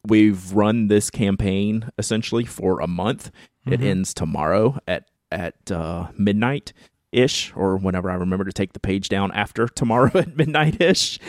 we've 0.06 0.52
run 0.54 0.88
this 0.88 1.10
campaign 1.10 1.90
essentially 1.98 2.46
for 2.46 2.80
a 2.80 2.88
month. 2.88 3.32
Mm-hmm. 3.66 3.74
It 3.74 3.82
ends 3.82 4.14
tomorrow 4.14 4.80
at 4.88 5.10
at 5.32 5.72
uh, 5.72 6.08
midnight 6.18 6.72
ish, 7.12 7.54
or 7.56 7.78
whenever 7.78 8.10
I 8.10 8.16
remember 8.16 8.46
to 8.46 8.54
take 8.54 8.74
the 8.74 8.80
page 8.80 9.10
down 9.10 9.32
after 9.34 9.68
tomorrow 9.68 10.12
at 10.16 10.38
midnight 10.38 10.82
ish. 10.82 11.20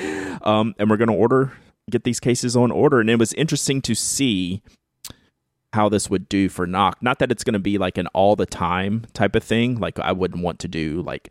Um, 0.42 0.74
and 0.78 0.90
we're 0.90 0.96
going 0.96 1.10
to 1.10 1.14
order 1.14 1.52
get 1.88 2.04
these 2.04 2.20
cases 2.20 2.56
on 2.56 2.70
order. 2.70 3.00
And 3.00 3.10
it 3.10 3.18
was 3.18 3.32
interesting 3.34 3.82
to 3.82 3.94
see 3.94 4.62
how 5.72 5.88
this 5.88 6.08
would 6.08 6.28
do 6.28 6.48
for 6.48 6.66
Nock. 6.66 6.98
Not 7.02 7.18
that 7.18 7.30
it's 7.30 7.44
going 7.44 7.54
to 7.54 7.58
be 7.58 7.78
like 7.78 7.98
an 7.98 8.06
all 8.08 8.36
the 8.36 8.46
time 8.46 9.06
type 9.12 9.34
of 9.34 9.44
thing. 9.44 9.78
Like 9.78 9.98
I 9.98 10.12
wouldn't 10.12 10.42
want 10.42 10.58
to 10.60 10.68
do 10.68 11.02
like 11.02 11.28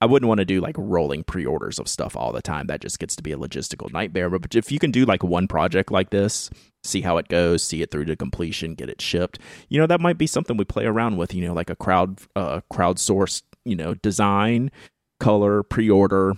I 0.00 0.06
wouldn't 0.06 0.28
want 0.28 0.38
to 0.38 0.44
do 0.44 0.60
like 0.60 0.76
rolling 0.78 1.24
pre-orders 1.24 1.78
of 1.78 1.88
stuff 1.88 2.16
all 2.16 2.32
the 2.32 2.42
time. 2.42 2.66
That 2.66 2.80
just 2.80 2.98
gets 2.98 3.16
to 3.16 3.22
be 3.22 3.32
a 3.32 3.38
logistical 3.38 3.92
nightmare. 3.92 4.28
But 4.30 4.54
if 4.54 4.70
you 4.70 4.78
can 4.78 4.90
do 4.90 5.04
like 5.04 5.22
one 5.22 5.48
project 5.48 5.90
like 5.90 6.10
this, 6.10 6.50
see 6.82 7.00
how 7.00 7.16
it 7.16 7.28
goes, 7.28 7.62
see 7.62 7.80
it 7.80 7.90
through 7.90 8.04
to 8.06 8.16
completion, 8.16 8.74
get 8.74 8.90
it 8.90 9.00
shipped, 9.00 9.38
you 9.68 9.80
know, 9.80 9.86
that 9.86 10.00
might 10.00 10.18
be 10.18 10.26
something 10.26 10.56
we 10.56 10.64
play 10.64 10.84
around 10.84 11.16
with, 11.16 11.32
you 11.32 11.46
know, 11.46 11.54
like 11.54 11.70
a 11.70 11.76
crowd 11.76 12.18
uh 12.36 12.60
crowdsourced, 12.72 13.42
you 13.64 13.76
know, 13.76 13.94
design, 13.94 14.70
color, 15.20 15.62
pre-order, 15.62 16.34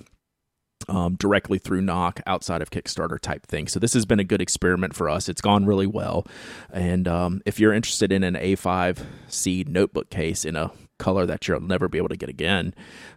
um, 0.88 1.16
directly 1.16 1.58
through 1.58 1.80
Nock 1.80 2.20
outside 2.26 2.62
of 2.62 2.70
Kickstarter 2.70 3.18
type 3.18 3.46
thing. 3.46 3.66
So 3.68 3.80
this 3.80 3.94
has 3.94 4.06
been 4.06 4.20
a 4.20 4.24
good 4.24 4.40
experiment 4.40 4.94
for 4.94 5.08
us. 5.08 5.28
It's 5.28 5.40
gone 5.40 5.66
really 5.66 5.86
well. 5.86 6.26
And 6.72 7.08
um, 7.08 7.42
if 7.44 7.58
you're 7.58 7.72
interested 7.72 8.12
in 8.12 8.22
an 8.22 8.34
A5 8.34 9.04
seed 9.28 9.68
notebook 9.68 10.10
case 10.10 10.44
in 10.44 10.56
a 10.56 10.70
color 10.98 11.26
that 11.26 11.46
you'll 11.46 11.60
never 11.60 11.88
be 11.88 11.98
able 11.98 12.08
to 12.08 12.16
get 12.16 12.28
again, 12.28 12.74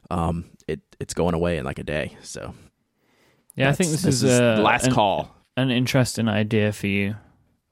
um, 0.10 0.46
it 0.68 0.82
it's 1.00 1.14
going 1.14 1.34
away 1.34 1.58
in 1.58 1.66
like 1.66 1.80
a 1.80 1.84
day. 1.84 2.18
So 2.22 2.54
yeah, 3.56 3.70
I 3.70 3.74
think 3.74 3.92
this, 3.92 4.06
is, 4.06 4.24
is 4.24 4.38
the 4.38 4.62
last 4.62 4.88
an, 4.88 4.94
call. 4.94 5.36
An 5.58 5.70
interesting 5.70 6.28
idea 6.28 6.72
for 6.72 6.88
you, 6.88 7.16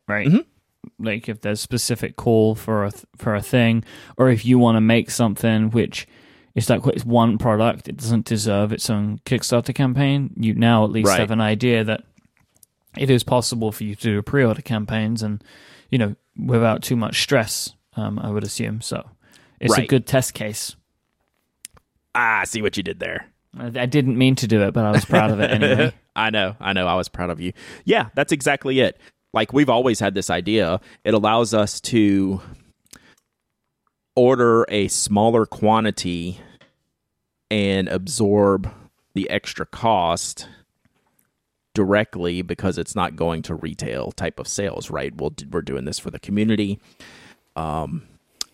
right? 0.08 0.28
Mm-hmm. 0.28 1.06
Like 1.06 1.30
if 1.30 1.42
there's 1.42 1.62
specific 1.62 2.16
call 2.16 2.56
for 2.56 2.86
a 2.86 2.92
for 3.16 3.36
a 3.36 3.42
thing, 3.42 3.84
or 4.18 4.30
if 4.30 4.46
you 4.46 4.60
want 4.60 4.76
to 4.76 4.82
make 4.82 5.10
something 5.10 5.72
which 5.72 6.08
it's 6.56 6.70
like 6.70 6.86
it's 6.88 7.06
one 7.06 7.38
product, 7.38 7.88
it 7.88 7.98
doesn't 7.98 8.26
deserve 8.26 8.72
its 8.72 8.90
own 8.90 9.20
Kickstarter 9.26 9.76
campaign. 9.76 10.34
You 10.38 10.56
now 10.56 10.84
at 10.84 10.92
least 10.92 11.10
right. 11.10 11.20
have 11.20 11.32
an 11.32 11.42
idea 11.42 11.84
that 11.84 12.04
it 12.98 13.10
is 13.10 13.24
possible 13.24 13.72
for 13.72 13.84
you 13.84 13.96
to 13.96 14.02
do 14.02 14.22
pre-order 14.22 14.62
campaigns, 14.62 15.22
and 15.22 15.44
you 15.92 15.98
know 15.98 16.16
without 16.38 16.82
too 16.82 16.96
much 16.96 17.22
stress. 17.22 17.74
Um, 17.96 18.20
I 18.20 18.30
would 18.30 18.44
assume 18.44 18.82
so. 18.82 19.10
It's 19.60 19.74
right. 19.74 19.84
a 19.84 19.88
good 19.88 20.06
test 20.06 20.34
case. 20.34 20.76
Ah, 22.14 22.44
see 22.46 22.62
what 22.62 22.78
you 22.78 22.84
did 22.84 23.00
there. 23.00 23.28
I, 23.60 23.86
didn't 23.86 24.18
mean 24.18 24.36
to 24.36 24.48
do 24.48 24.62
it, 24.64 24.74
but 24.74 24.86
I 24.86 24.92
was 24.92 25.06
proud 25.06 25.32
of 25.32 25.40
it 25.40 25.50
anyway. 25.50 25.94
I 26.16 26.30
know, 26.30 26.56
I 26.60 26.74
know. 26.74 26.86
I 26.88 26.96
was 26.96 27.10
proud 27.10 27.30
of 27.30 27.40
you. 27.40 27.54
Yeah, 27.86 28.10
that's 28.16 28.32
exactly 28.32 28.80
it. 28.80 29.00
Like 29.34 29.54
we've 29.54 29.70
always 29.70 30.00
had 30.00 30.14
this 30.14 30.30
idea. 30.30 30.80
It 31.04 31.14
allows 31.14 31.54
us 31.54 31.80
to 31.82 32.42
order 34.16 34.66
a 34.70 34.88
smaller 34.88 35.46
quantity 35.46 36.40
and 37.50 37.88
absorb 37.88 38.72
the 39.14 39.30
extra 39.30 39.66
cost 39.66 40.48
directly 41.74 42.42
because 42.42 42.78
it's 42.80 42.96
not 42.96 43.16
going 43.16 43.44
to 43.44 43.54
retail 43.54 44.12
type 44.12 44.40
of 44.40 44.48
sales, 44.48 44.90
right? 44.90 45.16
We'll, 45.16 45.34
we're 45.52 45.62
doing 45.62 45.86
this 45.86 46.00
for 46.00 46.10
the 46.10 46.20
community. 46.20 46.80
Um, 47.56 48.08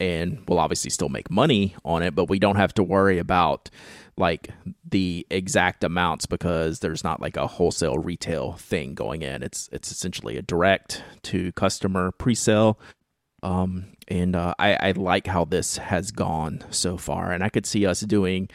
and 0.03 0.43
we'll 0.49 0.59
obviously 0.59 0.89
still 0.89 1.07
make 1.07 1.31
money 1.31 1.75
on 1.85 2.03
it, 2.03 2.13
but 2.13 2.29
we 2.29 2.37
don't 2.37 2.57
have 2.57 2.73
to 2.73 2.83
worry 2.83 3.19
about 3.19 3.69
like 4.17 4.49
the 4.87 5.25
exact 5.29 5.81
amounts 5.81 6.25
because 6.25 6.79
there's 6.79 7.05
not 7.05 7.21
like 7.21 7.37
a 7.37 7.47
wholesale 7.47 7.97
retail 7.97 8.53
thing 8.53 8.95
going 8.95 9.21
in. 9.21 9.41
It's 9.41 9.69
it's 9.71 9.91
essentially 9.91 10.35
a 10.37 10.41
direct 10.41 11.01
to 11.23 11.53
customer 11.53 12.11
pre-sale. 12.11 12.77
Um, 13.43 13.93
and 14.09 14.35
uh, 14.35 14.53
I, 14.59 14.73
I 14.75 14.91
like 14.91 15.27
how 15.27 15.45
this 15.45 15.77
has 15.77 16.11
gone 16.11 16.65
so 16.69 16.97
far, 16.97 17.31
and 17.31 17.41
I 17.41 17.47
could 17.47 17.65
see 17.65 17.85
us 17.85 18.01
doing 18.01 18.49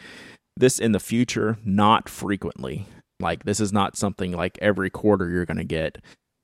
this 0.55 0.77
in 0.77 0.91
the 0.91 0.99
future, 0.99 1.57
not 1.65 2.09
frequently. 2.09 2.85
Like 3.19 3.43
this 3.43 3.59
is 3.59 3.73
not 3.73 3.97
something 3.97 4.33
like 4.33 4.59
every 4.61 4.91
quarter 4.91 5.29
you're 5.29 5.45
going 5.45 5.57
to 5.57 5.63
get 5.63 5.97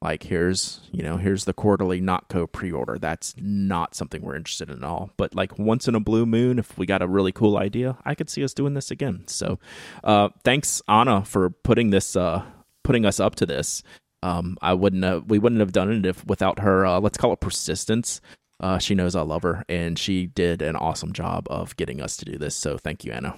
like 0.05 0.21
here's 0.21 0.81
you 0.91 1.01
know 1.01 1.17
here's 1.17 1.45
the 1.45 1.53
quarterly 1.53 1.99
Nock 1.99 2.29
Co 2.29 2.45
pre-order. 2.45 2.99
That's 2.99 3.33
not 3.39 3.95
something 3.95 4.21
we're 4.21 4.35
interested 4.35 4.69
in 4.69 4.77
at 4.77 4.83
all. 4.83 5.09
But 5.17 5.33
like 5.33 5.57
once 5.57 5.87
in 5.87 5.95
a 5.95 5.99
blue 5.99 6.27
moon 6.27 6.59
if 6.59 6.77
we 6.77 6.85
got 6.85 7.01
a 7.01 7.07
really 7.07 7.31
cool 7.31 7.57
idea 7.57 7.97
i 8.05 8.13
could 8.13 8.29
see 8.29 8.43
us 8.43 8.53
doing 8.53 8.75
this 8.75 8.91
again. 8.91 9.23
So 9.25 9.57
uh 10.03 10.29
thanks 10.43 10.81
anna 10.87 11.25
for 11.25 11.49
putting 11.49 11.89
this 11.89 12.15
uh 12.15 12.43
putting 12.83 13.03
us 13.03 13.19
up 13.19 13.33
to 13.35 13.47
this. 13.47 13.81
Um 14.21 14.57
i 14.61 14.75
wouldn't 14.75 15.03
have 15.03 15.27
we 15.27 15.39
wouldn't 15.39 15.59
have 15.59 15.71
done 15.71 15.91
it 15.91 16.05
if 16.05 16.23
without 16.27 16.59
her 16.59 16.85
uh, 16.85 16.99
let's 16.99 17.17
call 17.17 17.33
it 17.33 17.41
persistence. 17.41 18.21
Uh, 18.61 18.77
she 18.77 18.95
knows 18.95 19.17
I 19.17 19.21
love 19.21 19.43
her, 19.43 19.65
and 19.67 19.99
she 19.99 20.27
did 20.27 20.61
an 20.61 20.77
awesome 20.77 21.11
job 21.11 21.45
of 21.49 21.75
getting 21.75 21.99
us 22.01 22.15
to 22.17 22.25
do 22.25 22.37
this. 22.37 22.55
So 22.55 22.77
thank 22.77 23.03
you, 23.03 23.11
Anna. 23.11 23.35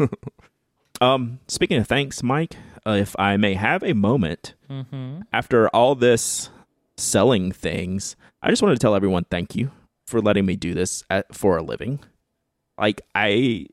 um, 1.04 1.40
speaking 1.48 1.76
of 1.78 1.86
thanks, 1.86 2.22
Myke, 2.22 2.54
uh, 2.86 2.92
if 2.92 3.14
I 3.18 3.36
may 3.36 3.54
have 3.54 3.82
a 3.82 3.92
moment 3.92 4.54
mm-hmm. 4.70 5.20
after 5.32 5.68
all 5.68 5.94
this 5.94 6.48
selling 6.96 7.52
things, 7.52 8.16
I 8.42 8.50
just 8.50 8.62
wanted 8.62 8.76
to 8.76 8.80
tell 8.80 8.94
everyone 8.94 9.24
thank 9.24 9.54
you 9.54 9.70
for 10.06 10.20
letting 10.20 10.46
me 10.46 10.56
do 10.56 10.72
this 10.72 11.04
at, 11.10 11.34
for 11.34 11.58
a 11.58 11.62
living. 11.62 12.00
Like 12.78 13.02
I 13.14 13.66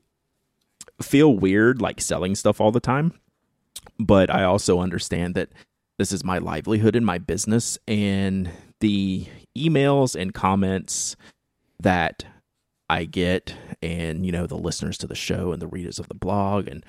feel 1.00 1.34
weird 1.34 1.80
like 1.80 2.00
selling 2.00 2.34
stuff 2.34 2.60
all 2.60 2.70
the 2.70 2.80
time, 2.80 3.18
but 3.98 4.28
I 4.28 4.44
also 4.44 4.80
understand 4.80 5.34
that 5.34 5.48
this 5.98 6.12
is 6.12 6.24
my 6.24 6.38
livelihood 6.38 6.96
and 6.96 7.06
my 7.06 7.18
business 7.18 7.78
and 7.88 8.50
the 8.80 9.26
emails 9.56 10.20
and 10.20 10.34
comments 10.34 11.16
that 11.80 12.24
I 12.90 13.04
get 13.06 13.54
and 13.80 14.26
you 14.26 14.32
know 14.32 14.46
the 14.46 14.56
listeners 14.56 14.98
to 14.98 15.06
the 15.06 15.14
show 15.14 15.52
and 15.52 15.62
the 15.62 15.66
readers 15.66 15.98
of 15.98 16.08
the 16.08 16.14
blog 16.14 16.68
and 16.68 16.84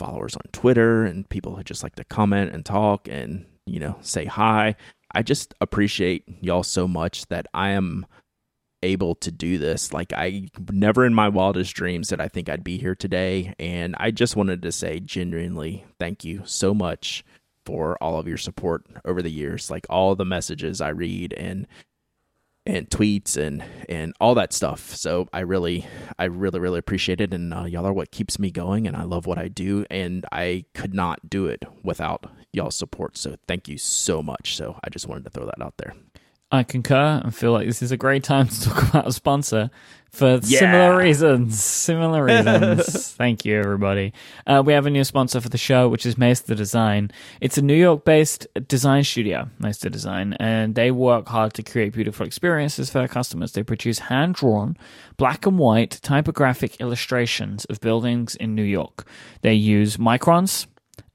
followers 0.00 0.34
on 0.34 0.50
Twitter 0.52 1.04
and 1.04 1.28
people 1.28 1.54
who 1.54 1.62
just 1.62 1.82
like 1.82 1.94
to 1.96 2.04
comment 2.04 2.54
and 2.54 2.64
talk 2.64 3.06
and, 3.06 3.44
you 3.66 3.78
know, 3.78 3.96
say 4.00 4.24
hi. 4.24 4.74
I 5.14 5.22
just 5.22 5.54
appreciate 5.60 6.24
y'all 6.40 6.62
so 6.62 6.88
much 6.88 7.26
that 7.26 7.46
I 7.52 7.70
am 7.70 8.06
able 8.82 9.14
to 9.16 9.30
do 9.30 9.58
this. 9.58 9.92
Like 9.92 10.14
I 10.14 10.48
never 10.72 11.04
in 11.04 11.12
my 11.12 11.28
wildest 11.28 11.74
dreams 11.74 12.08
that 12.08 12.20
I 12.20 12.28
think 12.28 12.48
I'd 12.48 12.64
be 12.64 12.78
here 12.78 12.94
today 12.94 13.54
and 13.58 13.94
I 13.98 14.10
just 14.10 14.36
wanted 14.36 14.62
to 14.62 14.72
say 14.72 15.00
genuinely 15.00 15.84
thank 15.98 16.24
you 16.24 16.40
so 16.46 16.72
much 16.72 17.22
for 17.66 18.02
all 18.02 18.18
of 18.18 18.26
your 18.26 18.38
support 18.38 18.86
over 19.04 19.20
the 19.20 19.30
years. 19.30 19.70
Like 19.70 19.86
all 19.90 20.14
the 20.14 20.24
messages 20.24 20.80
I 20.80 20.88
read 20.88 21.34
and 21.34 21.66
and 22.76 22.88
tweets 22.88 23.36
and 23.36 23.62
and 23.88 24.14
all 24.20 24.34
that 24.34 24.52
stuff. 24.52 24.94
So 24.94 25.28
I 25.32 25.40
really 25.40 25.86
I 26.18 26.24
really 26.24 26.60
really 26.60 26.78
appreciate 26.78 27.20
it 27.20 27.34
and 27.34 27.52
uh, 27.52 27.64
y'all 27.64 27.86
are 27.86 27.92
what 27.92 28.10
keeps 28.10 28.38
me 28.38 28.50
going 28.50 28.86
and 28.86 28.96
I 28.96 29.02
love 29.02 29.26
what 29.26 29.38
I 29.38 29.48
do 29.48 29.84
and 29.90 30.24
I 30.32 30.64
could 30.74 30.94
not 30.94 31.28
do 31.28 31.46
it 31.46 31.64
without 31.82 32.26
y'all's 32.52 32.76
support. 32.76 33.16
So 33.16 33.36
thank 33.46 33.68
you 33.68 33.78
so 33.78 34.22
much. 34.22 34.56
So 34.56 34.78
I 34.84 34.90
just 34.90 35.06
wanted 35.06 35.24
to 35.24 35.30
throw 35.30 35.46
that 35.46 35.62
out 35.62 35.74
there. 35.78 35.94
I 36.52 36.64
concur 36.64 37.20
and 37.22 37.34
feel 37.34 37.52
like 37.52 37.66
this 37.66 37.80
is 37.82 37.92
a 37.92 37.96
great 37.96 38.24
time 38.24 38.48
to 38.48 38.60
talk 38.62 38.82
about 38.90 39.06
a 39.06 39.12
sponsor 39.12 39.70
for 40.10 40.40
Yeah. 40.42 40.58
similar 40.58 40.96
reasons. 40.96 41.62
Similar 41.62 42.24
reasons. 42.24 43.12
Thank 43.16 43.44
you, 43.44 43.56
everybody. 43.60 44.12
Uh, 44.48 44.60
we 44.66 44.72
have 44.72 44.84
a 44.86 44.90
new 44.90 45.04
sponsor 45.04 45.40
for 45.40 45.48
the 45.48 45.56
show, 45.58 45.88
which 45.88 46.04
is 46.04 46.18
Maester 46.18 46.56
Design. 46.56 47.12
It's 47.40 47.56
a 47.56 47.62
New 47.62 47.76
York 47.76 48.04
based 48.04 48.48
design 48.66 49.04
studio, 49.04 49.48
Maester 49.60 49.88
Design, 49.88 50.32
and 50.40 50.74
they 50.74 50.90
work 50.90 51.28
hard 51.28 51.54
to 51.54 51.62
create 51.62 51.92
beautiful 51.92 52.26
experiences 52.26 52.90
for 52.90 52.98
their 52.98 53.06
customers. 53.08 53.52
They 53.52 53.62
produce 53.62 54.00
hand 54.00 54.34
drawn, 54.34 54.76
black 55.16 55.46
and 55.46 55.56
white 55.56 56.00
typographic 56.02 56.80
illustrations 56.80 57.64
of 57.66 57.80
buildings 57.80 58.34
in 58.34 58.56
New 58.56 58.64
York. 58.64 59.06
They 59.42 59.54
use 59.54 59.98
microns 59.98 60.66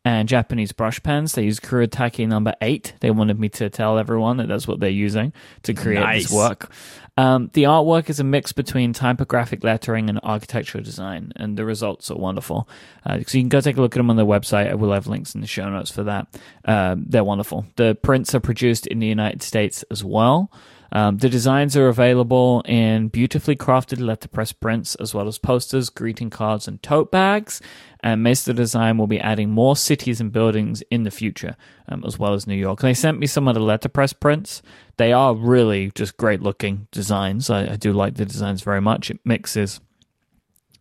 and 0.05 0.29
Japanese 0.29 0.71
brush 0.71 1.01
pens. 1.01 1.33
They 1.33 1.43
use 1.43 1.59
Kuretake 1.59 2.25
number 2.27 2.53
eight. 2.61 2.93
They 3.01 3.09
wanted 3.09 3.39
me 3.39 3.49
to 3.49 3.71
tell 3.71 3.97
everyone 3.97 4.37
that 4.37 4.47
that's 4.47 4.67
what 4.67 4.79
they're 4.79 4.89
using 4.89 5.33
to 5.63 5.73
create 5.73 5.99
Nice. 5.99 6.23
this 6.25 6.31
work. 6.31 6.71
Um, 7.17 7.49
the 7.53 7.63
artwork 7.63 8.09
is 8.09 8.19
a 8.19 8.23
mix 8.23 8.51
between 8.51 8.93
typographic 8.93 9.63
lettering 9.63 10.09
and 10.09 10.19
architectural 10.21 10.83
design, 10.83 11.31
and 11.37 11.57
the 11.57 11.65
results 11.65 12.11
are 12.11 12.17
wonderful. 12.17 12.69
Uh, 13.05 13.19
so 13.25 13.37
you 13.37 13.41
can 13.41 13.49
go 13.49 13.61
take 13.61 13.77
a 13.77 13.81
look 13.81 13.95
at 13.95 13.99
them 13.99 14.09
on 14.09 14.15
their 14.15 14.25
website. 14.25 14.69
I 14.69 14.75
will 14.75 14.91
have 14.91 15.07
links 15.07 15.33
in 15.33 15.41
the 15.41 15.47
show 15.47 15.67
notes 15.69 15.89
for 15.89 16.03
that. 16.03 16.27
Um, 16.65 17.05
they're 17.07 17.23
wonderful. 17.23 17.65
The 17.77 17.95
prints 17.95 18.35
are 18.35 18.39
produced 18.39 18.85
in 18.85 18.99
the 18.99 19.07
United 19.07 19.41
States 19.41 19.83
as 19.89 20.03
well. 20.03 20.51
Um, 20.91 21.17
the 21.17 21.29
designs 21.29 21.75
are 21.75 21.87
available 21.87 22.61
in 22.65 23.07
beautifully 23.09 23.55
crafted 23.55 23.99
letterpress 23.99 24.53
prints, 24.53 24.95
as 24.95 25.13
well 25.13 25.27
as 25.27 25.37
posters, 25.37 25.89
greeting 25.89 26.29
cards, 26.29 26.67
and 26.67 26.81
tote 26.81 27.11
bags. 27.11 27.61
And 28.01 28.21
Maester 28.21 28.53
Design 28.53 28.97
will 28.97 29.07
be 29.07 29.19
adding 29.19 29.49
more 29.49 29.75
cities 29.75 30.21
and 30.21 30.31
buildings 30.31 30.83
in 30.91 31.03
the 31.03 31.11
future, 31.11 31.55
um, 31.89 32.03
as 32.05 32.19
well 32.19 32.33
as 32.33 32.45
New 32.47 32.55
York. 32.55 32.79
They 32.81 32.93
sent 32.93 33.19
me 33.19 33.27
some 33.27 33.47
of 33.47 33.55
the 33.55 33.61
letterpress 33.61 34.13
prints. 34.13 34.61
They 34.97 35.11
are 35.11 35.33
really 35.35 35.91
just 35.95 36.15
great 36.17 36.41
looking 36.41 36.87
designs. 36.91 37.49
I, 37.49 37.73
I 37.73 37.75
do 37.77 37.91
like 37.91 38.15
the 38.15 38.25
designs 38.25 38.61
very 38.61 38.81
much. 38.81 39.09
It 39.09 39.19
mixes 39.25 39.79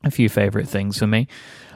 a 0.05 0.11
few 0.11 0.29
favorite 0.29 0.69
things 0.69 0.99
for 0.99 1.07
me. 1.07 1.27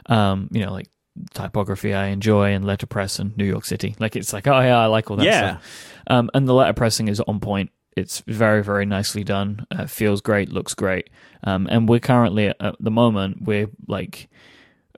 Um, 0.05 0.49
you 0.51 0.63
know, 0.63 0.71
like 0.71 0.87
typography 1.33 1.93
I 1.93 2.07
enjoy 2.07 2.53
and 2.53 2.63
letterpress 2.63 3.19
and 3.19 3.35
New 3.35 3.45
York 3.45 3.65
City. 3.65 3.95
Like 3.99 4.15
it's 4.15 4.31
like, 4.33 4.47
oh 4.47 4.59
yeah, 4.61 4.77
I 4.77 4.85
like 4.85 5.09
all 5.09 5.17
that 5.17 5.25
Yeah. 5.25 5.57
stuff. 5.57 5.93
Um, 6.07 6.29
and 6.33 6.47
the 6.47 6.53
letterpressing 6.53 7.09
is 7.09 7.19
on 7.21 7.39
point. 7.39 7.71
It's 7.95 8.21
very, 8.27 8.63
very 8.63 8.85
nicely 8.85 9.23
done. 9.23 9.65
Uh, 9.71 9.85
feels 9.85 10.21
great, 10.21 10.49
looks 10.49 10.73
great. 10.73 11.09
Um, 11.43 11.67
and 11.69 11.87
we're 11.87 11.99
currently 11.99 12.47
at, 12.47 12.75
the 12.79 12.91
moment 12.91 13.41
we're 13.41 13.69
like 13.87 14.29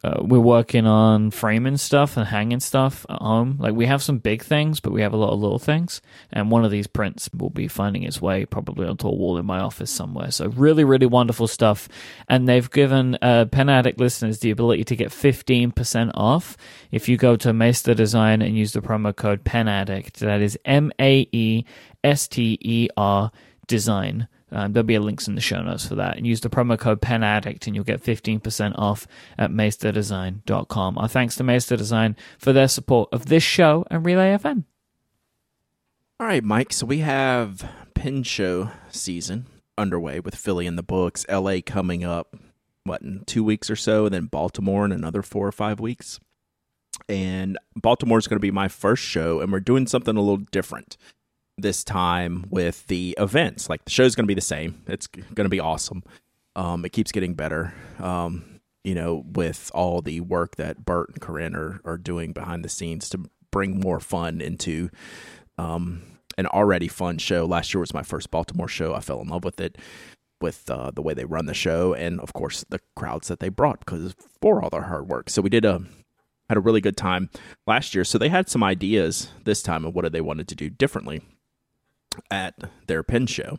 uh, 0.03 0.19
we're 0.21 0.39
working 0.39 0.87
on 0.87 1.29
framing 1.29 1.77
stuff 1.77 2.17
and 2.17 2.27
hanging 2.27 2.59
stuff 2.59 3.05
at 3.07 3.21
home. 3.21 3.57
Like 3.59 3.75
we 3.75 3.85
have 3.85 4.01
some 4.01 4.17
big 4.17 4.41
things, 4.43 4.79
but 4.79 4.91
we 4.91 5.01
have 5.01 5.13
a 5.13 5.17
lot 5.17 5.31
of 5.31 5.39
little 5.39 5.59
things. 5.59 6.01
And 6.31 6.49
one 6.49 6.65
of 6.65 6.71
these 6.71 6.87
prints 6.87 7.29
will 7.37 7.51
be 7.51 7.67
finding 7.67 8.01
its 8.03 8.19
way 8.19 8.45
probably 8.45 8.87
onto 8.87 9.07
a 9.07 9.13
wall 9.13 9.37
in 9.37 9.45
my 9.45 9.59
office 9.59 9.91
somewhere. 9.91 10.31
So 10.31 10.47
really, 10.47 10.83
really 10.83 11.05
wonderful 11.05 11.47
stuff. 11.47 11.87
And 12.27 12.47
they've 12.47 12.69
given 12.69 13.17
uh, 13.21 13.45
Pen 13.45 13.69
Addict 13.69 13.99
listeners 13.99 14.39
the 14.39 14.49
ability 14.49 14.85
to 14.85 14.95
get 14.95 15.09
15% 15.09 16.11
off 16.15 16.57
if 16.89 17.07
you 17.07 17.17
go 17.17 17.35
to 17.35 17.53
Maester 17.53 17.93
Design 17.93 18.41
and 18.41 18.57
use 18.57 18.73
the 18.73 18.81
promo 18.81 19.15
code 19.15 19.43
Pen 19.43 19.67
Addict. 19.67 20.19
That 20.19 20.41
is 20.41 20.57
M 20.65 20.91
A 20.99 21.27
E 21.31 21.63
S 22.03 22.27
T 22.27 22.57
E 22.61 22.87
R 22.97 23.31
Design. 23.67 24.27
Um, 24.51 24.73
there'll 24.73 24.85
be 24.85 24.99
links 24.99 25.27
in 25.27 25.35
the 25.35 25.41
show 25.41 25.61
notes 25.61 25.87
for 25.87 25.95
that. 25.95 26.17
And 26.17 26.27
use 26.27 26.41
the 26.41 26.49
promo 26.49 26.77
code 26.77 27.01
Pen 27.01 27.23
Addict 27.23 27.67
and 27.67 27.75
you'll 27.75 27.85
get 27.85 28.03
15% 28.03 28.77
off 28.77 29.07
at 29.37 29.49
maesterdesign.com. 29.49 30.97
Our 30.97 31.07
thanks 31.07 31.35
to 31.37 31.43
Maester 31.43 31.77
Design 31.77 32.17
for 32.37 32.51
their 32.51 32.67
support 32.67 33.09
of 33.13 33.27
this 33.27 33.43
show 33.43 33.85
and 33.89 34.05
Relay 34.05 34.35
FM. 34.37 34.65
All 36.19 36.27
right, 36.27 36.43
Myke. 36.43 36.73
So 36.73 36.85
we 36.85 36.99
have 36.99 37.67
pen 37.93 38.23
show 38.23 38.71
season 38.89 39.47
underway 39.77 40.19
with 40.19 40.35
Philly 40.35 40.67
in 40.67 40.75
the 40.75 40.83
books, 40.83 41.25
LA 41.29 41.57
coming 41.65 42.03
up, 42.03 42.35
what, 42.83 43.01
in 43.01 43.23
two 43.25 43.43
weeks 43.43 43.69
or 43.69 43.75
so, 43.75 44.05
and 44.05 44.13
then 44.13 44.25
Baltimore 44.25 44.85
in 44.85 44.91
another 44.91 45.23
four 45.23 45.47
or 45.47 45.51
five 45.51 45.79
weeks. 45.79 46.19
And 47.07 47.57
Baltimore 47.75 48.19
is 48.19 48.27
going 48.27 48.37
to 48.37 48.41
be 48.41 48.51
my 48.51 48.67
first 48.67 49.03
show, 49.03 49.39
and 49.39 49.51
we're 49.51 49.59
doing 49.61 49.87
something 49.87 50.15
a 50.15 50.19
little 50.19 50.45
different 50.51 50.97
this 51.61 51.83
time 51.83 52.45
with 52.49 52.87
the 52.87 53.15
events. 53.19 53.69
Like 53.69 53.85
the 53.85 53.91
show's 53.91 54.15
going 54.15 54.25
to 54.25 54.27
be 54.27 54.35
the 54.35 54.41
same, 54.41 54.81
it's 54.87 55.07
going 55.07 55.45
to 55.45 55.49
be 55.49 55.59
awesome. 55.59 56.03
Um, 56.55 56.83
it 56.83 56.91
keeps 56.91 57.11
getting 57.11 57.33
better. 57.33 57.73
Um, 57.99 58.59
you 58.83 58.95
know, 58.95 59.23
with 59.31 59.71
all 59.73 60.01
the 60.01 60.21
work 60.21 60.55
that 60.55 60.85
Bert 60.85 61.09
and 61.09 61.21
Corinne 61.21 61.55
are, 61.55 61.81
are 61.85 61.97
doing 61.97 62.33
behind 62.33 62.65
the 62.65 62.69
scenes 62.69 63.09
to 63.09 63.29
bring 63.51 63.79
more 63.79 63.99
fun 63.99 64.41
into 64.41 64.89
um, 65.57 66.01
an 66.37 66.47
already 66.47 66.87
fun 66.87 67.17
show. 67.17 67.45
Last 67.45 67.73
year 67.73 67.81
was 67.81 67.93
my 67.93 68.03
first 68.03 68.31
Baltimore 68.31 68.67
show. 68.67 68.93
I 68.93 68.99
fell 69.01 69.21
in 69.21 69.27
love 69.27 69.43
with 69.43 69.61
it, 69.61 69.77
with 70.41 70.69
uh, 70.69 70.91
the 70.91 71.01
way 71.01 71.13
they 71.13 71.25
run 71.25 71.45
the 71.45 71.53
show, 71.53 71.93
and 71.93 72.19
of 72.19 72.33
course 72.33 72.65
the 72.69 72.79
crowds 72.95 73.27
that 73.27 73.39
they 73.39 73.49
brought 73.49 73.79
because 73.79 74.15
for 74.41 74.63
all 74.63 74.69
their 74.69 74.83
hard 74.83 75.07
work. 75.07 75.29
So 75.29 75.41
we 75.41 75.49
did 75.49 75.65
a 75.65 75.83
had 76.49 76.57
a 76.57 76.61
really 76.61 76.81
good 76.81 76.97
time 76.97 77.29
last 77.65 77.95
year. 77.95 78.03
So 78.03 78.17
they 78.17 78.27
had 78.27 78.49
some 78.49 78.61
ideas 78.61 79.29
this 79.45 79.61
time 79.61 79.85
of 79.85 79.95
what 79.95 80.11
they 80.11 80.19
wanted 80.19 80.49
to 80.49 80.55
do 80.55 80.69
differently 80.69 81.21
at 82.29 82.55
their 82.87 83.03
pen 83.03 83.27
show, 83.27 83.57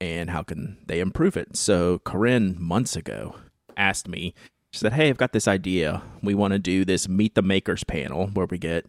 and 0.00 0.30
how 0.30 0.42
can 0.42 0.78
they 0.86 1.00
improve 1.00 1.36
it. 1.36 1.56
So 1.56 1.98
Corinne 2.00 2.56
months 2.58 2.96
ago 2.96 3.36
asked 3.76 4.08
me. 4.08 4.34
She 4.72 4.80
said, 4.80 4.94
"Hey, 4.94 5.08
I've 5.08 5.18
got 5.18 5.32
this 5.32 5.46
idea. 5.46 6.02
We 6.22 6.34
want 6.34 6.52
to 6.52 6.58
do 6.58 6.84
this 6.84 7.08
Meet 7.08 7.36
the 7.36 7.42
Makers 7.42 7.84
panel 7.84 8.28
where 8.28 8.46
we 8.46 8.58
get." 8.58 8.86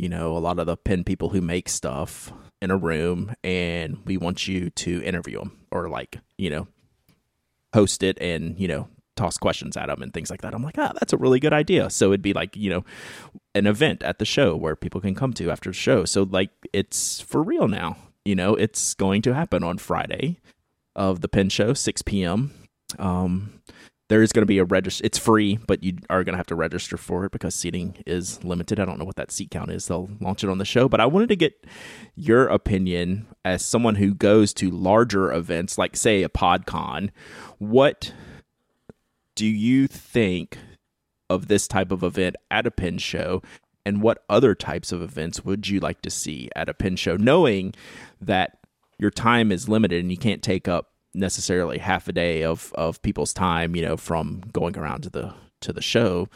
you 0.00 0.08
know, 0.08 0.34
a 0.34 0.38
lot 0.38 0.58
of 0.58 0.64
the 0.64 0.78
pen 0.78 1.04
people 1.04 1.28
who 1.28 1.42
make 1.42 1.68
stuff 1.68 2.32
in 2.62 2.70
a 2.70 2.76
room 2.76 3.34
and 3.44 3.98
we 4.06 4.16
want 4.16 4.48
you 4.48 4.70
to 4.70 5.02
interview 5.02 5.38
them 5.38 5.58
or 5.70 5.90
like, 5.90 6.16
you 6.38 6.48
know, 6.48 6.68
host 7.74 8.02
it 8.02 8.16
and, 8.18 8.58
you 8.58 8.66
know, 8.66 8.88
toss 9.14 9.36
questions 9.36 9.76
at 9.76 9.88
them 9.88 10.00
and 10.00 10.14
things 10.14 10.30
like 10.30 10.40
that. 10.40 10.54
I'm 10.54 10.62
like, 10.62 10.78
ah, 10.78 10.92
that's 10.98 11.12
a 11.12 11.18
really 11.18 11.38
good 11.38 11.52
idea. 11.52 11.90
So 11.90 12.06
it'd 12.06 12.22
be 12.22 12.32
like, 12.32 12.56
you 12.56 12.70
know, 12.70 12.84
an 13.54 13.66
event 13.66 14.02
at 14.02 14.18
the 14.18 14.24
show 14.24 14.56
where 14.56 14.74
people 14.74 15.02
can 15.02 15.14
come 15.14 15.34
to 15.34 15.50
after 15.50 15.68
the 15.68 15.74
show. 15.74 16.06
So 16.06 16.22
like 16.22 16.48
it's 16.72 17.20
for 17.20 17.42
real 17.42 17.68
now. 17.68 17.98
You 18.24 18.34
know, 18.34 18.54
it's 18.54 18.94
going 18.94 19.22
to 19.22 19.34
happen 19.34 19.64
on 19.64 19.78
Friday 19.78 20.38
of 20.94 21.20
the 21.20 21.28
pen 21.28 21.48
show, 21.48 21.72
6 21.72 22.02
p.m. 22.02 22.52
Um, 22.98 23.62
there 24.10 24.22
is 24.22 24.32
going 24.32 24.42
to 24.42 24.46
be 24.46 24.58
a 24.58 24.64
register. 24.64 25.06
It's 25.06 25.18
free, 25.18 25.56
but 25.68 25.84
you 25.84 25.94
are 26.10 26.24
going 26.24 26.32
to 26.32 26.36
have 26.36 26.48
to 26.48 26.56
register 26.56 26.96
for 26.96 27.24
it 27.24 27.32
because 27.32 27.54
seating 27.54 27.94
is 28.06 28.42
limited. 28.42 28.80
I 28.80 28.84
don't 28.84 28.98
know 28.98 29.04
what 29.04 29.14
that 29.14 29.30
seat 29.30 29.52
count 29.52 29.70
is. 29.70 29.86
They'll 29.86 30.10
launch 30.20 30.42
it 30.42 30.50
on 30.50 30.58
the 30.58 30.64
show, 30.64 30.88
but 30.88 31.00
I 31.00 31.06
wanted 31.06 31.28
to 31.28 31.36
get 31.36 31.64
your 32.16 32.48
opinion 32.48 33.28
as 33.44 33.64
someone 33.64 33.94
who 33.94 34.12
goes 34.12 34.52
to 34.54 34.68
larger 34.68 35.32
events, 35.32 35.78
like 35.78 35.96
say 35.96 36.24
a 36.24 36.28
PodCon. 36.28 37.10
What 37.58 38.12
do 39.36 39.46
you 39.46 39.86
think 39.86 40.58
of 41.30 41.46
this 41.46 41.68
type 41.68 41.92
of 41.92 42.02
event 42.02 42.34
at 42.50 42.66
a 42.66 42.72
pen 42.72 42.98
show? 42.98 43.42
And 43.86 44.02
what 44.02 44.24
other 44.28 44.56
types 44.56 44.90
of 44.90 45.02
events 45.02 45.44
would 45.44 45.68
you 45.68 45.78
like 45.78 46.02
to 46.02 46.10
see 46.10 46.50
at 46.56 46.68
a 46.68 46.74
pen 46.74 46.96
show, 46.96 47.16
knowing 47.16 47.74
that 48.20 48.58
your 48.98 49.10
time 49.10 49.50
is 49.52 49.68
limited 49.68 50.00
and 50.00 50.10
you 50.10 50.16
can't 50.18 50.42
take 50.42 50.68
up 50.68 50.90
necessarily 51.14 51.78
half 51.78 52.06
a 52.08 52.12
day 52.12 52.44
of 52.44 52.72
of 52.76 53.02
people's 53.02 53.32
time 53.34 53.74
you 53.74 53.82
know 53.82 53.96
from 53.96 54.42
going 54.52 54.76
around 54.78 55.02
to 55.02 55.10
the 55.10 55.34
to 55.60 55.72
the 55.72 55.82
show 55.82 56.28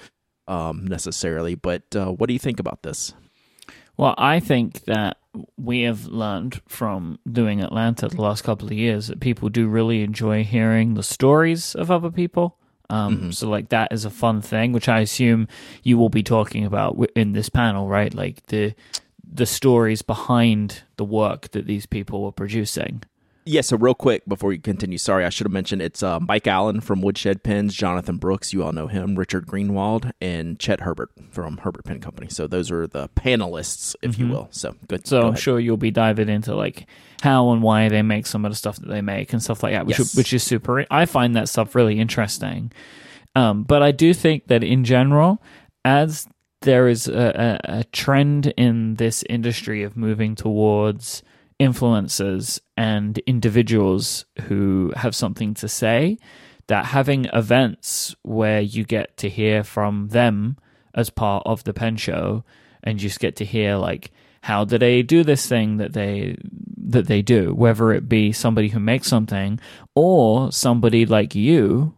um 0.48 0.86
necessarily 0.86 1.54
but 1.54 1.82
uh, 1.94 2.06
what 2.10 2.26
do 2.26 2.32
you 2.32 2.38
think 2.40 2.58
about 2.58 2.82
this 2.82 3.12
Well, 3.96 4.14
I 4.18 4.40
think 4.40 4.84
that 4.86 5.18
we 5.56 5.82
have 5.82 6.06
learned 6.06 6.60
from 6.66 7.18
doing 7.30 7.60
Atlanta 7.62 8.08
the 8.08 8.20
last 8.20 8.42
couple 8.42 8.66
of 8.66 8.72
years 8.72 9.06
that 9.06 9.20
people 9.20 9.48
do 9.48 9.68
really 9.68 10.02
enjoy 10.02 10.42
hearing 10.42 10.94
the 10.94 11.02
stories 11.02 11.74
of 11.76 11.90
other 11.90 12.10
people. 12.10 12.56
Um, 12.90 13.30
So, 13.32 13.48
like, 13.48 13.68
that 13.68 13.92
is 13.92 14.04
a 14.04 14.10
fun 14.10 14.42
thing, 14.42 14.72
which 14.72 14.88
I 14.88 15.00
assume 15.00 15.46
you 15.84 15.96
will 15.96 16.08
be 16.10 16.22
talking 16.24 16.64
about 16.66 16.98
in 17.14 17.32
this 17.32 17.48
panel, 17.48 17.86
right? 17.88 18.12
Like 18.12 18.44
the 18.46 18.74
the 19.34 19.46
stories 19.46 20.00
behind 20.02 20.82
the 20.96 21.04
work 21.04 21.50
that 21.50 21.66
these 21.66 21.86
people 21.86 22.22
were 22.22 22.32
producing. 22.32 23.02
yeah 23.44 23.60
so 23.60 23.76
real 23.76 23.94
quick 23.94 24.24
before 24.26 24.52
you 24.54 24.58
continue 24.60 24.96
sorry 24.96 25.22
i 25.24 25.28
should 25.28 25.44
have 25.46 25.52
mentioned 25.52 25.82
it's 25.82 26.02
uh, 26.02 26.18
mike 26.20 26.46
allen 26.46 26.80
from 26.80 27.02
woodshed 27.02 27.42
pens 27.42 27.74
jonathan 27.74 28.16
brooks 28.16 28.52
you 28.54 28.62
all 28.64 28.72
know 28.72 28.86
him 28.86 29.16
richard 29.16 29.44
greenwald 29.46 30.10
and 30.20 30.58
chet 30.58 30.80
herbert 30.80 31.10
from 31.30 31.58
herbert 31.58 31.84
pen 31.84 32.00
company 32.00 32.28
so 32.30 32.46
those 32.46 32.70
are 32.70 32.86
the 32.86 33.08
panelists 33.10 33.94
if 34.00 34.18
you 34.18 34.28
will 34.28 34.48
so 34.50 34.74
good 34.88 35.00
Mm-hmm. 35.02 35.08
So 35.08 35.20
go 35.22 35.28
I'm 35.28 35.34
sure 35.36 35.58
you'll 35.60 35.76
be 35.76 35.90
diving 35.90 36.28
into 36.30 36.54
like 36.54 36.86
how 37.22 37.50
and 37.50 37.60
why 37.62 37.88
they 37.90 38.02
make 38.02 38.26
some 38.26 38.44
of 38.46 38.52
the 38.52 38.56
stuff 38.56 38.76
that 38.76 38.88
they 38.88 39.02
make 39.02 39.32
and 39.34 39.42
stuff 39.42 39.62
like 39.62 39.72
that, 39.74 39.84
which 39.86 39.98
Yes. 39.98 40.14
which 40.16 40.32
is 40.32 40.42
super. 40.42 40.86
I 40.90 41.04
find 41.06 41.34
that 41.36 41.48
stuff 41.48 41.74
really 41.74 41.98
interesting. 41.98 42.70
Um, 43.34 43.62
but 43.64 43.82
I 43.82 43.92
do 43.92 44.14
think 44.14 44.46
that 44.48 44.62
in 44.62 44.84
general, 44.84 45.42
as 45.84 46.26
there 46.64 46.88
is 46.88 47.08
a, 47.08 47.60
a, 47.64 47.78
a 47.78 47.84
trend 47.84 48.48
in 48.56 48.94
this 48.96 49.24
industry 49.30 49.82
of 49.82 49.96
moving 49.96 50.34
towards 50.34 51.22
influencers 51.60 52.60
and 52.76 53.18
individuals 53.26 54.24
who 54.42 54.92
have 54.96 55.14
something 55.14 55.54
to 55.54 55.68
say, 55.68 56.18
that 56.66 56.86
having 56.86 57.26
events 57.26 58.14
where 58.22 58.60
you 58.60 58.84
get 58.84 59.16
to 59.18 59.28
hear 59.28 59.62
from 59.62 60.08
them 60.08 60.56
as 60.94 61.10
part 61.10 61.42
of 61.46 61.64
the 61.64 61.74
pen 61.74 61.96
show 61.96 62.44
and 62.82 62.98
just 62.98 63.20
get 63.20 63.36
to 63.36 63.44
hear 63.44 63.76
like 63.76 64.10
how 64.42 64.64
do 64.64 64.76
they 64.76 65.02
do 65.02 65.24
this 65.24 65.46
thing 65.46 65.78
that 65.78 65.94
they 65.94 66.36
that 66.76 67.06
they 67.06 67.22
do, 67.22 67.54
whether 67.54 67.92
it 67.92 68.08
be 68.08 68.30
somebody 68.30 68.68
who 68.68 68.78
makes 68.78 69.08
something 69.08 69.58
or 69.94 70.52
somebody 70.52 71.06
like 71.06 71.34
you 71.34 71.96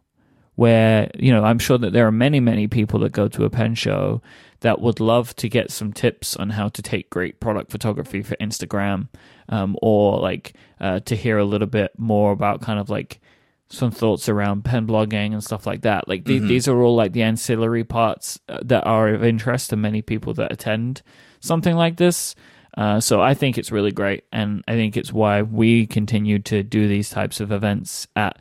where 0.55 1.11
you 1.19 1.33
know 1.33 1.45
I'm 1.45 1.59
sure 1.59 1.79
that 1.79 1.93
there 1.93 2.07
are 2.07 2.13
many 2.13 2.41
many 2.41 2.69
people 2.69 3.01
that 3.01 3.13
go 3.13 3.29
to 3.29 3.45
a 3.45 3.51
pen 3.51 3.75
show 3.75 4.23
that 4.61 4.81
would 4.81 5.01
love 5.01 5.35
to 5.37 5.49
get 5.49 5.71
some 5.71 5.93
tips 5.93 6.37
on 6.37 6.51
how 6.51 6.69
to 6.69 6.83
take 6.83 7.11
great 7.11 7.41
product 7.41 7.71
photography 7.71 8.23
for 8.23 8.37
Instagram, 8.37 9.09
um, 9.49 9.77
or 9.83 10.19
like 10.19 10.55
uh, 10.81 11.01
to 11.01 11.15
hear 11.17 11.39
a 11.39 11.45
little 11.45 11.67
bit 11.69 11.93
more 11.99 12.33
about 12.33 12.61
kind 12.63 12.79
of 12.79 12.89
like 12.91 13.21
some 13.69 13.91
thoughts 13.91 14.29
around 14.29 14.65
pen 14.65 14.87
blogging 14.87 15.33
and 15.33 15.43
stuff 15.43 15.67
like 15.67 15.83
that. 15.83 16.07
Like 16.09 16.25
th- 16.25 16.43
Mhm. 16.43 16.49
these 16.49 16.69
are 16.69 16.81
all 16.81 16.95
like 16.95 17.13
the 17.13 17.23
ancillary 17.23 17.83
parts 17.85 18.39
uh, 18.49 18.59
that 18.65 18.87
are 18.87 19.09
of 19.09 19.25
interest 19.25 19.71
to 19.71 19.77
many 19.77 20.03
people 20.03 20.35
that 20.35 20.53
attend 20.53 21.03
something 21.41 21.75
like 21.75 21.97
this. 21.97 22.35
Uh, 22.77 23.01
so 23.01 23.21
I 23.23 23.35
think 23.35 23.57
it's 23.59 23.73
really 23.73 23.91
great, 23.91 24.25
and 24.33 24.63
I 24.69 24.75
think 24.75 24.97
it's 24.97 25.13
why 25.13 25.43
we 25.43 25.87
continue 25.87 26.39
to 26.41 26.63
do 26.63 26.87
these 26.87 27.09
types 27.11 27.41
of 27.41 27.51
events 27.51 28.07
at 28.15 28.39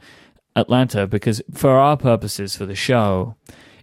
Atlanta 0.55 1.07
because 1.07 1.41
for 1.53 1.71
our 1.71 1.97
purposes 1.97 2.55
for 2.55 2.65
the 2.65 2.75
show, 2.75 3.35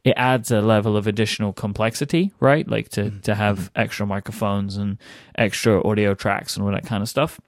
it 0.05 0.15
adds 0.17 0.51
a 0.51 0.61
level 0.61 0.97
of 0.97 1.07
additional 1.07 1.53
complexity, 1.53 2.33
right? 2.41 2.67
Like 2.69 2.89
to 2.91 3.05
mm-hmm. 3.05 3.21
to 3.21 3.35
have 3.35 3.59
mm-hmm. 3.59 3.81
extra 3.81 4.07
microphones 4.07 4.77
and 4.77 4.99
extra 5.37 5.83
audio 5.87 6.15
tracks 6.15 6.57
and 6.57 6.65
all 6.65 6.73
that 6.73 6.87
kind 6.87 7.03
of 7.03 7.09
stuff. 7.09 7.41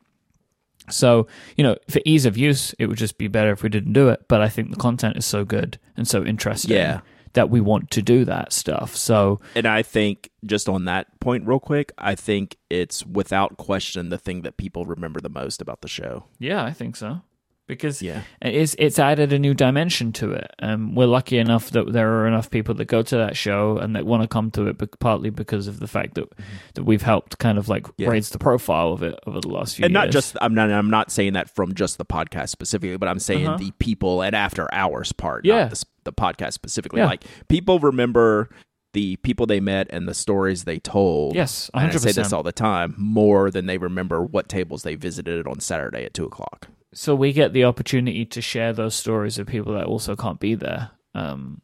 So, 0.91 1.27
you 1.57 1.65
know, 1.65 1.77
for 1.89 2.01
ease 2.05 2.27
of 2.27 2.37
use, 2.37 2.75
it 2.79 2.87
would 2.87 2.99
just 2.99 3.17
be 3.17 3.29
better 3.29 3.51
if 3.53 3.63
we 3.63 3.69
didn't 3.71 3.95
do 3.95 4.09
it. 4.09 4.27
But 4.29 4.43
I 4.43 4.49
think 4.49 4.71
the 4.71 4.77
content 4.77 5.17
is 5.17 5.25
so 5.25 5.45
good 5.45 5.79
and 5.97 6.07
so 6.07 6.25
interesting 6.25 6.77
Yeah. 6.77 7.01
that 7.33 7.49
we 7.49 7.61
want 7.61 7.91
to 7.93 8.03
do 8.03 8.25
that 8.27 8.53
stuff. 8.53 8.95
So, 8.95 9.41
And 9.55 9.67
I 9.67 9.83
think 9.83 10.31
just 10.45 10.69
on 10.69 10.85
that 10.85 11.21
point, 11.21 11.47
real 11.47 11.59
quick, 11.59 11.93
I 11.97 12.15
think 12.15 12.59
it's 12.69 13.05
without 13.07 13.57
question 13.57 14.11
the 14.11 14.19
thing 14.19 14.43
that 14.43 14.59
people 14.59 14.85
remember 14.85 15.21
the 15.21 15.31
most 15.31 15.63
about 15.63 15.81
the 15.81 15.89
show. 15.89 16.25
yeah, 16.39 16.63
I 16.63 16.73
think 16.73 16.97
so. 16.97 17.23
Because 17.67 18.03
Yeah. 18.03 18.21
it's 18.43 18.77
it's 18.79 18.99
added 18.99 19.33
a 19.33 19.39
new 19.39 19.55
dimension 19.55 20.13
to 20.15 20.33
it. 20.33 20.51
Um, 20.61 20.95
we're 20.95 21.07
lucky 21.07 21.39
enough 21.39 21.71
that 21.71 21.93
there 21.95 22.13
are 22.21 22.27
enough 22.27 22.51
people 22.51 22.75
that 22.75 22.85
go 22.87 23.01
to 23.03 23.17
that 23.17 23.37
show 23.39 23.79
and 23.79 23.97
that 23.97 24.05
want 24.05 24.23
to 24.23 24.29
come 24.29 24.51
to 24.51 24.67
it, 24.67 24.77
bec- 24.77 24.99
partly 25.01 25.31
because 25.31 25.67
of 25.67 25.81
the 25.81 25.87
fact 25.89 26.15
that 26.17 26.29
that 26.75 26.85
we've 26.85 27.01
helped 27.03 27.39
kind 27.39 27.57
of 27.57 27.69
like 27.69 27.85
Mm-hmm. 27.85 28.03
Yeah. 28.03 28.09
raise 28.09 28.29
the 28.31 28.39
profile 28.39 28.93
of 28.93 29.03
it 29.03 29.19
over 29.27 29.41
the 29.41 29.49
last 29.49 29.77
few 29.77 29.85
and 29.87 29.93
years. 29.95 30.05
not 30.05 30.11
just 30.11 30.37
I'm 30.43 30.55
not 30.55 30.71
I'm 30.71 30.91
not 30.91 31.11
saying 31.11 31.33
that 31.33 31.49
from 31.55 31.73
just 31.75 31.97
the 31.97 32.05
podcast 32.05 32.51
specifically, 32.51 32.99
but 32.99 33.09
I'm 33.09 33.19
saying 33.19 33.47
Uh-huh. 33.47 33.57
the 33.57 33.71
people 33.79 34.21
and 34.23 34.37
after 34.37 34.69
hours 34.75 35.13
part, 35.13 35.45
Yeah. 35.47 35.61
not 35.65 35.71
the, 35.71 35.85
the 36.05 36.13
podcast 36.13 36.53
specifically. 36.53 37.01
Yeah. 37.01 37.07
Like 37.07 37.25
people 37.49 37.79
remember 37.79 38.51
the 38.95 39.17
people 39.17 39.47
they 39.47 39.61
met 39.61 39.89
and 39.91 40.09
the 40.09 40.15
stories 40.15 40.65
they 40.65 40.79
told. 40.79 41.35
yes, 41.35 41.71
and 41.75 41.81
I 41.81 41.85
hundred 41.85 42.01
say 42.01 42.13
this 42.13 42.33
all 42.33 42.43
the 42.43 42.53
time 42.53 42.95
more 42.97 43.51
than 43.51 43.67
they 43.67 43.77
remember 43.77 44.23
what 44.23 44.49
tables 44.49 44.83
they 44.83 44.95
visited 44.95 45.47
on 45.47 45.61
Saturday 45.61 46.05
at 46.05 46.15
two 46.15 46.25
o'clock. 46.25 46.69
So 46.95 47.15
we 47.15 47.33
get 47.33 47.53
the 47.53 47.65
opportunity 47.65 48.25
to 48.25 48.41
share 48.41 48.73
those 48.73 48.95
stories 48.95 49.39
of 49.39 49.47
people 49.47 49.75
that 49.75 49.85
also 49.85 50.17
can't 50.17 50.41
be 50.41 50.55
there. 50.55 50.93
Um, 51.15 51.61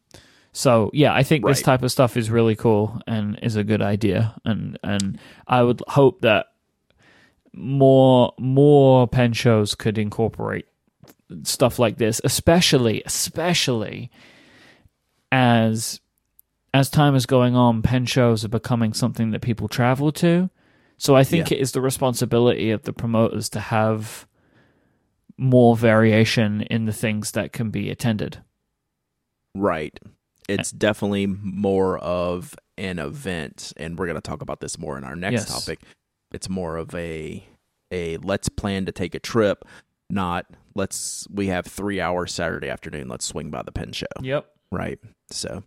so 0.53 0.91
yeah, 0.93 1.13
I 1.13 1.23
think 1.23 1.45
this 1.45 1.61
type 1.61 1.81
of 1.81 1.91
stuff 1.91 2.17
is 2.17 2.29
really 2.29 2.55
cool 2.55 3.01
and 3.07 3.39
is 3.41 3.55
a 3.55 3.63
good 3.63 3.81
idea, 3.81 4.35
and 4.45 4.77
and 4.83 5.17
I 5.47 5.63
would 5.63 5.81
hope 5.87 6.21
that 6.21 6.47
more 7.53 8.33
more 8.37 9.07
pen 9.07 9.33
shows 9.33 9.75
could 9.75 9.97
incorporate 9.97 10.65
stuff 11.43 11.79
like 11.79 11.97
this, 11.97 12.19
especially 12.23 13.01
especially 13.05 14.11
as 15.31 16.01
as 16.73 16.89
time 16.89 17.15
is 17.15 17.25
going 17.25 17.55
on, 17.55 17.81
pen 17.81 18.05
shows 18.05 18.45
are 18.45 18.49
becoming 18.49 18.93
something 18.93 19.31
that 19.31 19.41
people 19.41 19.67
travel 19.67 20.11
to. 20.13 20.49
So 20.97 21.15
I 21.15 21.23
think 21.23 21.49
Yeah. 21.49 21.57
it 21.57 21.61
is 21.61 21.71
the 21.71 21.81
responsibility 21.81 22.71
of 22.71 22.83
the 22.83 22.93
promoters 22.93 23.49
to 23.49 23.59
have 23.59 24.27
more 25.37 25.75
variation 25.75 26.61
in 26.61 26.85
the 26.85 26.93
things 26.93 27.31
that 27.31 27.51
can 27.51 27.71
be 27.71 27.89
attended. 27.89 28.43
Right. 29.55 29.99
It's 30.47 30.71
definitely 30.71 31.27
more 31.27 31.97
of 31.99 32.55
an 32.77 32.99
event, 32.99 33.73
and 33.77 33.97
we're 33.97 34.05
going 34.05 34.15
to 34.15 34.21
talk 34.21 34.41
about 34.41 34.59
this 34.59 34.77
more 34.77 34.97
in 34.97 35.03
our 35.03 35.15
next 35.15 35.33
Yes. 35.33 35.49
topic. 35.65 35.81
It's 36.33 36.49
more 36.49 36.77
of 36.77 36.93
a 36.95 37.45
a 37.93 38.15
let's 38.17 38.47
plan 38.47 38.85
to 38.85 38.91
take 38.93 39.13
a 39.15 39.19
trip, 39.19 39.65
not 40.09 40.45
let's 40.75 41.27
we 41.29 41.47
have 41.47 41.65
three 41.65 41.99
hours 41.99 42.33
Saturday 42.33 42.69
afternoon. 42.69 43.07
Let's 43.09 43.25
swing 43.25 43.49
by 43.49 43.63
the 43.63 43.71
pen 43.71 43.91
show. 43.91 44.05
Yep. 44.21 44.45
Right. 44.71 44.99
So, 45.29 45.63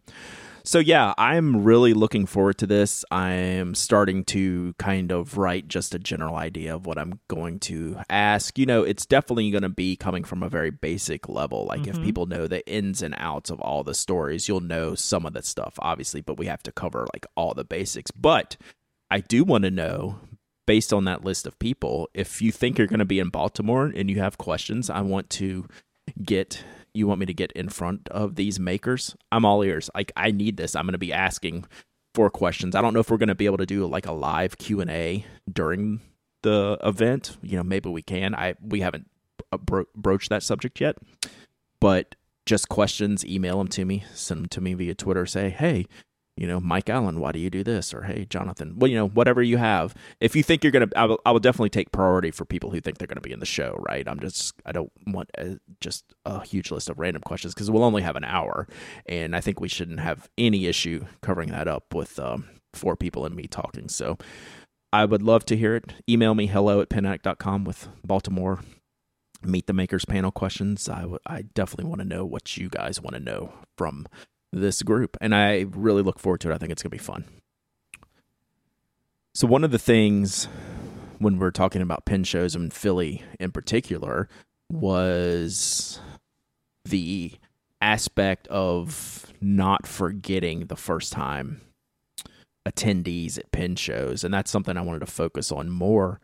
so 0.64 0.78
yeah, 0.78 1.12
I'm 1.18 1.62
really 1.62 1.92
looking 1.94 2.26
forward 2.26 2.58
to 2.58 2.66
this. 2.66 3.04
I 3.10 3.30
am 3.32 3.74
starting 3.74 4.24
to 4.26 4.74
kind 4.78 5.12
of 5.12 5.36
write 5.36 5.68
just 5.68 5.94
a 5.94 5.98
general 5.98 6.36
idea 6.36 6.74
of 6.74 6.86
what 6.86 6.98
I'm 6.98 7.20
going 7.28 7.60
to 7.60 7.98
ask. 8.08 8.58
You 8.58 8.66
know, 8.66 8.82
it's 8.82 9.06
definitely 9.06 9.50
going 9.50 9.62
to 9.62 9.68
be 9.68 9.94
coming 9.96 10.24
from 10.24 10.42
a 10.42 10.48
very 10.48 10.70
basic 10.70 11.28
level. 11.28 11.66
Like 11.66 11.86
if 11.86 11.96
Mhm. 11.96 12.02
people 12.02 12.26
know 12.26 12.46
the 12.46 12.66
ins 12.66 13.02
and 13.02 13.14
outs 13.18 13.50
of 13.50 13.60
all 13.60 13.84
the 13.84 13.94
stories, 13.94 14.48
you'll 14.48 14.60
know 14.60 14.94
some 14.94 15.26
of 15.26 15.34
the 15.34 15.42
stuff, 15.42 15.74
obviously, 15.80 16.20
but 16.22 16.38
we 16.38 16.46
have 16.46 16.62
to 16.64 16.72
cover 16.72 17.06
like 17.12 17.26
all 17.36 17.52
the 17.54 17.64
basics. 17.64 18.10
But 18.10 18.56
I 19.10 19.20
do 19.20 19.44
want 19.44 19.64
to 19.64 19.70
know 19.70 20.18
based 20.66 20.94
on 20.94 21.04
that 21.04 21.22
list 21.22 21.46
of 21.46 21.58
people, 21.58 22.08
if 22.14 22.40
you 22.40 22.50
think 22.50 22.78
you're 22.78 22.86
going 22.86 22.98
to 22.98 23.04
be 23.04 23.18
in 23.18 23.28
Baltimore 23.28 23.92
and 23.94 24.08
you 24.08 24.18
have 24.20 24.38
questions, 24.38 24.88
I 24.88 25.02
want 25.02 25.28
to 25.30 25.66
get 26.22 26.64
you 26.94 27.06
want 27.06 27.20
me 27.20 27.26
to 27.26 27.34
get 27.34 27.52
in 27.52 27.68
front 27.68 28.08
of 28.08 28.36
these 28.36 28.58
makers 28.58 29.16
i'm 29.32 29.44
all 29.44 29.62
ears. 29.62 29.90
Like 29.94 30.12
i 30.16 30.30
need 30.30 30.56
this. 30.56 30.74
I'm 30.74 30.86
going 30.86 30.92
to 30.92 30.98
be 30.98 31.12
asking 31.12 31.64
for 32.14 32.30
questions. 32.30 32.74
I 32.74 32.82
don't 32.82 32.94
know 32.94 33.00
if 33.00 33.10
we're 33.10 33.16
going 33.16 33.28
to 33.28 33.34
be 33.34 33.46
able 33.46 33.58
to 33.58 33.66
do 33.66 33.86
like 33.86 34.06
a 34.06 34.12
live 34.12 34.58
q&a 34.58 35.24
during 35.52 36.00
the 36.42 36.78
event. 36.82 37.36
You 37.42 37.56
know 37.56 37.64
maybe 37.64 37.88
we 37.90 38.02
can. 38.02 38.34
I 38.34 38.54
we 38.62 38.80
haven't 38.80 39.10
uh, 39.52 39.58
bro- 39.58 39.86
broached 39.94 40.30
that 40.30 40.42
subject 40.42 40.80
yet. 40.80 40.96
But 41.80 42.14
just 42.46 42.68
questions 42.68 43.24
email 43.24 43.58
them 43.58 43.68
to 43.68 43.84
me 43.84 44.04
send 44.12 44.40
them 44.40 44.46
to 44.46 44.60
me 44.60 44.74
via 44.74 44.94
twitter 44.94 45.24
say 45.24 45.48
hey 45.48 45.86
you 46.36 46.46
know 46.48 46.58
mike 46.58 46.90
allen 46.90 47.20
why 47.20 47.30
do 47.32 47.38
you 47.38 47.50
do 47.50 47.62
this? 47.62 47.94
Or 47.94 48.02
hey 48.02 48.26
jonathan 48.28 48.78
well 48.78 48.90
you 48.90 48.96
know 48.96 49.08
whatever 49.08 49.42
you 49.42 49.56
have. 49.56 49.94
If 50.20 50.34
you 50.34 50.42
think 50.42 50.64
you're 50.64 50.72
gonna 50.72 50.88
I 50.96 51.04
will, 51.06 51.20
I 51.24 51.30
will 51.30 51.40
definitely 51.40 51.70
take 51.70 51.92
priority 51.92 52.30
for 52.30 52.44
people 52.44 52.70
who 52.70 52.80
think 52.80 52.98
they're 52.98 53.06
gonna 53.06 53.20
be 53.20 53.32
in 53.32 53.40
the 53.40 53.46
show 53.46 53.76
right? 53.88 54.06
I'm 54.08 54.20
just 54.20 54.54
i 54.66 54.72
don't 54.72 54.90
want 55.06 55.30
a, 55.38 55.58
just 55.80 56.04
a 56.24 56.44
huge 56.44 56.70
list 56.70 56.90
of 56.90 56.98
random 56.98 57.22
questions 57.22 57.54
because 57.54 57.70
we'll 57.70 57.84
only 57.84 58.02
have 58.02 58.16
an 58.16 58.24
hour. 58.24 58.66
And 59.06 59.36
i 59.36 59.40
think 59.40 59.60
we 59.60 59.68
shouldn't 59.68 60.00
have 60.00 60.28
any 60.36 60.66
issue 60.66 61.04
covering 61.22 61.50
that 61.50 61.68
up 61.68 61.94
with 61.94 62.18
um, 62.18 62.46
four 62.72 62.96
people 62.96 63.24
and 63.26 63.34
me 63.36 63.46
talking. 63.46 63.88
So 63.88 64.18
i 64.92 65.04
would 65.04 65.22
love 65.22 65.44
to 65.46 65.56
hear 65.56 65.76
it. 65.76 65.92
Email 66.08 66.34
me 66.34 66.46
hello 66.46 66.80
at 66.80 66.88
penaddict.com 66.88 67.64
with 67.64 67.88
baltimore 68.04 68.60
meet 69.46 69.66
the 69.66 69.74
makers 69.74 70.06
panel 70.06 70.30
questions. 70.30 70.88
I 70.88 71.04
would- 71.04 71.20
I 71.26 71.42
definitely 71.42 71.84
want 71.90 72.00
to 72.00 72.08
know 72.08 72.24
what 72.24 72.56
you 72.56 72.70
guys 72.70 73.00
want 73.00 73.14
to 73.14 73.20
know 73.20 73.52
from 73.76 74.06
this 74.60 74.82
group 74.82 75.16
and 75.20 75.34
i 75.34 75.66
really 75.70 76.02
look 76.02 76.18
forward 76.18 76.40
to 76.40 76.50
it 76.50 76.54
i 76.54 76.58
think 76.58 76.72
it's 76.72 76.82
going 76.82 76.90
to 76.90 76.96
be 76.96 76.98
fun 76.98 77.24
so 79.34 79.46
one 79.46 79.64
of 79.64 79.70
the 79.70 79.78
things 79.78 80.46
when 81.18 81.38
we're 81.38 81.50
talking 81.50 81.82
about 81.82 82.04
pen 82.04 82.24
shows 82.24 82.54
in 82.54 82.70
philly 82.70 83.22
in 83.40 83.50
particular 83.50 84.28
was 84.70 86.00
the 86.84 87.32
aspect 87.80 88.46
of 88.48 89.32
not 89.40 89.86
forgetting 89.86 90.66
the 90.66 90.76
first 90.76 91.12
time 91.12 91.60
attendees 92.66 93.38
at 93.38 93.50
pen 93.52 93.76
shows 93.76 94.24
and 94.24 94.32
that's 94.32 94.50
something 94.50 94.76
i 94.76 94.80
wanted 94.80 95.00
to 95.00 95.06
focus 95.06 95.52
on 95.52 95.68
more 95.68 96.20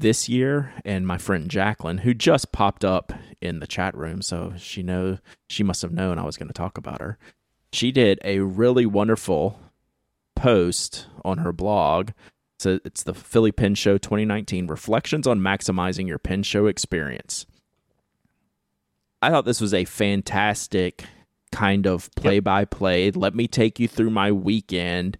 this 0.00 0.28
year 0.28 0.72
and 0.84 1.06
my 1.06 1.18
friend 1.18 1.50
Jacqueline 1.50 1.98
who 1.98 2.14
just 2.14 2.52
popped 2.52 2.84
up 2.84 3.12
in 3.40 3.60
the 3.60 3.66
chat 3.66 3.94
room 3.96 4.22
so 4.22 4.54
she 4.56 4.82
know 4.82 5.18
she 5.48 5.62
must 5.62 5.82
have 5.82 5.92
known 5.92 6.18
I 6.18 6.24
was 6.24 6.36
going 6.36 6.48
to 6.48 6.54
talk 6.54 6.78
about 6.78 7.00
her. 7.00 7.18
She 7.72 7.92
did 7.92 8.18
a 8.24 8.40
really 8.40 8.86
wonderful 8.86 9.60
post 10.34 11.06
on 11.24 11.38
her 11.38 11.52
blog. 11.52 12.10
So 12.58 12.78
it's 12.84 13.02
the 13.02 13.14
Philly 13.14 13.52
Pen 13.52 13.74
Show 13.74 13.96
2019 13.96 14.66
Reflections 14.66 15.26
on 15.26 15.40
Maximizing 15.40 16.06
Your 16.06 16.18
Pen 16.18 16.42
Show 16.42 16.66
Experience. 16.66 17.46
I 19.22 19.30
thought 19.30 19.44
this 19.44 19.60
was 19.60 19.74
a 19.74 19.84
fantastic 19.84 21.04
kind 21.52 21.86
of 21.86 22.10
play 22.16 22.40
by 22.40 22.64
play. 22.64 23.10
Let 23.10 23.34
me 23.34 23.46
take 23.46 23.78
you 23.78 23.88
through 23.88 24.10
my 24.10 24.32
weekend 24.32 25.18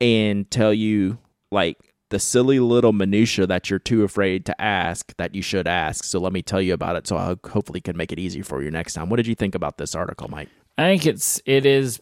and 0.00 0.50
tell 0.50 0.72
you 0.74 1.18
like 1.50 1.78
the 2.10 2.18
silly 2.18 2.60
little 2.60 2.92
minutia 2.92 3.46
that 3.46 3.70
you're 3.70 3.78
too 3.78 4.02
afraid 4.02 4.44
to 4.46 4.60
ask 4.60 5.14
that 5.16 5.34
you 5.34 5.42
should 5.42 5.66
ask. 5.66 6.04
So 6.04 6.18
let 6.18 6.32
me 6.32 6.42
tell 6.42 6.60
you 6.60 6.74
about 6.74 6.96
it 6.96 7.06
so 7.06 7.16
I 7.16 7.36
hopefully 7.48 7.80
can 7.80 7.96
make 7.96 8.12
it 8.12 8.18
easy 8.18 8.42
for 8.42 8.62
you 8.62 8.70
next 8.70 8.94
time. 8.94 9.08
What 9.08 9.16
did 9.16 9.26
you 9.26 9.34
think 9.34 9.54
about 9.54 9.78
this 9.78 9.94
article, 9.94 10.28
Myke? 10.28 10.48
I 10.80 10.84
think 10.84 11.06
it's 11.06 11.40
it 11.44 11.66
is 11.66 12.00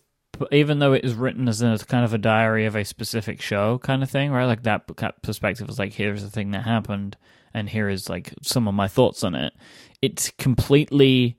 even 0.53 0.79
though 0.79 0.93
it 0.93 1.05
is 1.05 1.15
written 1.15 1.49
as 1.49 1.63
a 1.63 1.79
kind 1.79 2.05
of 2.05 2.15
a 2.15 2.19
diary 2.19 2.67
of 2.67 2.77
a 2.77 2.85
specific 2.85 3.43
show 3.43 3.79
kind 3.79 4.03
of 4.03 4.11
thing, 4.11 4.31
right? 4.31 4.45
Like 4.45 4.63
that 4.63 4.87
perspective 5.23 5.69
is 5.69 5.79
like 5.79 5.93
here's 5.95 6.23
the 6.23 6.31
thing 6.31 6.53
that 6.53 6.63
happened, 6.65 7.17
and 7.53 7.69
here 7.69 7.89
is 7.89 8.09
like 8.09 8.33
some 8.43 8.69
of 8.69 8.75
my 8.75 8.87
thoughts 8.87 9.25
on 9.25 9.35
it. 9.35 9.53
It's 10.01 10.31
completely 10.39 11.37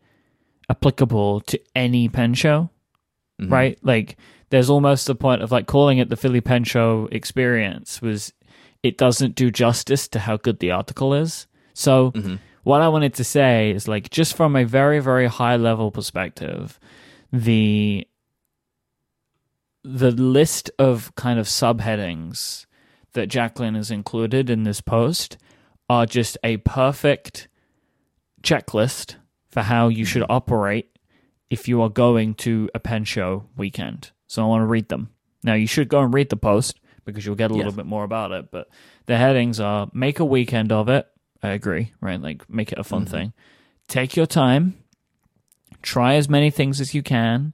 applicable 0.69 1.41
to 1.41 1.59
any 1.75 2.09
pen 2.09 2.33
show, 2.33 2.69
Mhm. 3.41 3.51
right? 3.51 3.79
Like 3.81 4.17
there's 4.49 4.69
almost 4.69 5.07
the 5.07 5.15
point 5.15 5.41
of 5.41 5.51
like 5.51 5.65
calling 5.65 5.97
it 5.97 6.09
the 6.09 6.17
Philly 6.17 6.41
Pen 6.41 6.63
Show 6.63 7.07
experience 7.11 8.01
was 8.01 8.33
it 8.83 8.97
doesn't 8.97 9.35
do 9.35 9.51
justice 9.51 10.07
to 10.09 10.19
how 10.19 10.37
good 10.37 10.59
the 10.59 10.71
article 10.71 11.13
is. 11.13 11.47
So, 11.73 12.11
mm-hmm. 12.11 12.35
what 12.63 12.81
I 12.81 12.89
wanted 12.89 13.13
to 13.15 13.23
say 13.23 13.71
is 13.71 13.87
like, 13.87 14.09
just 14.09 14.35
from 14.35 14.55
a 14.55 14.63
very, 14.65 14.99
very 14.99 15.27
high 15.27 15.55
level 15.55 15.91
perspective, 15.91 16.79
the 17.31 18.07
the 19.83 20.11
list 20.11 20.69
of 20.77 21.13
kind 21.15 21.39
of 21.39 21.47
subheadings 21.47 22.65
that 23.13 23.27
Jacqueline 23.27 23.75
has 23.75 23.91
included 23.91 24.49
in 24.49 24.63
this 24.63 24.81
post 24.81 25.37
are 25.89 26.05
just 26.05 26.37
a 26.43 26.57
perfect 26.57 27.47
checklist 28.43 29.15
for 29.49 29.61
how 29.61 29.87
you 29.87 30.05
should 30.05 30.23
operate 30.29 30.97
if 31.49 31.67
you 31.67 31.81
are 31.81 31.89
going 31.89 32.35
to 32.35 32.69
a 32.75 32.79
pen 32.79 33.03
show 33.03 33.45
weekend. 33.55 34.11
So 34.27 34.43
I 34.43 34.47
want 34.47 34.61
to 34.61 34.67
read 34.67 34.89
them. 34.89 35.09
Now 35.43 35.55
you 35.55 35.65
should 35.65 35.89
go 35.89 36.01
and 36.01 36.13
read 36.13 36.29
the 36.29 36.37
post 36.37 36.79
because 37.05 37.25
you'll 37.25 37.35
get 37.35 37.51
a 37.51 37.53
little 37.53 37.71
yes. 37.71 37.77
bit 37.77 37.85
more 37.85 38.03
about 38.03 38.31
it. 38.31 38.51
But 38.51 38.69
the 39.07 39.17
headings 39.17 39.59
are 39.59 39.89
make 39.93 40.19
a 40.19 40.25
weekend 40.25 40.71
of 40.71 40.89
it. 40.89 41.07
I 41.41 41.49
agree, 41.49 41.93
right? 42.01 42.21
Like 42.21 42.47
make 42.49 42.71
it 42.71 42.77
a 42.77 42.83
fun 42.83 43.05
mm-hmm. 43.05 43.11
thing. 43.11 43.33
Take 43.87 44.15
your 44.15 44.27
time. 44.27 44.83
Try 45.81 46.15
as 46.15 46.29
many 46.29 46.49
things 46.49 46.81
as 46.81 46.93
you 46.93 47.01
can. 47.01 47.53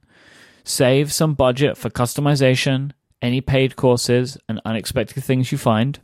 Save 0.64 1.12
some 1.12 1.34
budget 1.34 1.76
for 1.76 1.90
customization, 1.90 2.92
any 3.22 3.40
paid 3.40 3.76
courses, 3.76 4.36
and 4.48 4.60
unexpected 4.64 5.22
things 5.22 5.52
you 5.52 5.58
find. 5.58 6.00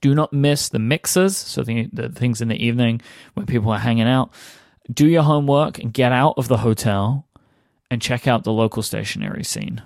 Do 0.00 0.14
not 0.14 0.32
miss 0.32 0.68
the 0.68 0.78
mixers, 0.78 1.36
so 1.36 1.62
the, 1.62 1.88
the 1.92 2.08
things 2.08 2.40
in 2.40 2.48
the 2.48 2.62
evening 2.62 3.00
when 3.34 3.46
people 3.46 3.70
are 3.70 3.78
hanging 3.78 4.08
out. 4.08 4.32
Do 4.92 5.06
your 5.06 5.22
homework 5.22 5.78
and 5.78 5.92
get 5.92 6.12
out 6.12 6.34
of 6.36 6.48
the 6.48 6.58
hotel 6.58 7.26
and 7.90 8.02
check 8.02 8.26
out 8.26 8.44
the 8.44 8.52
local 8.52 8.82
stationery 8.82 9.44
scene. 9.44 9.82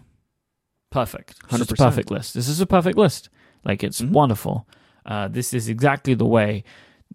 Perfect. 0.91 1.35
It's 1.53 1.71
a 1.71 1.77
perfect 1.77 2.11
list. 2.11 2.35
This 2.35 2.49
is 2.49 2.61
a 2.61 2.67
perfect 2.67 2.97
list. 2.97 3.29
Like 3.65 3.85
it's 3.85 4.01
mm-hmm. 4.01 4.13
wonderful. 4.13 4.67
Uh, 5.05 5.29
this 5.29 5.53
is 5.53 5.69
exactly 5.69 6.15
the 6.15 6.27
way 6.27 6.65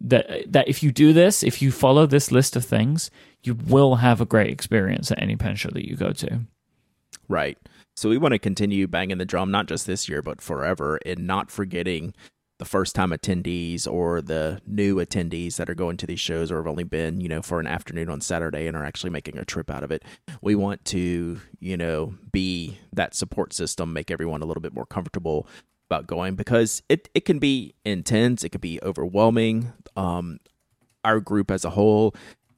that 0.03 0.51
that 0.51 0.67
if 0.67 0.83
you 0.83 0.91
do 0.91 1.13
this, 1.13 1.43
if 1.43 1.61
you 1.61 1.71
follow 1.71 2.05
this 2.05 2.31
list 2.31 2.55
of 2.55 2.65
things, 2.65 3.09
you 3.41 3.55
will 3.55 3.95
have 3.95 4.21
a 4.21 4.25
great 4.25 4.51
experience 4.51 5.11
at 5.11 5.21
any 5.21 5.35
pen 5.35 5.55
show 5.55 5.69
that 5.69 5.87
you 5.87 5.95
go 5.95 6.11
to. 6.11 6.41
Right. 7.27 7.57
So 7.95 8.09
we 8.09 8.17
want 8.17 8.33
to 8.33 8.39
continue 8.39 8.87
banging 8.87 9.19
the 9.19 9.25
drum, 9.25 9.51
not 9.51 9.67
just 9.67 9.85
this 9.85 10.09
year, 10.09 10.21
but 10.21 10.41
forever, 10.41 10.99
and 11.05 11.27
not 11.27 11.51
forgetting 11.51 12.13
the 12.59 12.65
first 12.65 12.95
time 12.95 13.11
attendees 13.11 13.91
or 13.91 14.21
the 14.21 14.61
new 14.65 14.95
attendees 14.95 15.57
that 15.57 15.69
are 15.69 15.75
going 15.75 15.97
to 15.97 16.07
these 16.07 16.19
shows 16.19 16.51
or 16.51 16.57
have 16.57 16.67
only 16.67 16.83
been, 16.83 17.19
you 17.19 17.27
know, 17.27 17.41
for 17.41 17.59
an 17.59 17.67
afternoon 17.67 18.09
on 18.09 18.21
Saturday 18.21 18.67
and 18.67 18.77
are 18.77 18.85
actually 18.85 19.09
making 19.09 19.37
a 19.37 19.45
trip 19.45 19.69
out 19.69 19.83
of 19.83 19.91
it. 19.91 20.03
We 20.41 20.55
want 20.55 20.85
to, 20.85 21.39
you 21.59 21.77
know, 21.77 22.15
be 22.31 22.77
that 22.93 23.15
support 23.15 23.53
system, 23.53 23.93
make 23.93 24.11
everyone 24.11 24.41
a 24.41 24.45
little 24.45 24.61
bit 24.61 24.73
more 24.73 24.85
comfortable 24.85 25.47
about 25.89 26.07
going 26.07 26.35
because 26.35 26.81
it, 26.89 27.09
it 27.13 27.25
can 27.25 27.39
be 27.39 27.75
intense, 27.85 28.43
it 28.43 28.49
can 28.49 28.61
be 28.61 28.79
overwhelming. 28.83 29.73
Um, 29.95 30.39
our 31.03 31.19
group 31.19 31.51
as 31.51 31.65
a 31.65 31.69
whole 31.71 32.15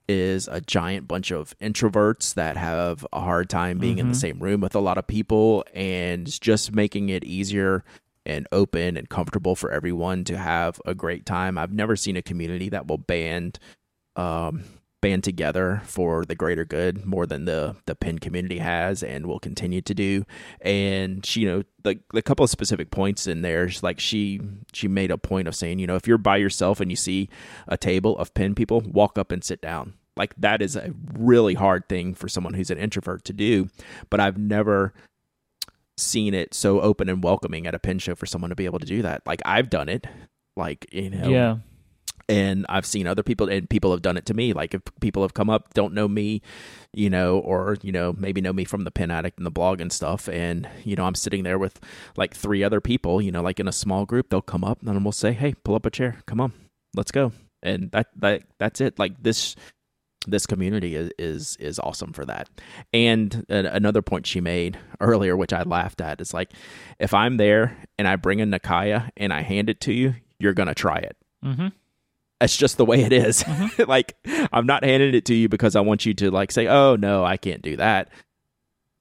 is 0.07 0.47
a 0.47 0.61
giant 0.61 1.07
bunch 1.07 1.31
of 1.31 1.57
introverts 1.59 2.35
that 2.35 2.57
have 2.57 3.05
a 3.11 3.21
hard 3.21 3.49
time 3.49 3.79
being 3.79 3.93
mm-hmm. 3.93 4.01
in 4.01 4.07
the 4.07 4.13
mm-hmm. 4.13 4.19
same 4.19 4.39
room 4.39 4.61
with 4.61 4.75
a 4.75 4.79
lot 4.79 4.97
of 4.97 5.07
people 5.07 5.65
and 5.73 6.39
just 6.41 6.73
making 6.73 7.09
it 7.09 7.23
easier 7.23 7.83
and 8.25 8.47
open 8.51 8.97
and 8.97 9.09
comfortable 9.09 9.55
for 9.55 9.71
everyone 9.71 10.23
to 10.23 10.37
have 10.37 10.79
a 10.85 10.95
great 10.95 11.25
time. 11.25 11.57
I've 11.57 11.73
never 11.73 11.95
seen 11.95 12.17
a 12.17 12.21
community 12.21 12.69
that 12.69 12.87
will 12.87 12.97
band 12.97 13.59
um, 14.15 14.63
band 15.05 15.23
together 15.23 15.83
for 15.85 16.25
the 16.25 16.33
greater 16.33 16.65
good 16.65 17.05
more 17.05 17.27
than 17.27 17.45
the 17.45 17.75
the 17.85 17.93
pen 17.93 18.17
community 18.17 18.57
has 18.57 19.03
and 19.03 19.27
will 19.27 19.37
continue 19.39 19.79
to 19.79 19.93
do. 19.93 20.25
And 20.61 21.23
she, 21.23 21.41
you 21.41 21.47
know, 21.47 21.63
the 21.83 21.99
the 22.11 22.23
couple 22.23 22.43
of 22.43 22.49
specific 22.49 22.89
points 22.89 23.27
in 23.27 23.43
there, 23.43 23.69
like 23.83 23.99
she 23.99 24.41
she 24.73 24.87
made 24.87 25.11
a 25.11 25.17
point 25.19 25.47
of 25.47 25.53
saying, 25.53 25.77
you 25.77 25.85
know, 25.85 25.95
if 25.95 26.07
you're 26.07 26.17
by 26.17 26.37
yourself 26.37 26.79
and 26.79 26.89
you 26.89 26.95
see 26.95 27.29
a 27.67 27.77
table 27.77 28.17
of 28.17 28.33
pen 28.33 28.55
people, 28.55 28.81
walk 28.81 29.19
up 29.19 29.31
and 29.31 29.43
sit 29.43 29.61
down. 29.61 29.93
Like 30.17 30.33
that 30.37 30.63
is 30.63 30.75
a 30.75 30.91
really 31.13 31.53
hard 31.53 31.87
thing 31.87 32.15
for 32.15 32.27
someone 32.27 32.55
who's 32.55 32.71
an 32.71 32.79
introvert 32.79 33.25
to 33.25 33.33
do, 33.33 33.69
but 34.09 34.19
I've 34.19 34.39
never 34.39 34.91
seen 35.97 36.33
it 36.33 36.55
so 36.55 36.81
open 36.81 37.09
and 37.09 37.23
welcoming 37.23 37.67
at 37.67 37.75
a 37.75 37.79
pen 37.79 37.99
show 37.99 38.15
for 38.15 38.25
someone 38.25 38.49
to 38.49 38.55
be 38.55 38.65
able 38.65 38.79
to 38.79 38.87
do 38.87 39.03
that. 39.03 39.21
Like 39.27 39.43
I've 39.45 39.69
done 39.69 39.87
it, 39.87 40.07
like 40.55 40.87
you 40.91 41.11
know, 41.11 41.29
yeah. 41.29 41.57
And 42.27 42.65
I've 42.69 42.85
seen 42.85 43.05
other 43.05 43.21
people, 43.21 43.49
and 43.49 43.69
people 43.69 43.91
have 43.91 44.01
done 44.01 44.17
it 44.17 44.25
to 44.27 44.33
me. 44.33 44.53
Like 44.53 44.73
if 44.73 44.81
people 44.99 45.21
have 45.21 45.35
come 45.35 45.49
up, 45.49 45.73
don't 45.75 45.93
know 45.93 46.07
me, 46.07 46.41
you 46.93 47.09
know, 47.09 47.37
or 47.39 47.77
you 47.83 47.91
know, 47.91 48.13
maybe 48.17 48.41
know 48.41 48.53
me 48.53 48.65
from 48.65 48.83
the 48.83 48.91
Pen 48.91 49.11
Addict 49.11 49.37
and 49.37 49.45
the 49.45 49.51
blog 49.51 49.79
and 49.79 49.91
stuff, 49.91 50.27
and 50.27 50.67
you 50.83 50.95
know, 50.95 51.05
I'm 51.05 51.15
sitting 51.15 51.43
there 51.43 51.59
with 51.59 51.79
like 52.17 52.33
three 52.33 52.63
other 52.63 52.81
people, 52.81 53.21
you 53.21 53.31
know, 53.31 53.43
like 53.43 53.59
in 53.59 53.67
a 53.67 53.71
small 53.71 54.05
group. 54.05 54.29
They'll 54.29 54.41
come 54.41 54.63
up 54.63 54.81
and 54.81 55.05
we'll 55.05 55.11
say, 55.11 55.33
"Hey, 55.33 55.53
pull 55.53 55.75
up 55.75 55.85
a 55.85 55.91
chair. 55.91 56.17
Come 56.25 56.41
on, 56.41 56.51
let's 56.95 57.11
go." 57.11 57.31
And 57.61 57.91
that 57.91 58.07
that 58.17 58.43
that's 58.57 58.81
it. 58.81 58.97
Like 58.97 59.21
this 59.21 59.55
this 60.27 60.45
community 60.45 60.95
is, 60.95 61.11
is 61.17 61.57
is 61.59 61.79
awesome 61.79 62.13
for 62.13 62.25
that. 62.25 62.49
And 62.93 63.45
another 63.49 64.01
point 64.01 64.25
she 64.25 64.41
made 64.41 64.77
earlier, 64.99 65.35
which 65.37 65.53
I 65.53 65.63
laughed 65.63 66.01
at, 66.01 66.21
is 66.21 66.33
like, 66.33 66.51
if 66.99 67.13
I'm 67.13 67.37
there 67.37 67.77
and 67.97 68.07
I 68.07 68.15
bring 68.15 68.41
a 68.41 68.45
Nakaya 68.45 69.09
and 69.17 69.31
I 69.31 69.41
hand 69.41 69.69
it 69.69 69.81
to 69.81 69.93
you, 69.93 70.15
you're 70.39 70.53
gonna 70.53 70.75
try 70.75 70.97
it. 70.97 71.17
Mm-hmm. 71.43 71.67
That's 72.39 72.57
just 72.57 72.77
the 72.77 72.85
way 72.85 73.03
it 73.03 73.13
is. 73.13 73.43
Mm-hmm. 73.43 73.83
like, 73.89 74.15
I'm 74.51 74.65
not 74.65 74.83
handing 74.83 75.13
it 75.13 75.25
to 75.25 75.33
you 75.33 75.47
because 75.47 75.75
I 75.75 75.81
want 75.81 76.05
you 76.05 76.13
to 76.15 76.31
like 76.31 76.51
say, 76.51 76.67
"Oh 76.67 76.95
no, 76.95 77.23
I 77.23 77.37
can't 77.37 77.61
do 77.61 77.77
that." 77.77 78.09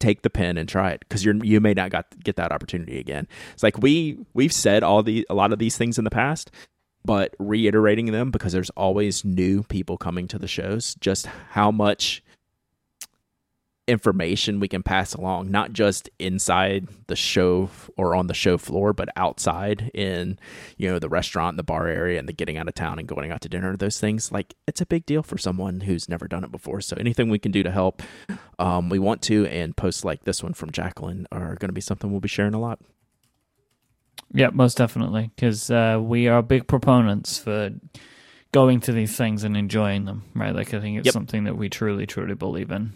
Take 0.00 0.22
the 0.22 0.30
pen 0.30 0.58
and 0.58 0.68
try 0.68 0.90
it 0.90 1.00
because 1.00 1.24
you're 1.24 1.34
you 1.44 1.60
may 1.60 1.74
not 1.74 1.90
got 1.90 2.06
get 2.22 2.36
that 2.36 2.52
opportunity 2.52 2.98
again. 2.98 3.26
It's 3.52 3.62
like 3.62 3.78
we 3.78 4.18
we've 4.34 4.52
said 4.52 4.82
all 4.82 5.02
the 5.02 5.26
a 5.30 5.34
lot 5.34 5.52
of 5.52 5.58
these 5.58 5.76
things 5.76 5.98
in 5.98 6.04
the 6.04 6.10
past, 6.10 6.50
but 7.04 7.34
reiterating 7.38 8.06
them 8.06 8.30
because 8.30 8.52
there's 8.52 8.70
always 8.70 9.24
new 9.24 9.62
people 9.64 9.96
coming 9.96 10.28
to 10.28 10.38
the 10.38 10.48
shows, 10.48 10.94
just 10.96 11.26
how 11.26 11.70
much 11.70 12.22
information 13.86 14.60
we 14.60 14.68
can 14.68 14.82
pass 14.82 15.14
along, 15.14 15.50
not 15.50 15.72
just 15.72 16.08
inside 16.18 16.88
the 17.06 17.16
show 17.16 17.68
or 17.96 18.14
on 18.14 18.26
the 18.26 18.34
show 18.34 18.56
floor, 18.56 18.92
but 18.92 19.08
outside 19.16 19.90
in, 19.92 20.38
you 20.76 20.90
know, 20.90 20.98
the 20.98 21.08
restaurant, 21.08 21.56
the 21.56 21.62
bar 21.62 21.86
area, 21.86 22.18
and 22.18 22.28
the 22.28 22.32
getting 22.32 22.56
out 22.56 22.68
of 22.68 22.74
town 22.74 22.98
and 22.98 23.06
going 23.06 23.30
out 23.30 23.40
to 23.42 23.48
dinner, 23.48 23.76
those 23.76 24.00
things. 24.00 24.32
Like, 24.32 24.54
it's 24.66 24.80
a 24.80 24.86
big 24.86 25.04
deal 25.06 25.22
for 25.22 25.36
someone 25.36 25.80
who's 25.80 26.08
never 26.08 26.26
done 26.26 26.44
it 26.44 26.52
before. 26.52 26.80
So, 26.80 26.96
anything 26.98 27.28
we 27.28 27.38
can 27.38 27.52
do 27.52 27.62
to 27.62 27.70
help, 27.70 28.02
um, 28.58 28.88
we 28.88 28.98
want 28.98 29.22
to. 29.22 29.46
And 29.46 29.76
posts 29.76 30.04
like 30.04 30.24
this 30.24 30.42
one 30.42 30.54
from 30.54 30.70
Jacqueline 30.70 31.26
are 31.30 31.56
going 31.56 31.68
to 31.68 31.74
be 31.74 31.80
something 31.80 32.10
we'll 32.10 32.20
be 32.20 32.28
sharing 32.28 32.54
a 32.54 32.60
lot. 32.60 32.80
Yeah, 34.32 34.50
most 34.52 34.76
definitely, 34.76 35.30
because 35.34 35.70
uh, 35.70 36.00
we 36.02 36.26
are 36.26 36.42
big 36.42 36.66
proponents 36.66 37.38
for 37.38 37.70
going 38.52 38.80
to 38.80 38.92
these 38.92 39.16
things 39.16 39.44
and 39.44 39.56
enjoying 39.56 40.06
them, 40.06 40.24
right? 40.34 40.54
Like 40.54 40.72
I 40.74 40.80
think 40.80 40.98
it's 40.98 41.06
yep. 41.06 41.12
something 41.12 41.44
that 41.44 41.56
we 41.56 41.68
truly, 41.68 42.06
truly 42.06 42.34
believe 42.34 42.70
in. 42.70 42.94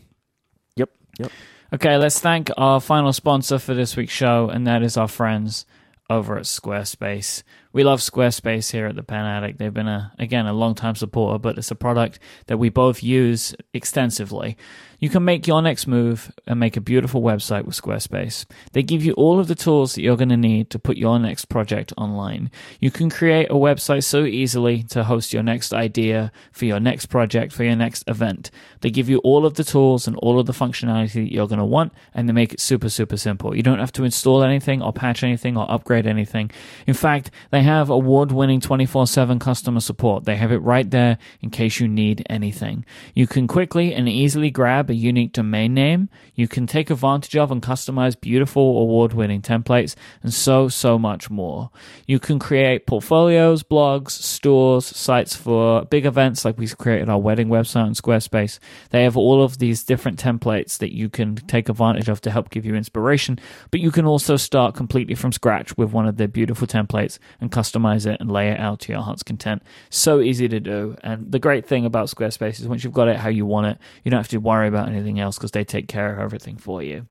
Yep. 1.19 1.31
Okay, 1.75 1.97
let's 1.99 2.19
thank 2.19 2.51
our 2.57 2.81
final 2.81 3.13
sponsor 3.13 3.59
for 3.59 3.75
this 3.75 3.97
week's 3.97 4.13
show, 4.13 4.49
and 4.49 4.67
that 4.67 4.83
is 4.83 4.97
our 4.97 5.09
friends 5.09 5.67
over 6.09 6.39
at 6.39 6.45
Squarespace. 6.45 7.43
We 7.73 7.85
love 7.85 8.01
Squarespace 8.01 8.73
here 8.73 8.87
at 8.87 8.97
the 8.97 9.03
Pen 9.03 9.27
Addict. 9.27 9.59
They've 9.59 9.75
been 9.75 9.89
a 9.89 10.13
again 10.19 10.47
a 10.47 10.55
long 10.55 10.75
time 10.75 10.95
supporter, 10.95 11.39
but 11.39 11.59
it's 11.59 11.71
a 11.71 11.75
product 11.75 12.19
that 12.47 12.59
we 12.59 12.71
both 12.71 13.03
use 13.03 13.55
extensively. 13.75 14.57
You 15.01 15.09
can 15.09 15.25
make 15.25 15.47
your 15.47 15.63
next 15.63 15.87
move 15.87 16.33
and 16.45 16.59
make 16.59 16.77
a 16.77 16.81
beautiful 16.81 17.23
website 17.23 17.65
with 17.65 17.81
Squarespace. 17.81 18.47
They 18.73 18.83
give 18.83 19.05
you 19.05 19.13
all 19.13 19.39
of 19.39 19.47
the 19.47 19.55
tools 19.55 19.95
that 19.95 20.03
you're 20.03 20.17
going 20.17 20.29
to 20.31 20.37
need 20.37 20.71
to 20.71 20.79
put 20.81 20.97
your 20.97 21.21
next 21.21 21.45
project 21.45 21.93
online. 21.97 22.51
You 22.81 22.91
can 22.91 23.09
create 23.09 23.49
a 23.49 23.55
website 23.55 24.03
so 24.03 24.25
easily 24.25 24.83
to 24.85 25.05
host 25.05 25.33
your 25.33 25.45
next 25.45 25.73
idea 25.73 26.33
for 26.51 26.65
your 26.65 26.81
next 26.81 27.07
project, 27.07 27.53
for 27.53 27.63
your 27.63 27.77
next 27.77 28.03
event. 28.09 28.51
They 28.81 28.91
give 28.91 29.09
you 29.09 29.19
all 29.19 29.47
of 29.47 29.55
the 29.55 29.63
tools 29.63 30.09
and 30.09 30.17
all 30.17 30.41
of 30.41 30.47
the 30.47 30.53
functionality 30.53 31.13
that 31.13 31.33
you're 31.33 31.47
going 31.47 31.61
to 31.61 31.65
want, 31.65 31.93
and 32.13 32.29
they 32.29 32.33
make 32.33 32.53
it 32.53 32.59
super, 32.59 32.89
super 32.89 33.17
simple. 33.17 33.55
You 33.55 33.63
don't 33.63 33.79
have 33.79 33.93
to 33.93 34.05
install 34.05 34.43
anything 34.43 34.83
or 34.83 34.93
patch 34.93 35.23
anything 35.23 35.57
or 35.57 35.71
upgrade 35.71 36.09
anything. 36.09 36.51
In 36.89 36.95
fact, 36.95 37.31
they 37.53 37.63
have 37.63 37.89
award 37.89 38.33
winning 38.33 38.61
24 38.61 39.07
7 39.07 39.39
customer 39.39 39.81
support. 39.81 40.25
They 40.25 40.37
have 40.37 40.51
it 40.51 40.59
right 40.59 40.91
there 40.91 41.19
in 41.41 41.51
case 41.51 41.79
you 41.79 41.87
need 41.87 42.27
anything. 42.29 42.85
You 43.15 43.29
can 43.29 43.47
quickly 43.47 43.95
and 43.95 44.09
easily 44.09 44.51
grab 44.51 44.88
a 44.89 44.95
unique 44.95 45.33
domain 45.33 45.75
name, 45.75 46.09
you 46.35 46.49
can 46.49 46.67
take 46.67 46.91
advantage 46.91 47.37
of 47.37 47.51
and 47.51 47.63
customize 47.63 48.21
beautiful 48.21 48.79
award 48.79 49.13
winning 49.13 49.43
templates, 49.43 49.95
and 50.23 50.33
so, 50.33 50.69
so 50.69 50.99
much 50.99 51.31
more. 51.31 51.71
You 52.07 52.19
can 52.19 52.39
create 52.39 52.87
portfolios, 52.87 53.63
blogs, 53.63 54.13
stores, 54.39 54.87
sites 54.87 55.35
for 55.35 55.85
big 55.87 56.07
events 56.07 56.45
like 56.45 56.57
we 56.57 56.69
created 56.69 57.09
our 57.09 57.19
wedding 57.19 57.49
website 57.49 57.85
on 57.85 57.95
Squarespace. 57.95 58.61
They 58.91 59.03
have 59.03 59.17
all 59.17 59.43
of 59.43 59.59
these 59.59 59.83
different 59.83 60.23
templates 60.23 60.79
that 60.79 60.95
you 60.95 61.09
can 61.09 61.35
take 61.35 61.69
advantage 61.69 62.09
of 62.09 62.21
to 62.21 62.31
help 62.31 62.51
give 62.51 62.65
you 62.65 62.77
inspiration, 62.77 63.41
but 63.73 63.81
you 63.81 63.91
can 63.91 64.07
also 64.07 64.37
start 64.37 64.77
completely 64.77 65.17
from 65.17 65.33
scratch 65.33 65.77
with 65.77 65.91
one 65.91 66.07
of 66.07 66.19
their 66.19 66.29
beautiful 66.29 66.69
templates 66.69 67.19
and 67.41 67.51
customize 67.51 68.07
it 68.07 68.21
and 68.21 68.31
lay 68.31 68.49
it 68.51 68.61
out 68.61 68.79
to 68.81 68.93
your 68.93 69.03
heart's 69.03 69.25
content. 69.25 69.61
So 69.91 70.21
easy 70.21 70.49
to 70.49 70.61
do. 70.61 70.97
And 71.03 71.33
the 71.33 71.41
great 71.41 71.67
thing 71.67 71.85
about 71.85 72.07
Squarespace 72.07 72.61
is 72.61 72.69
once 72.69 72.85
you've 72.85 72.93
got 72.93 73.09
it 73.09 73.17
how 73.17 73.31
you 73.31 73.45
want 73.45 73.67
it, 73.67 73.79
you 74.05 74.11
don't 74.13 74.21
have 74.21 74.29
to 74.29 74.39
worry 74.39 74.69
about 74.69 74.89
anything 74.89 75.19
else 75.19 75.37
because 75.37 75.51
they 75.51 75.65
take 75.65 75.89
care 75.89 76.15
of 76.15 76.21
everything 76.21 76.57
for 76.57 76.81
you. 76.81 77.09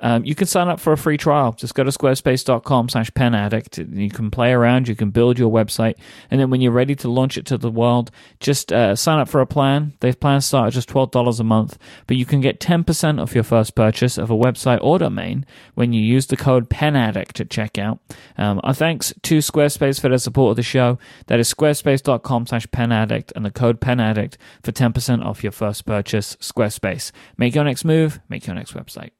Um, 0.00 0.24
you 0.24 0.34
can 0.34 0.46
sign 0.46 0.68
up 0.68 0.80
for 0.80 0.94
a 0.94 0.96
free 0.96 1.18
trial. 1.18 1.52
Just 1.52 1.74
go 1.74 1.84
to 1.84 1.90
squarespace.com 1.90 2.88
slash 2.88 3.12
pen 3.12 3.34
addict. 3.34 3.76
You 3.76 4.08
can 4.08 4.30
play 4.30 4.52
around, 4.52 4.88
you 4.88 4.96
can 4.96 5.10
build 5.10 5.38
your 5.38 5.52
website. 5.52 5.96
And 6.30 6.40
then 6.40 6.48
when 6.48 6.62
you're 6.70 6.76
ready 6.76 6.94
to 6.94 7.10
launch 7.10 7.36
it 7.36 7.44
to 7.46 7.58
the 7.58 7.70
world, 7.70 8.12
just 8.38 8.72
uh, 8.72 8.94
sign 8.94 9.18
up 9.18 9.28
for 9.28 9.40
a 9.40 9.46
plan. 9.46 9.92
They've 9.98 10.18
plans 10.18 10.46
start 10.46 10.68
at 10.68 10.72
just 10.74 10.88
$12 10.88 11.40
a 11.40 11.44
month, 11.44 11.76
but 12.06 12.16
you 12.16 12.24
can 12.24 12.40
get 12.40 12.60
10% 12.60 13.20
off 13.20 13.34
your 13.34 13.42
first 13.42 13.74
purchase 13.74 14.16
of 14.18 14.30
a 14.30 14.36
website 14.36 14.78
or 14.82 14.98
domain 15.00 15.44
when 15.74 15.92
you 15.92 16.00
use 16.00 16.26
the 16.26 16.36
code 16.36 16.70
PENADDICT 16.70 17.40
at 17.40 17.48
checkout. 17.48 17.98
Um, 18.38 18.60
our 18.62 18.72
thanks 18.72 19.12
to 19.22 19.38
Squarespace 19.38 20.00
for 20.00 20.08
their 20.08 20.18
support 20.18 20.52
of 20.52 20.56
the 20.56 20.62
show. 20.62 20.98
That 21.26 21.40
is 21.40 21.52
squarespace.com 21.52 22.46
slash 22.46 22.66
penaddict 22.68 23.32
and 23.34 23.44
the 23.44 23.50
code 23.50 23.80
penaddict 23.80 24.36
for 24.62 24.70
10% 24.70 25.24
off 25.24 25.42
your 25.42 25.52
first 25.52 25.84
purchase. 25.86 26.36
Squarespace. 26.36 27.10
Make 27.36 27.56
your 27.56 27.64
next 27.64 27.84
move, 27.84 28.20
make 28.28 28.46
your 28.46 28.54
next 28.54 28.74
website. 28.74 29.10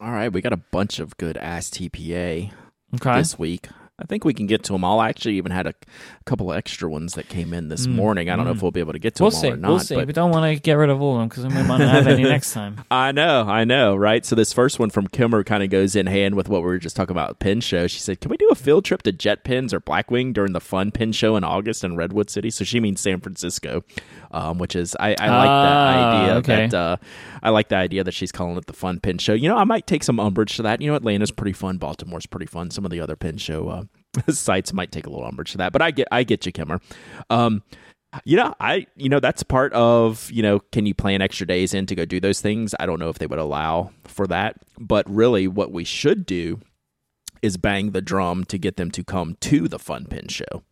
All 0.00 0.10
right, 0.12 0.32
we 0.32 0.40
got 0.40 0.52
a 0.52 0.56
bunch 0.58 0.98
of 0.98 1.16
good 1.16 1.36
ass 1.36 1.70
TPA 1.70 2.50
Okay. 2.94 3.18
this 3.18 3.38
week. 3.38 3.68
I 4.00 4.04
think 4.06 4.24
we 4.24 4.32
can 4.32 4.46
get 4.46 4.62
to 4.64 4.72
them 4.72 4.84
all. 4.84 5.00
I 5.00 5.08
actually 5.08 5.34
even 5.38 5.50
had 5.50 5.66
a 5.66 5.74
couple 6.24 6.52
of 6.52 6.56
extra 6.56 6.88
ones 6.88 7.14
that 7.14 7.28
came 7.28 7.52
in 7.52 7.68
this 7.68 7.88
morning. 7.88 8.30
I 8.30 8.36
don't 8.36 8.44
know 8.44 8.52
if 8.52 8.62
we'll 8.62 8.70
be 8.70 8.78
able 8.78 8.92
to 8.92 8.98
get 9.00 9.16
to 9.16 9.24
Mm, 9.24 9.26
We'll 9.26 9.30
them 9.32 9.40
see. 9.40 9.46
all 9.48 9.52
or 9.54 9.56
not. 9.56 9.68
we'll 9.70 9.78
see. 9.80 9.94
but 9.96 10.06
We 10.06 10.12
don't 10.12 10.30
want 10.30 10.54
to 10.54 10.60
get 10.62 10.74
rid 10.74 10.88
of 10.88 11.02
all 11.02 11.14
of 11.14 11.18
them 11.18 11.28
because 11.28 11.44
we 11.46 11.52
might 11.64 11.78
not 11.78 11.80
have 11.80 12.06
any 12.06 12.22
next 12.36 12.52
time. 12.52 12.76
I 12.92 13.10
know, 13.10 13.42
I 13.48 13.64
know, 13.64 13.96
right? 13.96 14.24
So 14.24 14.36
this 14.36 14.52
first 14.52 14.78
one 14.78 14.90
from 14.90 15.08
Kimmer 15.08 15.42
kind 15.42 15.64
of 15.64 15.70
goes 15.70 15.96
in 15.96 16.06
hand 16.06 16.36
with 16.36 16.48
what 16.48 16.60
we 16.62 16.68
were 16.68 16.78
just 16.78 16.94
talking 16.94 17.10
about 17.10 17.40
pen 17.40 17.60
show. 17.60 17.88
She 17.88 17.98
said, 17.98 18.20
"Can 18.20 18.30
we 18.30 18.36
do 18.36 18.48
a 18.50 18.54
field 18.54 18.84
trip 18.84 19.02
to 19.02 19.12
JetPens 19.12 19.72
or 19.72 19.80
Blackwing 19.80 20.32
during 20.32 20.52
the 20.52 20.60
fun 20.60 20.92
pen 20.92 21.10
show 21.10 21.34
in 21.34 21.42
August 21.42 21.82
in 21.82 21.96
Redwood 21.96 22.30
City?" 22.30 22.50
So 22.50 22.64
she 22.64 22.78
means 22.78 23.00
San 23.00 23.18
Francisco, 23.20 23.82
um, 24.30 24.58
which 24.58 24.76
is 24.76 24.94
I, 25.00 25.08
I 25.08 25.10
like 25.10 25.18
that 25.18 25.28
Ah, 25.28 26.20
idea. 26.22 26.34
okay. 26.36 26.66
That 26.68 26.74
uh, 26.74 26.96
I 27.42 27.50
like 27.50 27.68
the 27.68 27.76
idea 27.76 28.04
that 28.04 28.12
she's 28.14 28.30
calling 28.30 28.56
it 28.58 28.66
the 28.66 28.72
fun 28.74 29.00
pen 29.00 29.18
show. 29.18 29.32
You 29.32 29.48
know, 29.48 29.56
I 29.56 29.64
might 29.64 29.88
take 29.88 30.04
some 30.04 30.20
umbrage 30.20 30.54
to 30.56 30.62
that. 30.62 30.80
You 30.80 30.90
know, 30.90 30.94
Atlanta's 30.96 31.32
pretty 31.32 31.52
fun, 31.52 31.78
Baltimore's 31.78 32.26
pretty 32.26 32.46
fun. 32.46 32.70
Some 32.70 32.84
of 32.84 32.92
the 32.92 33.00
other 33.00 33.16
pen 33.16 33.38
show 33.38 33.68
uh, 33.68 33.84
sites 34.28 34.72
might 34.72 34.92
take 34.92 35.06
a 35.06 35.10
little 35.10 35.26
umbrage 35.26 35.52
to 35.52 35.58
that, 35.58 35.72
but 35.72 35.82
I 35.82 35.90
get 35.90 36.08
I 36.10 36.22
get 36.22 36.46
you, 36.46 36.52
Kimmer. 36.52 36.80
Um, 37.30 37.62
you 38.24 38.36
know, 38.36 38.54
I 38.60 38.86
you 38.96 39.08
know 39.08 39.20
that's 39.20 39.42
part 39.42 39.72
of 39.72 40.30
you 40.30 40.42
know 40.42 40.60
can 40.72 40.86
you 40.86 40.94
plan 40.94 41.22
extra 41.22 41.46
days 41.46 41.74
in 41.74 41.86
to 41.86 41.94
go 41.94 42.04
do 42.04 42.20
those 42.20 42.40
things? 42.40 42.74
I 42.80 42.86
don't 42.86 42.98
know 42.98 43.10
if 43.10 43.18
they 43.18 43.26
would 43.26 43.38
allow 43.38 43.90
for 44.04 44.26
that, 44.26 44.56
but 44.78 45.08
really 45.08 45.46
what 45.46 45.72
we 45.72 45.84
should 45.84 46.26
do 46.26 46.60
is 47.42 47.56
bang 47.56 47.92
the 47.92 48.00
drum 48.00 48.44
to 48.44 48.58
get 48.58 48.76
them 48.76 48.90
to 48.90 49.04
come 49.04 49.36
to 49.40 49.68
the 49.68 49.78
Fun 49.78 50.06
Pen 50.06 50.28
show. 50.28 50.62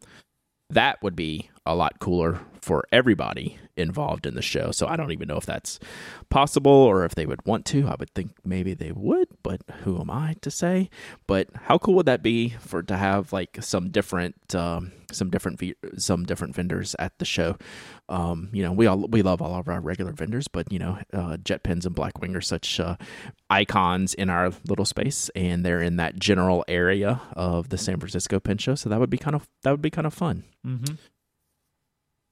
That 0.71 1.03
would 1.03 1.17
be 1.17 1.51
a 1.65 1.75
lot 1.75 1.99
cooler 2.01 2.41
for 2.61 2.85
everybody 2.91 3.59
involved 3.77 4.27
in 4.27 4.35
the 4.35 4.43
show. 4.43 4.71
So 4.71 4.87
I 4.87 4.97
don't 4.97 5.13
even 5.13 5.29
know 5.29 5.37
if 5.37 5.47
that's 5.47 5.79
possible 6.31 6.73
or 6.73 7.05
if 7.05 7.15
they 7.15 7.27
would 7.27 7.45
want 7.47 7.65
to. 7.67 7.87
I 7.87 7.95
would 7.99 8.11
think 8.11 8.33
maybe 8.45 8.75
they 8.75 8.93
would, 8.93 9.29
but 9.43 9.61
who 9.83 10.01
am 10.01 10.11
I 10.11 10.35
to 10.41 10.51
say? 10.51 10.91
But 11.27 11.49
how 11.55 11.79
cool 11.79 11.95
would 11.95 12.07
that 12.07 12.23
be 12.23 12.51
for 12.61 12.83
to 12.83 12.97
have 12.97 13.33
like 13.33 13.59
some 13.61 13.91
different 13.91 14.55
um, 14.55 14.93
some 15.17 15.31
different 15.31 15.61
some 15.97 16.25
different 16.25 16.55
vendors 16.55 16.95
at 16.99 17.19
the 17.19 17.25
show? 17.25 17.57
Um, 18.09 18.51
you 18.53 18.63
know, 18.63 18.73
we 18.73 18.87
all 18.87 19.07
we 19.09 19.23
love 19.23 19.43
all 19.43 19.59
of 19.59 19.69
our 19.69 19.81
regular 19.81 20.13
vendors, 20.13 20.49
but 20.49 20.71
you 20.71 20.79
know, 20.79 20.99
uh, 21.13 21.37
JetPens 21.39 21.87
and 21.87 21.97
Blackwing 21.97 22.37
are 22.37 22.41
such 22.41 22.79
uh, 22.79 22.97
icons 23.51 24.15
in 24.15 24.31
our 24.31 24.53
little 24.69 24.85
space, 24.85 25.31
and 25.35 25.65
they're 25.65 25.83
in 25.83 25.97
that 25.97 26.19
general 26.19 26.65
area 26.69 27.21
of 27.35 27.71
the 27.71 27.79
San 27.79 27.99
Francisco 27.99 28.39
Pen 28.41 28.59
Show. 28.59 28.75
So 28.75 28.89
that 28.89 29.01
would 29.01 29.11
be 29.11 29.19
kind 29.19 29.35
of 29.35 29.49
that 29.63 29.71
would 29.71 29.83
be 29.83 29.91
kind 29.91 30.07
of 30.07 30.15
fun. 30.15 30.45
Mm-hmm. 30.67 30.95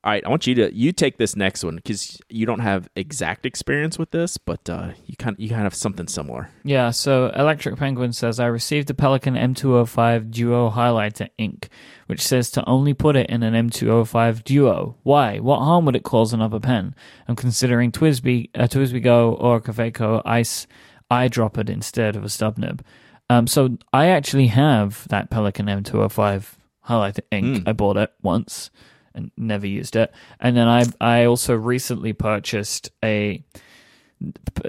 All 0.05 0.11
right, 0.11 0.23
I 0.23 0.29
want 0.29 0.47
you 0.47 0.55
to 0.57 0.75
you 0.75 0.93
take 0.93 1.17
this 1.17 1.35
next 1.35 1.65
one 1.65 1.77
because 1.77 2.21
you 2.29 2.45
don't 2.45 2.59
have 2.61 2.91
exact 2.95 3.47
experience 3.47 3.99
with 3.99 4.11
this, 4.11 4.37
but 4.37 4.69
uh, 4.69 4.91
you 5.07 5.17
kind 5.17 5.35
of, 5.35 5.41
you 5.41 5.49
kind 5.49 5.63
of 5.63 5.73
have 5.73 5.75
something 5.75 6.09
similar. 6.09 6.51
Yeah, 6.63 6.91
so 6.91 7.33
Electric 7.35 7.77
Penguin 7.77 8.13
says 8.13 8.39
I 8.39 8.45
received 8.45 8.91
a 8.91 8.93
Pelikan 8.95 9.35
M205 9.35 10.31
Duo 10.31 10.71
highlighter 10.71 11.31
ink, 11.39 11.71
which 12.07 12.21
says 12.21 12.51
to 12.51 12.69
only 12.69 12.93
put 12.93 13.17
it 13.17 13.31
in 13.31 13.43
an 13.43 13.55
M205 13.71 14.45
Duo. 14.45 14.99
Why? 15.05 15.39
What 15.39 15.61
harm 15.61 15.87
would 15.87 15.97
it 15.97 16.05
cause 16.05 16.35
another 16.35 16.61
pen? 16.61 16.95
I'm 17.27 17.35
considering 17.35 17.91
TWSBI, 17.91 18.51
uh, 18.55 18.65
TWSBI 18.65 19.03
Go 19.03 19.33
or 19.33 19.59
Kaweco 19.59 20.21
Ice 20.27 20.67
eyedroppered 21.11 21.71
instead 21.71 22.15
of 22.15 22.25
a 22.25 22.29
stub 22.29 22.59
nib. 22.59 22.85
Um, 23.31 23.47
so 23.47 23.79
I 23.91 24.09
actually 24.09 24.49
have 24.49 25.09
that 25.09 25.31
Pelikan 25.31 25.83
M205 25.83 26.57
highlighter 26.89 27.23
ink. 27.31 27.63
Hmm. 27.63 27.69
I 27.71 27.73
bought 27.73 27.97
it 27.97 28.13
once 28.21 28.71
and 29.15 29.31
never 29.37 29.67
used 29.67 29.97
it. 29.97 30.13
And 30.41 30.57
then 30.57 30.69
I 30.69 30.85
I 31.01 31.25
also 31.25 31.55
recently 31.55 32.13
purchased 32.13 32.91
a 33.05 33.45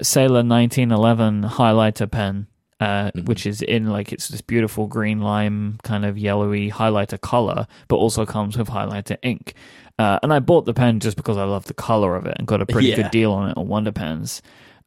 Sailor 0.02 0.42
1911 0.44 1.42
highlighter 1.44 2.10
pen, 2.10 2.46
uh, 2.80 3.10
which 3.24 3.46
is 3.46 3.62
in 3.62 3.86
like 3.86 4.12
it's 4.12 4.28
this 4.28 4.40
beautiful 4.40 4.86
green 4.86 5.20
lime 5.20 5.78
kind 5.82 6.04
of 6.04 6.18
yellowy 6.18 6.70
highlighter 6.70 7.20
color, 7.20 7.66
but 7.88 7.96
also 7.96 8.26
comes 8.26 8.58
with 8.58 8.68
highlighter 8.68 9.16
ink. 9.22 9.54
Uh, 9.98 10.18
and 10.22 10.32
I 10.32 10.40
bought 10.40 10.66
the 10.66 10.74
pen 10.74 11.00
just 11.00 11.16
because 11.16 11.38
I 11.38 11.44
love 11.44 11.64
the 11.64 11.74
color 11.74 12.16
of 12.16 12.26
it 12.26 12.36
and 12.38 12.46
got 12.46 12.60
a 12.60 12.66
pretty 12.66 12.88
Yeah. 12.88 12.96
good 12.96 13.10
deal 13.10 13.32
on 13.32 13.50
it 13.50 13.56
on 13.56 13.66
Wonder 13.66 13.92
Pens. 13.92 14.42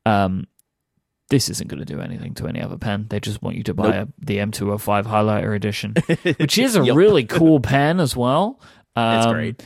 Um, 0.06 0.46
this 1.32 1.50
isn't 1.50 1.68
going 1.68 1.80
to 1.84 1.86
do 1.86 2.00
anything 2.02 2.34
to 2.36 2.48
any 2.48 2.62
other 2.62 2.78
pen. 2.78 3.06
They 3.10 3.20
just 3.20 3.42
want 3.42 3.56
you 3.56 3.64
to 3.64 3.74
buy 3.74 3.96
a, 3.98 4.08
the 4.20 4.38
M205 4.38 5.04
highlighter 5.06 5.56
edition, 5.56 5.94
which 6.38 6.58
is 6.58 6.76
a 6.76 6.84
Yup. 6.84 6.96
really 6.96 7.24
cool 7.24 7.60
pen 7.60 8.00
as 8.00 8.16
well. 8.16 8.60
Um, 9.00 9.18
It's 9.18 9.28
great. 9.28 9.64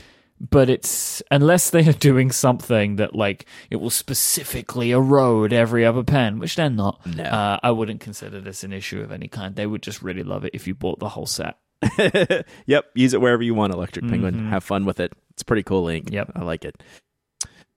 But 0.49 0.69
it's 0.69 1.21
unless 1.31 1.69
they 1.69 1.87
are 1.87 1.93
doing 1.93 2.29
something 2.31 2.97
that 2.97 3.15
like 3.15 3.45
it 3.69 3.77
will 3.77 3.89
specifically 3.89 4.91
erode 4.91 5.53
every 5.53 5.85
other 5.85 6.03
pen, 6.03 6.37
which 6.39 6.57
they're 6.57 6.69
not. 6.69 7.05
No. 7.05 7.23
Uh, 7.23 7.59
I 7.63 7.71
wouldn't 7.71 8.01
consider 8.01 8.41
this 8.41 8.63
an 8.65 8.73
issue 8.73 9.01
of 9.01 9.11
any 9.11 9.29
kind. 9.29 9.55
They 9.55 9.67
would 9.67 9.81
just 9.81 10.01
really 10.01 10.23
love 10.23 10.43
it 10.43 10.51
if 10.53 10.67
you 10.67 10.75
bought 10.75 10.99
the 10.99 11.09
whole 11.09 11.27
set. 11.27 11.57
yep, 12.65 12.85
use 12.93 13.13
it 13.13 13.21
wherever 13.21 13.43
you 13.43 13.53
want, 13.53 13.73
Electric 13.73 14.07
Penguin. 14.07 14.47
Have 14.49 14.63
fun 14.63 14.83
with 14.85 14.99
it. 14.99 15.13
It's 15.31 15.43
pretty 15.43 15.63
cool 15.63 15.87
ink. 15.87 16.09
Yep. 16.11 16.31
I 16.35 16.43
like 16.43 16.65
it. 16.65 16.81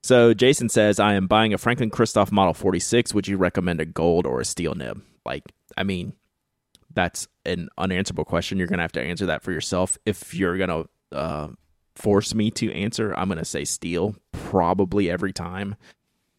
So 0.03 0.35
Jason 0.35 0.69
says, 0.69 1.01
I 1.01 1.15
am 1.15 1.27
buying 1.27 1.53
a 1.53 1.59
Franklin 1.59 1.91
Christoph 1.91 2.31
Model 2.33 2.55
46. 2.55 3.13
Would 3.15 3.27
you 3.29 3.37
recommend 3.37 3.81
a 3.81 3.85
gold 3.87 4.27
or 4.27 4.41
a 4.41 4.45
steel 4.45 4.75
nib? 4.75 5.03
Like, 5.25 5.43
I 5.77 5.83
mean, 5.83 6.13
that's 6.95 7.27
an 7.45 7.69
unanswerable 7.77 8.25
question. 8.25 8.59
You're 8.59 8.69
going 8.69 8.79
to 8.79 8.85
have 8.85 8.93
to 8.93 9.03
answer 9.03 9.27
that 9.27 9.43
for 9.43 9.51
yourself. 9.53 9.99
If 10.07 10.33
you're 10.35 10.57
going 10.57 10.71
to 10.71 10.89
uh, 11.13 11.49
force 11.95 12.35
me 12.35 12.51
to 12.53 12.73
answer, 12.73 13.15
I'm 13.17 13.29
going 13.29 13.39
to 13.39 13.45
say 13.45 13.65
steel 13.65 14.17
probably 14.33 15.11
every 15.11 15.33
time. 15.33 15.77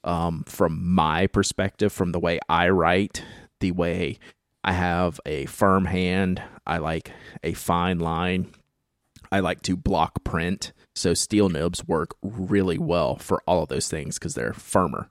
Um, 0.03 0.43
from 0.47 0.93
my 0.93 1.27
perspective, 1.27 1.91
from 1.91 2.11
the 2.11 2.19
way 2.19 2.39
I 2.47 2.69
write, 2.69 3.23
the 3.59 3.71
way 3.71 4.19
I 4.63 4.71
have 4.73 5.19
a 5.25 5.45
firm 5.47 5.85
hand, 5.85 6.41
I 6.65 6.77
like 6.77 7.11
a 7.43 7.53
fine 7.53 7.99
line. 7.99 8.51
I 9.31 9.39
like 9.39 9.61
to 9.63 9.75
block 9.75 10.23
print. 10.23 10.71
So 10.95 11.13
steel 11.13 11.49
nibs 11.49 11.85
work 11.87 12.15
really 12.21 12.77
well 12.77 13.17
for 13.17 13.41
all 13.45 13.63
of 13.63 13.69
those 13.69 13.89
things 13.89 14.17
because 14.17 14.33
they're 14.33 14.53
firmer. 14.53 15.09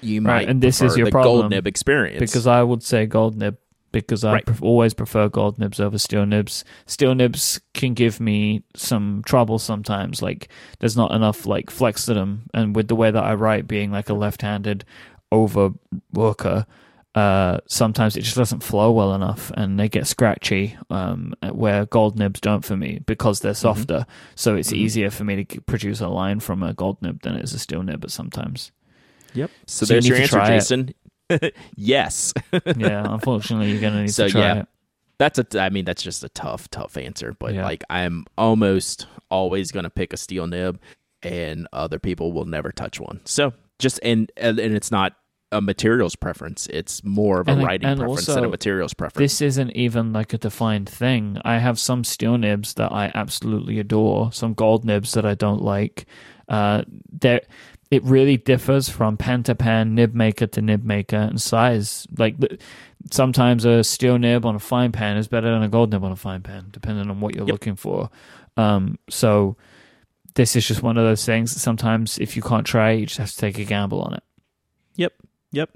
You 0.00 0.20
Right, 0.20 0.46
might 0.46 0.48
and 0.48 0.60
this 0.60 0.82
is 0.82 0.96
your 0.96 1.10
problem, 1.10 1.40
gold 1.40 1.50
nib 1.50 1.66
experience 1.66 2.18
Because 2.18 2.46
I 2.46 2.62
would 2.62 2.82
say 2.82 3.06
gold 3.06 3.36
nib 3.36 3.56
because 4.00 4.24
I 4.24 4.32
Right. 4.34 4.46
pref- 4.46 4.62
always 4.62 4.92
prefer 4.94 5.28
gold 5.28 5.58
nibs 5.58 5.80
over 5.80 5.96
steel 5.98 6.26
nibs. 6.26 6.64
Steel 6.86 7.14
nibs 7.14 7.60
can 7.72 7.94
give 7.94 8.20
me 8.20 8.62
some 8.76 9.22
trouble 9.24 9.58
sometimes. 9.58 10.20
Like 10.22 10.48
there's 10.80 10.96
not 10.96 11.12
enough 11.12 11.46
like 11.46 11.70
flex 11.70 12.04
to 12.06 12.14
them, 12.14 12.42
and 12.52 12.76
with 12.76 12.88
the 12.88 12.96
way 12.96 13.10
that 13.10 13.24
I 13.24 13.34
write, 13.34 13.66
being 13.66 13.90
like 13.90 14.08
a 14.08 14.14
left-handed 14.14 14.84
over 15.32 15.70
worker, 16.12 16.66
uh, 17.14 17.58
sometimes 17.68 18.16
it 18.16 18.22
just 18.22 18.36
doesn't 18.36 18.62
flow 18.62 18.90
well 18.90 19.14
enough, 19.14 19.52
and 19.56 19.78
they 19.78 19.88
get 19.88 20.06
scratchy. 20.06 20.76
Um, 20.90 21.34
where 21.52 21.86
gold 21.86 22.18
nibs 22.18 22.40
don't 22.40 22.64
for 22.64 22.76
me 22.76 23.00
because 23.06 23.40
they're 23.40 23.54
softer, 23.54 24.04
so 24.34 24.56
it's 24.56 24.72
easier 24.72 25.10
for 25.10 25.22
me 25.24 25.44
to 25.44 25.60
produce 25.60 26.00
a 26.00 26.08
line 26.08 26.40
from 26.40 26.62
a 26.62 26.74
gold 26.74 27.00
nib 27.02 27.22
than 27.22 27.36
it 27.36 27.44
is 27.44 27.54
a 27.54 27.58
steel 27.58 27.82
nib. 27.84 28.00
But 28.00 28.10
sometimes, 28.10 28.72
Yep. 29.34 29.50
So, 29.66 29.86
So 29.86 29.92
there's 29.92 30.04
need 30.04 30.10
your 30.10 30.18
answer, 30.18 30.36
try 30.36 30.54
it. 30.54 30.94
Yes. 31.76 32.32
yeah. 32.76 33.06
Unfortunately, 33.12 33.70
you're 33.72 33.80
gonna 33.80 34.02
need 34.02 34.08
So, 34.14 34.26
to 34.26 34.32
try 34.32 34.40
yeah. 34.40 34.60
it. 34.60 34.66
That's 35.18 35.38
a 35.38 35.46
I 35.60 35.70
mean 35.70 35.84
that's 35.84 36.02
just 36.02 36.24
a 36.24 36.28
tough 36.30 36.68
tough 36.70 36.96
answer, 36.96 37.34
but 37.38 37.54
Yeah. 37.54 37.64
like 37.64 37.84
I'm 37.90 38.26
almost 38.36 39.06
always 39.30 39.70
going 39.72 39.84
to 39.84 39.90
pick 39.90 40.12
a 40.12 40.16
steel 40.16 40.46
nib 40.46 40.80
and 41.22 41.66
other 41.72 41.98
people 41.98 42.32
will 42.32 42.44
never 42.44 42.70
touch 42.72 43.00
one. 43.00 43.20
So 43.24 43.52
just 43.78 44.00
and 44.02 44.30
and 44.36 44.58
and 44.58 44.74
it's 44.74 44.90
not 44.90 45.14
a 45.52 45.60
materials 45.60 46.16
preference, 46.16 46.66
it's 46.66 47.04
more 47.04 47.38
of 47.40 47.46
a 47.48 47.52
And- 47.52 47.62
writing 47.62 47.88
and 47.88 48.00
preference 48.00 48.26
than 48.26 48.38
also, 48.38 48.48
a 48.48 48.50
materials 48.50 48.92
preference. 48.92 49.18
This 49.32 49.40
isn't 49.40 49.70
even 49.70 50.12
like 50.12 50.32
a 50.32 50.38
defined 50.38 50.88
thing. 50.88 51.38
I 51.44 51.58
have 51.58 51.78
some 51.78 52.02
steel 52.02 52.36
nibs 52.36 52.74
that 52.74 52.90
I 52.92 53.12
absolutely 53.14 53.78
adore, 53.78 54.32
some 54.32 54.52
gold 54.52 54.84
nibs 54.84 55.12
that 55.12 55.24
I 55.24 55.34
don't 55.34 55.62
like. 55.62 56.06
Uh, 56.48 56.82
there, 57.10 57.40
it 57.94 58.02
really 58.04 58.36
differs 58.36 58.88
from 58.88 59.16
pen 59.16 59.42
to 59.44 59.54
pen, 59.54 59.94
nib 59.94 60.14
maker 60.14 60.46
to 60.48 60.60
nib 60.60 60.84
maker, 60.84 61.16
and 61.16 61.40
size. 61.40 62.06
Like 62.18 62.34
sometimes 63.10 63.64
a 63.64 63.84
steel 63.84 64.18
nib 64.18 64.44
on 64.44 64.54
a 64.54 64.58
fine 64.58 64.92
pen 64.92 65.16
is 65.16 65.28
better 65.28 65.50
than 65.50 65.62
a 65.62 65.68
gold 65.68 65.90
nib 65.92 66.02
on 66.04 66.12
a 66.12 66.16
fine 66.16 66.42
pen, 66.42 66.66
depending 66.70 67.08
on 67.10 67.20
what 67.20 67.34
you're 67.34 67.46
Yep. 67.46 67.52
looking 67.52 67.76
for. 67.76 68.10
Um, 68.56 68.98
so 69.08 69.56
this 70.34 70.56
is 70.56 70.66
just 70.66 70.82
one 70.82 70.96
of 70.98 71.04
those 71.04 71.24
things. 71.24 71.54
that 71.54 71.60
Sometimes 71.60 72.18
if 72.18 72.36
you 72.36 72.42
can't 72.42 72.66
try, 72.66 72.90
you 72.92 73.06
just 73.06 73.18
have 73.18 73.30
to 73.30 73.36
take 73.36 73.58
a 73.58 73.64
gamble 73.64 74.00
on 74.02 74.14
it. 74.14 74.22
Yep. 74.96 75.12
Yep. 75.52 75.70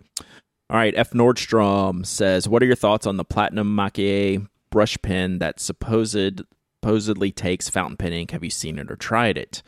All 0.70 0.76
right. 0.76 0.94
F. 0.96 1.10
Nordstrom 1.12 2.04
says, 2.04 2.48
"What 2.48 2.62
are 2.62 2.66
your 2.66 2.74
thoughts 2.74 3.06
on 3.06 3.16
the 3.16 3.24
Platinum 3.24 3.74
Maki-e 3.74 4.46
brush 4.70 4.98
pen 5.02 5.38
that 5.38 5.60
supposed 5.60 6.42
supposedly 6.82 7.30
takes 7.32 7.68
fountain 7.68 7.96
pen 7.96 8.12
ink? 8.12 8.30
Have 8.32 8.44
you 8.44 8.50
seen 8.50 8.78
it 8.78 8.90
or 8.90 8.96
tried 8.96 9.38
it?" 9.38 9.62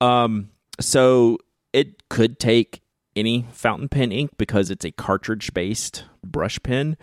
Um. 0.00 0.50
So 0.78 1.38
it 1.76 2.08
could 2.08 2.38
take 2.38 2.80
any 3.14 3.46
fountain 3.52 3.88
pen 3.88 4.10
ink 4.10 4.30
because 4.38 4.70
it's 4.70 4.84
a 4.84 4.90
cartridge 4.90 5.52
based 5.52 6.04
brush 6.24 6.58
pen. 6.62 6.96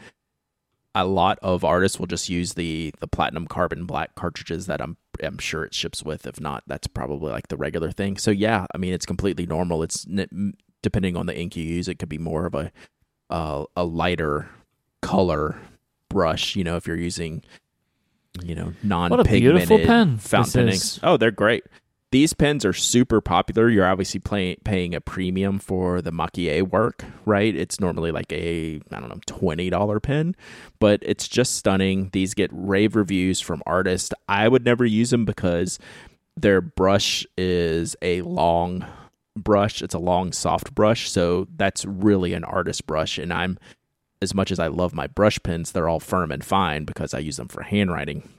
A 0.95 1.05
lot 1.05 1.37
of 1.43 1.63
artists 1.63 1.99
will 1.99 2.07
just 2.07 2.27
use 2.27 2.53
the 2.53 2.91
the 2.99 3.07
platinum 3.07 3.47
carbon 3.47 3.85
black 3.85 4.15
cartridges 4.15 4.65
that 4.65 4.81
I'm 4.81 4.97
I'm 5.21 5.37
sure 5.37 5.63
it 5.63 5.75
ships 5.75 6.03
with. 6.03 6.25
If 6.25 6.41
not, 6.41 6.63
that's 6.65 6.87
probably 6.87 7.31
like 7.31 7.49
the 7.49 7.57
regular 7.57 7.91
thing. 7.91 8.17
So 8.17 8.31
yeah, 8.31 8.65
I 8.73 8.79
mean 8.79 8.93
it's 8.93 9.05
completely 9.05 9.45
normal. 9.45 9.83
It's 9.83 10.07
depending 10.81 11.15
on 11.15 11.27
the 11.27 11.37
ink 11.37 11.55
you 11.55 11.63
use, 11.63 11.87
it 11.87 11.99
could 11.99 12.09
be 12.09 12.17
more 12.17 12.47
of 12.47 12.55
a 12.55 12.71
uh, 13.29 13.65
a 13.75 13.83
lighter 13.83 14.49
color 15.03 15.59
brush. 16.09 16.55
You 16.55 16.63
know, 16.63 16.77
if 16.77 16.87
you're 16.87 16.97
using 16.97 17.43
you 18.43 18.55
know 18.55 18.73
non 18.81 19.11
What 19.11 19.19
a 19.19 19.23
beautiful 19.23 19.77
pen 19.77 20.17
fountain 20.17 20.69
pen. 20.69 20.79
Oh, 21.03 21.17
they're 21.17 21.29
great. 21.31 21.63
These 22.13 22.33
pens 22.33 22.63
are 22.63 22.73
super 22.73 23.21
popular. 23.21 23.69
You're 23.69 23.87
obviously 23.87 24.19
play, 24.19 24.55
paying 24.63 24.93
a 24.93 25.01
premium 25.01 25.57
for 25.57 25.99
the 25.99 26.11
maki-e 26.11 26.61
work, 26.61 27.03
right? 27.25 27.55
It's 27.55 27.79
normally 27.79 28.11
like 28.11 28.31
a 28.31 28.79
I 28.91 28.99
don't 28.99 29.09
know 29.09 29.19
twenty 29.25 29.71
dollar 29.71 29.99
pen, 29.99 30.35
but 30.77 30.99
it's 31.01 31.27
just 31.27 31.55
stunning. 31.55 32.11
These 32.13 32.35
get 32.35 32.51
rave 32.53 32.95
reviews 32.95 33.41
from 33.41 33.63
artists. 33.65 34.13
I 34.29 34.47
would 34.47 34.63
never 34.63 34.85
use 34.85 35.09
them 35.09 35.25
because 35.25 35.79
their 36.37 36.61
brush 36.61 37.25
is 37.35 37.95
a 38.03 38.21
long 38.21 38.85
brush. 39.35 39.81
It's 39.81 39.95
a 39.95 39.99
long, 39.99 40.33
soft 40.33 40.75
brush, 40.75 41.09
so 41.09 41.47
that's 41.55 41.83
really 41.83 42.35
an 42.35 42.43
artist 42.43 42.85
brush. 42.85 43.17
And 43.17 43.33
I'm 43.33 43.57
as 44.21 44.35
much 44.35 44.51
as 44.51 44.59
I 44.59 44.67
love 44.67 44.93
my 44.93 45.07
brush 45.07 45.39
pens, 45.41 45.71
they're 45.71 45.89
all 45.89 45.99
firm 45.99 46.31
and 46.31 46.45
fine 46.45 46.85
because 46.85 47.15
I 47.15 47.19
use 47.19 47.37
them 47.37 47.47
for 47.47 47.63
handwriting. 47.63 48.29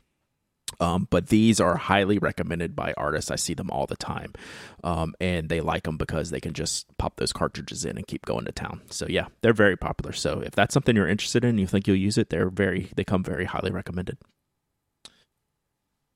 Um, 0.84 1.08
but 1.08 1.28
these 1.28 1.60
are 1.60 1.76
highly 1.76 2.18
recommended 2.18 2.76
by 2.76 2.92
artists. 2.98 3.30
I 3.30 3.36
see 3.36 3.54
them 3.54 3.70
all 3.70 3.86
the 3.86 3.96
time, 3.96 4.34
um, 4.82 5.14
and 5.18 5.48
they 5.48 5.62
like 5.62 5.84
them 5.84 5.96
because 5.96 6.30
they 6.30 6.40
can 6.40 6.52
just 6.52 6.86
pop 6.98 7.16
those 7.16 7.32
cartridges 7.32 7.86
in 7.86 7.96
and 7.96 8.06
keep 8.06 8.26
going 8.26 8.44
to 8.44 8.52
town. 8.52 8.82
So 8.90 9.06
yeah, 9.08 9.28
they're 9.40 9.54
very 9.54 9.76
popular. 9.76 10.12
So 10.12 10.40
if 10.40 10.50
that's 10.50 10.74
something 10.74 10.94
you're 10.94 11.08
interested 11.08 11.42
in, 11.42 11.56
you 11.56 11.66
think 11.66 11.86
you'll 11.86 11.96
use 11.96 12.18
it, 12.18 12.28
they're 12.28 12.50
very 12.50 12.90
they 12.96 13.04
come 13.04 13.24
very 13.24 13.46
highly 13.46 13.70
recommended. 13.70 14.18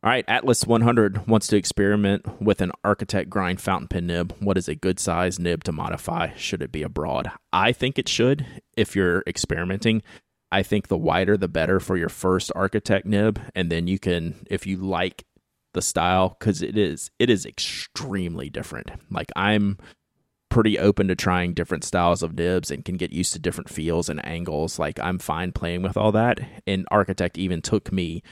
All 0.03 0.11
right, 0.11 0.25
Atlas 0.29 0.65
100 0.65 1.27
wants 1.27 1.49
to 1.49 1.57
experiment 1.57 2.41
with 2.41 2.61
an 2.61 2.71
Architect 2.85 3.31
grind 3.31 3.61
fountain 3.61 3.89
pen 3.89 4.07
nib. 4.07 4.33
What 4.39 4.59
is 4.59 4.69
a 4.69 4.77
good 4.77 5.01
size 5.01 5.41
nib 5.41 5.65
to 5.65 5.73
modify? 5.73 6.35
Should 6.37 6.63
it 6.63 6.71
be 6.71 6.83
a 6.83 6.89
broad? 6.89 7.31
I 7.53 7.73
think 7.73 7.99
it 7.99 8.09
should 8.09 8.47
if 8.77 8.95
you're 8.95 9.25
experimenting. 9.27 10.03
I 10.51 10.63
think 10.63 10.89
the 10.89 10.97
wider 10.97 11.37
the 11.37 11.49
better 11.49 11.81
for 11.81 11.97
your 11.97 12.09
first 12.09 12.51
Architect 12.55 13.07
nib, 13.07 13.41
and 13.55 13.71
then 13.71 13.87
you 13.87 13.99
can, 13.99 14.47
if 14.51 14.67
you 14.67 14.79
like 14.79 15.25
the 15.75 15.83
style, 15.83 16.37
because 16.39 16.63
it 16.63 16.77
is 16.77 17.11
it 17.19 17.31
is 17.31 17.45
extremely 17.45 18.49
different. 18.49 18.91
Like 19.11 19.31
I'm 19.37 19.79
pretty 20.51 20.79
open 20.79 21.09
to 21.09 21.15
trying 21.15 21.53
different 21.53 21.85
styles 21.85 22.23
of 22.23 22.35
nibs 22.35 22.71
and 22.71 22.85
can 22.85 22.97
get 22.97 23.13
used 23.13 23.35
to 23.35 23.39
different 23.39 23.69
feels 23.69 24.09
and 24.09 24.25
angles. 24.27 24.79
Like 24.79 24.99
I'm 24.99 25.19
fine 25.19 25.53
playing 25.53 25.83
with 25.83 25.97
all 25.97 26.13
that. 26.13 26.41
And 26.67 26.87
Architect 26.91 27.37
even 27.37 27.61
took 27.61 27.93
me 27.93 28.23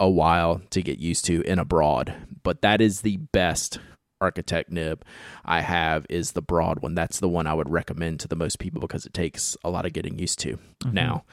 a 0.00 0.10
while 0.10 0.60
to 0.70 0.82
get 0.82 0.98
used 0.98 1.24
to 1.26 1.42
in 1.42 1.58
a 1.58 1.64
broad, 1.64 2.14
but 2.42 2.62
that 2.62 2.80
is 2.80 3.02
the 3.02 3.18
best 3.18 3.78
architect 4.20 4.70
nib 4.70 5.02
I 5.44 5.60
have 5.60 6.06
is 6.10 6.32
the 6.32 6.42
broad 6.42 6.80
one. 6.80 6.94
That's 6.94 7.20
the 7.20 7.28
one 7.28 7.46
I 7.46 7.54
would 7.54 7.70
recommend 7.70 8.20
to 8.20 8.28
the 8.28 8.36
most 8.36 8.58
people 8.58 8.80
because 8.80 9.06
it 9.06 9.14
takes 9.14 9.56
a 9.64 9.70
lot 9.70 9.86
of 9.86 9.92
getting 9.92 10.18
used 10.18 10.38
to. 10.40 10.58
Mm-hmm. 10.84 10.92
Now, 10.92 11.24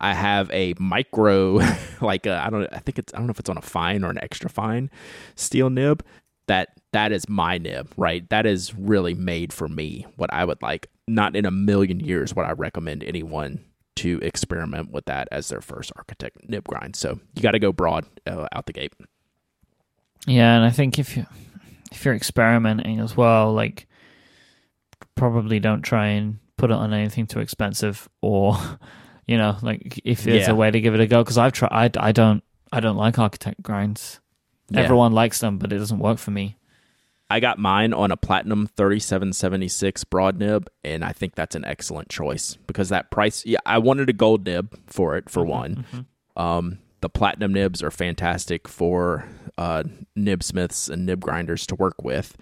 I 0.00 0.14
have 0.14 0.50
a 0.52 0.74
micro, 0.78 1.60
like 2.00 2.26
I 2.26 2.50
don't, 2.50 2.68
I 2.72 2.78
think 2.78 2.98
it's, 2.98 3.14
I 3.14 3.18
don't 3.18 3.26
know 3.26 3.32
if 3.32 3.40
it's 3.40 3.50
on 3.50 3.58
a 3.58 3.62
fine 3.62 4.04
or 4.04 4.10
an 4.10 4.18
extra 4.22 4.50
fine 4.50 4.90
steel 5.34 5.70
nib. 5.70 6.04
That 6.48 6.68
that 6.92 7.10
is 7.10 7.28
my 7.28 7.58
nib, 7.58 7.92
right? 7.96 8.28
That 8.30 8.46
is 8.46 8.72
really 8.74 9.14
made 9.14 9.52
for 9.52 9.68
me. 9.68 10.06
What 10.16 10.32
I 10.32 10.44
would 10.44 10.62
like. 10.62 10.88
Not 11.08 11.36
in 11.36 11.44
a 11.44 11.50
million 11.50 12.00
years 12.00 12.34
would 12.34 12.46
I 12.46 12.52
recommend 12.52 13.04
anyone 13.04 13.64
to 13.96 14.18
experiment 14.22 14.92
with 14.92 15.06
that 15.06 15.28
as 15.32 15.48
their 15.48 15.60
first 15.60 15.90
architect 15.96 16.36
nib 16.48 16.64
grind. 16.64 16.94
So 16.94 17.18
you 17.34 17.42
got 17.42 17.52
to 17.52 17.58
go 17.58 17.72
broad 17.72 18.06
uh, 18.26 18.46
out 18.52 18.66
the 18.66 18.72
gate. 18.72 18.92
Yeah, 20.26 20.56
and 20.56 20.64
I 20.64 20.70
think 20.70 20.98
if 20.98 21.16
you 21.16 21.26
if 21.92 22.04
you're 22.04 22.14
experimenting 22.14 23.00
as 23.00 23.16
well, 23.16 23.52
like 23.52 23.86
probably 25.14 25.60
don't 25.60 25.82
try 25.82 26.08
and 26.08 26.38
put 26.56 26.70
it 26.70 26.74
on 26.74 26.92
anything 26.92 27.26
too 27.26 27.40
expensive, 27.40 28.08
or 28.20 28.56
you 29.26 29.36
know, 29.36 29.56
like 29.62 30.00
if 30.04 30.22
there's 30.24 30.46
Yeah. 30.46 30.52
a 30.52 30.54
way 30.54 30.70
to 30.70 30.80
give 30.80 30.94
it 30.94 31.00
a 31.00 31.06
go. 31.06 31.22
Because 31.22 31.38
I've 31.38 31.52
tried, 31.52 31.96
I, 31.96 32.08
I 32.08 32.12
don't, 32.12 32.42
I 32.72 32.80
don't 32.80 32.96
like 32.96 33.18
architect 33.18 33.62
grinds. 33.62 34.20
Yeah. 34.70 34.80
Everyone 34.80 35.12
likes 35.12 35.40
them, 35.40 35.58
but 35.58 35.72
it 35.72 35.78
doesn't 35.78 35.98
work 35.98 36.18
for 36.18 36.30
me. 36.30 36.56
I 37.28 37.40
got 37.40 37.58
mine 37.58 37.92
on 37.92 38.12
a 38.12 38.16
Platinum 38.16 38.68
3776 38.76 40.04
broad 40.04 40.38
nib, 40.38 40.68
and 40.84 41.04
I 41.04 41.12
think 41.12 41.34
that's 41.34 41.56
an 41.56 41.64
excellent 41.64 42.08
choice 42.08 42.56
because 42.68 42.88
that 42.90 43.10
price. 43.10 43.44
Yeah, 43.44 43.58
I 43.66 43.78
wanted 43.78 44.08
a 44.08 44.12
gold 44.12 44.44
nib 44.46 44.78
for 44.86 45.16
it 45.16 45.28
for 45.28 45.44
one. 45.44 45.84
Um, 46.36 46.78
the 47.00 47.08
Platinum 47.08 47.52
nibs 47.52 47.82
are 47.82 47.90
fantastic 47.90 48.68
for 48.68 49.24
uh, 49.58 49.82
nib 50.14 50.42
smiths 50.44 50.88
and 50.88 51.04
nib 51.04 51.20
grinders 51.20 51.66
to 51.66 51.74
work 51.74 52.02
with, 52.04 52.36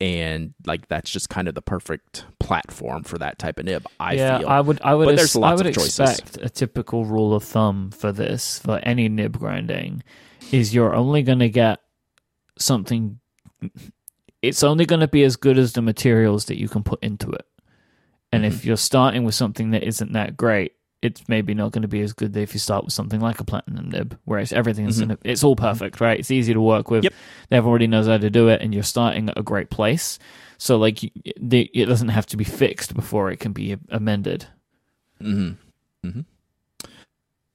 and 0.00 0.52
like 0.66 0.88
that's 0.88 1.10
just 1.10 1.28
kind 1.30 1.48
of 1.48 1.54
the 1.54 1.62
perfect 1.62 2.26
platform 2.38 3.02
for 3.02 3.18
that 3.18 3.38
type 3.38 3.58
of 3.58 3.64
nib. 3.64 3.86
I 3.98 4.12
yeah, 4.14 4.38
feel. 4.38 4.48
I 4.48 4.60
would, 4.60 4.80
I 4.82 4.94
would, 4.94 5.04
But 5.06 5.12
ex- 5.14 5.20
there's 5.32 5.36
I 5.36 5.40
lots 5.40 5.58
would 5.60 5.66
of 5.68 5.74
choices. 5.74 5.98
expect 6.00 6.38
a 6.44 6.48
typical 6.50 7.04
rule 7.06 7.34
of 7.34 7.42
thumb 7.44 7.90
for 7.90 8.12
this 8.12 8.58
for 8.58 8.78
any 8.82 9.08
nib 9.08 9.38
grinding 9.38 10.02
is 10.52 10.74
you're 10.74 10.94
only 10.94 11.22
going 11.22 11.38
to 11.40 11.48
get 11.48 11.80
something. 12.58 13.18
It's 14.42 14.62
only 14.62 14.84
going 14.86 15.00
to 15.00 15.08
be 15.08 15.24
as 15.24 15.36
good 15.36 15.58
as 15.58 15.72
the 15.72 15.82
materials 15.82 16.44
that 16.46 16.58
you 16.58 16.68
can 16.68 16.82
put 16.82 17.02
into 17.02 17.30
it. 17.30 17.46
And 18.32 18.44
Mm-hmm. 18.44 18.54
if 18.54 18.64
you're 18.64 18.76
starting 18.76 19.24
with 19.24 19.34
something 19.34 19.70
that 19.70 19.82
isn't 19.82 20.12
that 20.12 20.36
great, 20.36 20.72
it's 21.02 21.28
maybe 21.28 21.54
not 21.54 21.72
going 21.72 21.82
to 21.82 21.88
be 21.88 22.00
as 22.00 22.12
good 22.12 22.36
if 22.36 22.54
you 22.54 22.58
start 22.58 22.84
with 22.84 22.92
something 22.92 23.20
like 23.20 23.38
a 23.40 23.44
platinum 23.44 23.90
nib, 23.90 24.18
where 24.24 24.38
it's 24.40 24.52
everything's 24.52 24.98
in 24.98 25.10
it, 25.12 25.20
it's 25.24 25.44
all 25.44 25.56
perfect, 25.56 26.00
right? 26.00 26.18
It's 26.18 26.30
easy 26.30 26.54
to 26.54 26.60
work 26.60 26.90
with. 26.90 27.04
Mm-hmm. 27.04 27.14
Yep. 27.14 27.58
Everybody 27.58 27.86
knows 27.86 28.06
how 28.06 28.18
to 28.18 28.30
do 28.30 28.48
it, 28.48 28.62
and 28.62 28.72
you're 28.72 28.82
starting 28.82 29.28
at 29.28 29.38
a 29.38 29.42
great 29.42 29.70
place. 29.70 30.18
So 30.58 30.78
like, 30.78 31.04
it 31.04 31.86
doesn't 31.86 32.08
have 32.08 32.26
to 32.26 32.36
be 32.36 32.44
fixed 32.44 32.94
before 32.94 33.30
it 33.30 33.40
can 33.40 33.52
be 33.52 33.76
amended. 33.90 34.46
Mm-hmm. 35.20 36.08
Mm-hmm. 36.08 36.20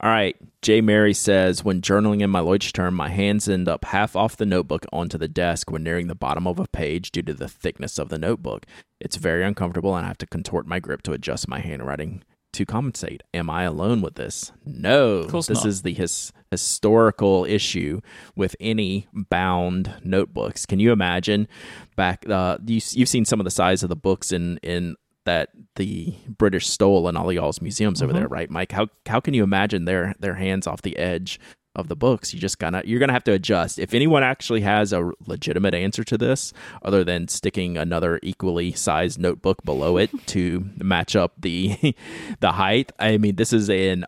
All 0.04 0.10
right. 0.10 0.36
Jay 0.62 0.82
Mary 0.82 1.14
says, 1.14 1.64
when 1.64 1.82
journaling 1.82 2.22
in 2.22 2.30
my 2.30 2.40
Leuchtturm, 2.40 2.94
my 2.94 3.10
hands 3.10 3.48
end 3.48 3.68
up 3.68 3.86
half 3.86 4.16
off 4.16 4.38
the 4.38 4.46
notebook 4.46 4.86
onto 4.92 5.18
the 5.18 5.28
desk 5.28 5.72
when 5.72 5.84
nearing 5.84 6.08
the 6.08 6.16
bottom 6.16 6.48
of 6.48 6.60
a 6.60 6.68
page 6.68 7.12
due 7.12 7.22
to 7.24 7.34
the 7.34 7.48
thickness 7.48 8.00
of 8.00 8.10
the 8.10 8.18
notebook. 8.18 8.66
It's 9.00 9.16
very 9.16 9.44
uncomfortable, 9.44 9.96
and 9.96 10.06
I 10.06 10.08
have 10.08 10.18
to 10.20 10.28
contort 10.28 10.66
my 10.68 10.80
grip 10.80 11.02
to 11.04 11.14
adjust 11.14 11.48
my 11.48 11.60
handwriting 11.60 12.24
to 12.54 12.66
compensate. 12.66 13.24
Am 13.34 13.50
I 13.50 13.64
alone 13.64 14.02
with 14.02 14.16
this? 14.16 14.52
No. 14.66 15.24
this 15.24 15.50
not. 15.50 15.66
is 15.66 15.82
the 15.82 15.94
his, 15.94 16.34
historical 16.52 17.46
issue 17.46 18.02
with 18.36 18.56
any 18.60 19.08
bound 19.14 19.94
notebooks. 20.04 20.66
Can 20.66 20.80
you 20.80 20.92
imagine 20.92 21.48
back? 21.96 22.28
Uh, 22.30 22.58
you, 22.66 22.82
you've 22.92 23.10
seen 23.10 23.26
some 23.26 23.40
of 23.40 23.46
the 23.46 23.52
size 23.52 23.84
of 23.84 23.90
the 23.90 23.96
books 23.96 24.32
in 24.32 24.58
in 24.58 24.96
that 25.26 25.50
the 25.76 26.14
British 26.28 26.68
stole 26.68 27.08
in 27.08 27.16
all 27.16 27.32
y'all's 27.32 27.62
museums 27.62 28.02
over 28.02 28.12
there, 28.12 28.28
right, 28.28 28.50
Myke? 28.50 28.72
How 28.72 28.88
how 29.08 29.20
can 29.20 29.34
you 29.34 29.44
imagine 29.44 29.86
their 29.86 30.14
their 30.20 30.36
hands 30.36 30.68
off 30.68 30.82
the 30.82 30.98
edge 30.98 31.40
of 31.76 31.88
the 31.88 31.96
books? 31.96 32.34
You 32.34 32.40
just 32.40 32.60
gonna 32.60 32.82
you're 32.86 33.00
gonna 33.00 33.14
have 33.14 33.24
to 33.26 33.32
adjust. 33.34 33.80
If 33.80 33.94
anyone 33.94 34.24
actually 34.24 34.62
has 34.62 34.92
a 34.94 35.12
legitimate 35.26 35.74
answer 35.74 36.04
to 36.04 36.18
this, 36.18 36.54
other 36.84 37.04
than 37.04 37.28
sticking 37.28 37.78
another 37.78 38.20
equally 38.24 38.72
sized 38.74 39.20
notebook 39.20 39.64
below 39.64 39.98
it 39.98 40.10
to 40.28 40.70
match 40.78 41.16
up 41.16 41.34
the 41.40 41.96
the 42.40 42.52
height, 42.54 42.92
I 43.00 43.18
mean, 43.18 43.36
this 43.36 43.54
is 43.54 43.70
an 43.70 44.06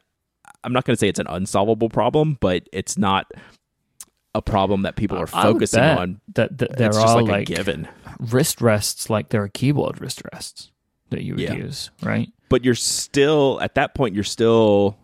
I'm 0.63 0.73
not 0.73 0.85
gonna 0.85 0.97
say 0.97 1.07
it's 1.09 1.19
an 1.19 1.27
unsolvable 1.27 1.89
problem, 1.89 2.37
but 2.41 2.67
it's 2.71 2.97
not 2.97 3.31
a 4.35 4.41
problem 4.41 4.81
that 4.81 4.95
people 4.95 5.17
are 5.17 5.27
focusing 5.27 5.83
on. 5.83 6.19
that, 6.33 6.57
that 6.57 6.75
there 6.77 6.87
it's 6.87 6.97
are 6.97 7.01
just 7.01 7.15
like, 7.15 7.25
like 7.27 7.49
a 7.49 7.53
given. 7.55 7.87
wrist 8.19 8.61
rests 8.61 9.09
like 9.09 9.29
there 9.29 9.43
are 9.43 9.47
keyboard 9.47 10.01
wrist 10.01 10.23
rests 10.33 10.71
that 11.11 11.21
you 11.23 11.33
would 11.35 11.41
Yeah. 11.41 11.53
use, 11.53 11.91
right? 12.01 12.29
but 12.49 12.63
you're 12.65 12.73
still 12.75 13.59
at 13.61 13.75
that 13.75 13.93
point 13.95 14.15
you're 14.15 14.23
still 14.23 14.97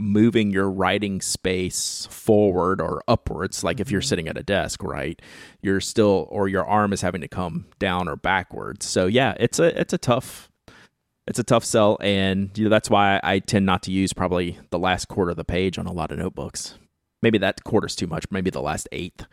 moving 0.00 0.50
your 0.50 0.70
writing 0.70 1.20
space 1.20 2.06
forward 2.10 2.80
or 2.80 3.02
upwards 3.06 3.62
like 3.62 3.80
if 3.80 3.90
you're 3.90 4.00
mm-hmm. 4.00 4.08
sitting 4.08 4.28
at 4.28 4.36
a 4.36 4.42
desk 4.42 4.82
right 4.82 5.20
you're 5.62 5.80
still 5.80 6.26
or 6.30 6.48
your 6.48 6.64
arm 6.64 6.92
is 6.92 7.00
having 7.00 7.20
to 7.20 7.28
come 7.28 7.66
down 7.78 8.08
or 8.08 8.16
backwards 8.16 8.86
so 8.86 9.06
yeah 9.06 9.34
it's 9.38 9.58
a 9.58 9.78
it's 9.80 9.92
a 9.92 9.98
tough 9.98 10.50
it's 11.30 11.38
a 11.38 11.44
tough 11.44 11.64
sell, 11.64 11.96
and 12.00 12.50
you 12.58 12.64
know 12.64 12.70
that's 12.70 12.90
why 12.90 13.20
I 13.22 13.38
tend 13.38 13.64
not 13.64 13.84
to 13.84 13.92
use 13.92 14.12
probably 14.12 14.58
the 14.70 14.80
last 14.80 15.06
quarter 15.06 15.30
of 15.30 15.36
the 15.36 15.44
page 15.44 15.78
on 15.78 15.86
a 15.86 15.92
lot 15.92 16.10
of 16.10 16.18
notebooks. 16.18 16.74
Maybe 17.22 17.38
that 17.38 17.62
quarter's 17.62 17.94
too 17.94 18.08
much. 18.08 18.24
Maybe 18.32 18.50
the 18.50 18.60
last 18.60 18.88
eighth 18.90 19.26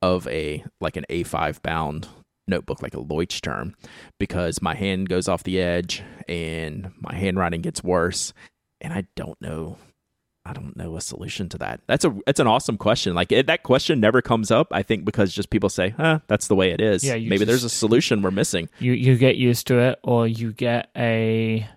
of 0.00 0.26
a 0.28 0.64
like 0.80 0.96
an 0.96 1.04
A5 1.10 1.60
bound 1.60 2.08
notebook, 2.48 2.80
like 2.80 2.94
a 2.94 2.98
Leuchtturm, 2.98 3.74
because 4.18 4.62
my 4.62 4.74
hand 4.74 5.10
goes 5.10 5.28
off 5.28 5.42
the 5.42 5.60
edge 5.60 6.02
and 6.26 6.90
my 6.98 7.14
handwriting 7.14 7.60
gets 7.60 7.84
worse, 7.84 8.32
and 8.80 8.94
I 8.94 9.04
don't 9.14 9.40
know 9.42 9.76
I 10.44 10.52
don't 10.52 10.76
know 10.76 10.96
a 10.96 11.00
solution 11.00 11.48
to 11.50 11.58
that. 11.58 11.80
That's 11.86 12.04
a 12.04 12.16
it's 12.26 12.40
an 12.40 12.48
awesome 12.48 12.76
question. 12.76 13.14
Like 13.14 13.30
it, 13.30 13.46
that 13.46 13.62
question 13.62 14.00
never 14.00 14.20
comes 14.20 14.50
up. 14.50 14.68
I 14.72 14.82
think 14.82 15.04
because 15.04 15.32
just 15.32 15.50
people 15.50 15.68
say, 15.68 15.90
"Huh, 15.90 16.18
that's 16.26 16.48
the 16.48 16.56
way 16.56 16.72
it 16.72 16.80
is." 16.80 17.04
Yeah, 17.04 17.14
maybe 17.14 17.38
just, 17.38 17.46
there's 17.46 17.64
a 17.64 17.70
solution 17.70 18.22
we're 18.22 18.32
missing. 18.32 18.68
You 18.80 18.92
you 18.92 19.16
get 19.16 19.36
used 19.36 19.68
to 19.68 19.78
it, 19.78 20.00
or 20.02 20.26
you 20.26 20.52
get 20.52 20.90
a 20.96 21.68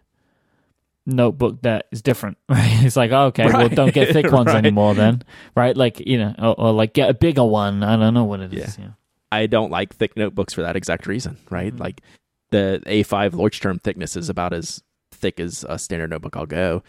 notebook 1.06 1.62
that 1.62 1.86
is 1.92 2.02
different. 2.02 2.38
Right? 2.50 2.72
It's 2.86 2.96
like, 2.96 3.12
oh, 3.12 3.26
okay, 3.26 3.46
right. 3.46 3.54
well, 3.54 3.70
don't 3.70 3.94
get 3.94 4.14
thick 4.14 4.32
ones 4.32 4.48
right. 4.48 4.58
anymore 4.58 4.96
then, 4.96 5.24
right? 5.56 5.78
Like 5.78 6.00
you 6.00 6.18
know, 6.18 6.34
or, 6.40 6.60
or, 6.60 6.72
like 6.72 6.94
get 6.94 7.10
a 7.10 7.14
bigger 7.14 7.44
one. 7.46 7.84
I 7.84 7.96
don't 7.98 8.16
know 8.16 8.26
what 8.26 8.40
it 8.40 8.54
is. 8.54 8.78
Yeah. 8.78 8.86
yeah. 8.86 8.92
I 9.32 9.46
don't 9.48 9.70
like 9.70 9.96
thick 9.96 10.18
notebooks 10.18 10.54
for 10.54 10.64
that 10.64 10.76
exact 10.76 11.06
reason. 11.06 11.38
Right, 11.52 11.72
mm-hmm. 11.72 11.84
like 11.84 12.02
the 12.50 12.82
A5 12.88 13.32
Leuchtturm 13.32 13.82
thickness 13.82 14.16
is 14.16 14.30
about 14.30 14.54
as 14.54 14.82
thick 15.12 15.40
as 15.40 15.66
a 15.68 15.78
standard 15.78 16.10
notebook 16.10 16.36
I'll 16.36 16.46
go. 16.46 16.84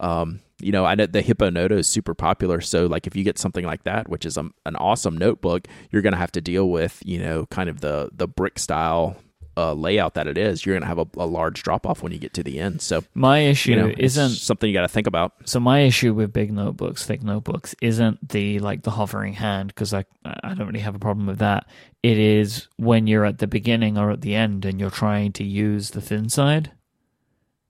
Um, 0.00 0.40
you 0.60 0.72
know, 0.72 0.84
I 0.84 0.94
know 0.94 1.06
the 1.06 1.22
Hippo 1.22 1.50
Noto 1.50 1.76
is 1.76 1.86
super 1.86 2.14
popular. 2.14 2.60
So, 2.60 2.86
like, 2.86 3.06
if 3.06 3.14
you 3.14 3.22
get 3.22 3.38
something 3.38 3.64
like 3.64 3.84
that, 3.84 4.08
which 4.08 4.26
is 4.26 4.36
a, 4.36 4.50
an 4.66 4.76
awesome 4.76 5.16
notebook, 5.16 5.68
you're 5.90 6.02
going 6.02 6.14
to 6.14 6.18
have 6.18 6.32
to 6.32 6.40
deal 6.40 6.68
with, 6.68 7.00
you 7.04 7.18
know, 7.18 7.46
kind 7.46 7.68
of 7.68 7.80
the 7.80 8.10
the 8.12 8.26
brick 8.26 8.58
style 8.58 9.16
uh, 9.56 9.72
layout 9.72 10.14
that 10.14 10.26
it 10.26 10.36
is. 10.36 10.66
You're 10.66 10.74
going 10.74 10.82
to 10.82 10.88
have 10.88 10.98
a, 10.98 11.06
a 11.16 11.26
large 11.26 11.62
drop 11.62 11.86
off 11.86 12.02
when 12.02 12.10
you 12.10 12.18
get 12.18 12.34
to 12.34 12.42
the 12.42 12.58
end. 12.58 12.82
So, 12.82 13.04
my 13.14 13.38
issue 13.38 13.70
you 13.70 13.76
know, 13.76 13.92
isn't 13.96 14.30
something 14.30 14.68
you 14.68 14.74
got 14.74 14.82
to 14.82 14.88
think 14.88 15.06
about. 15.06 15.34
So, 15.44 15.60
my 15.60 15.80
issue 15.80 16.12
with 16.12 16.32
big 16.32 16.52
notebooks, 16.52 17.06
thick 17.06 17.22
notebooks, 17.22 17.76
isn't 17.80 18.28
the 18.28 18.58
like 18.58 18.82
the 18.82 18.90
hovering 18.90 19.34
hand 19.34 19.68
because 19.68 19.94
I 19.94 20.04
I 20.24 20.54
don't 20.54 20.66
really 20.66 20.80
have 20.80 20.96
a 20.96 21.00
problem 21.00 21.28
with 21.28 21.38
that. 21.38 21.68
It 22.02 22.18
is 22.18 22.66
when 22.78 23.06
you're 23.06 23.24
at 23.24 23.38
the 23.38 23.46
beginning 23.46 23.96
or 23.96 24.10
at 24.10 24.22
the 24.22 24.34
end 24.34 24.64
and 24.64 24.80
you're 24.80 24.90
trying 24.90 25.32
to 25.34 25.44
use 25.44 25.90
the 25.90 26.00
thin 26.00 26.28
side 26.28 26.72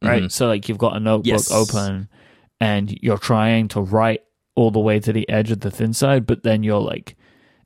right? 0.02 0.22
Mm-hmm. 0.22 0.28
So 0.28 0.46
like 0.46 0.68
you've 0.68 0.78
got 0.78 0.96
a 0.96 1.00
notebook 1.00 1.26
yes. 1.26 1.50
open 1.50 2.08
and 2.60 2.96
you're 3.02 3.18
trying 3.18 3.68
to 3.68 3.80
write 3.80 4.22
all 4.54 4.70
the 4.70 4.80
way 4.80 4.98
to 5.00 5.12
the 5.12 5.28
edge 5.28 5.50
of 5.50 5.60
the 5.60 5.70
thin 5.70 5.92
side, 5.92 6.26
but 6.26 6.42
then 6.42 6.62
you're 6.62 6.80
like 6.80 7.16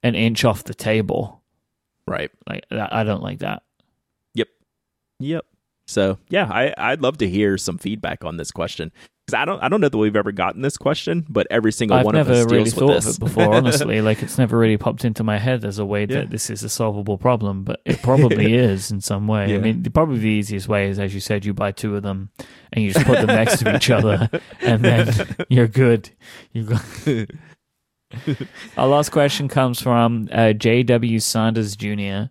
an 0.03 0.15
inch 0.15 0.45
off 0.45 0.65
the 0.65 0.75
table. 0.75 1.43
Right. 2.07 2.31
Like 2.49 2.67
I 2.71 3.05
don't 3.05 3.23
like 3.23 3.39
that. 3.39 3.63
Yep. 4.35 4.49
Yep. 5.21 5.47
So 5.87 6.19
yeah, 6.29 6.49
I 6.51 6.75
I'd 6.77 7.01
love 7.01 7.19
to 7.19 7.29
hear 7.29 7.57
some 7.59 7.79
feedback 7.79 8.25
on 8.25 8.37
this 8.37 8.51
question 8.51 8.93
because 9.27 9.39
I 9.41 9.45
don't 9.45 9.63
I 9.63 9.69
don't 9.69 9.81
know 9.81 9.89
that 9.89 9.97
we've 9.97 10.17
ever 10.17 10.33
gotten 10.33 10.63
this 10.63 10.77
question, 10.77 11.25
but 11.29 11.47
every 11.51 11.71
single 11.71 11.99
I've 11.99 12.05
one 12.05 12.17
of 12.17 12.29
us 12.29 12.45
really 12.47 12.65
deals 12.65 12.75
thought 12.75 12.97
of 12.97 13.07
it 13.07 13.21
before. 13.21 13.55
Honestly, 13.55 14.01
like 14.01 14.23
it's 14.23 14.37
never 14.37 14.59
really 14.59 14.77
popped 14.77 15.05
into 15.05 15.23
my 15.23 15.39
head 15.39 15.65
as 15.65 15.79
a 15.79 15.85
way 15.85 16.01
yeah. 16.01 16.21
that 16.21 16.31
this 16.31 16.51
is 16.51 16.65
a 16.65 16.69
solvable 16.69 17.19
problem, 17.19 17.63
but 17.63 17.81
it 17.85 18.03
probably 18.03 18.55
is 18.59 18.91
in 18.91 19.01
some 19.01 19.29
way. 19.29 19.51
Yeah. 19.51 19.57
I 19.57 19.61
mean, 19.61 19.85
probably 19.85 20.19
the 20.19 20.29
easiest 20.29 20.69
way 20.69 20.89
is, 20.89 20.99
as 20.99 21.15
you 21.15 21.21
said, 21.21 21.45
you 21.45 21.55
buy 21.55 21.71
two 21.71 21.95
of 21.95 22.03
them 22.03 22.31
and 22.73 22.85
you 22.85 22.93
just 22.93 23.07
put 23.07 23.19
them 23.19 23.29
next 23.29 23.61
to 23.61 23.77
each 23.77 23.91
other, 23.91 24.29
and 24.61 24.85
then 24.85 25.37
you're 25.49 25.69
good. 25.69 26.11
You 26.53 26.65
go. 26.65 27.27
Our 28.77 28.89
last 28.89 29.11
question 29.11 29.49
comes 29.49 29.81
from 29.81 30.29
uh, 30.33 30.53
J.W. 30.53 31.19
Sanders 31.21 31.77
Jr. 31.77 32.25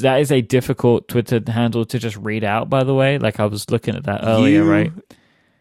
That 0.00 0.20
is 0.20 0.30
a 0.30 0.40
difficult 0.40 1.08
Twitter 1.08 1.40
handle 1.46 1.84
to 1.86 1.98
just 1.98 2.16
read 2.16 2.44
out, 2.44 2.70
by 2.70 2.84
the 2.84 2.94
way. 2.94 3.18
Like 3.18 3.40
I 3.40 3.46
was 3.46 3.68
looking 3.70 3.96
at 3.96 4.04
that 4.04 4.20
earlier, 4.22 4.62
you, 4.62 4.70
right? 4.70 4.92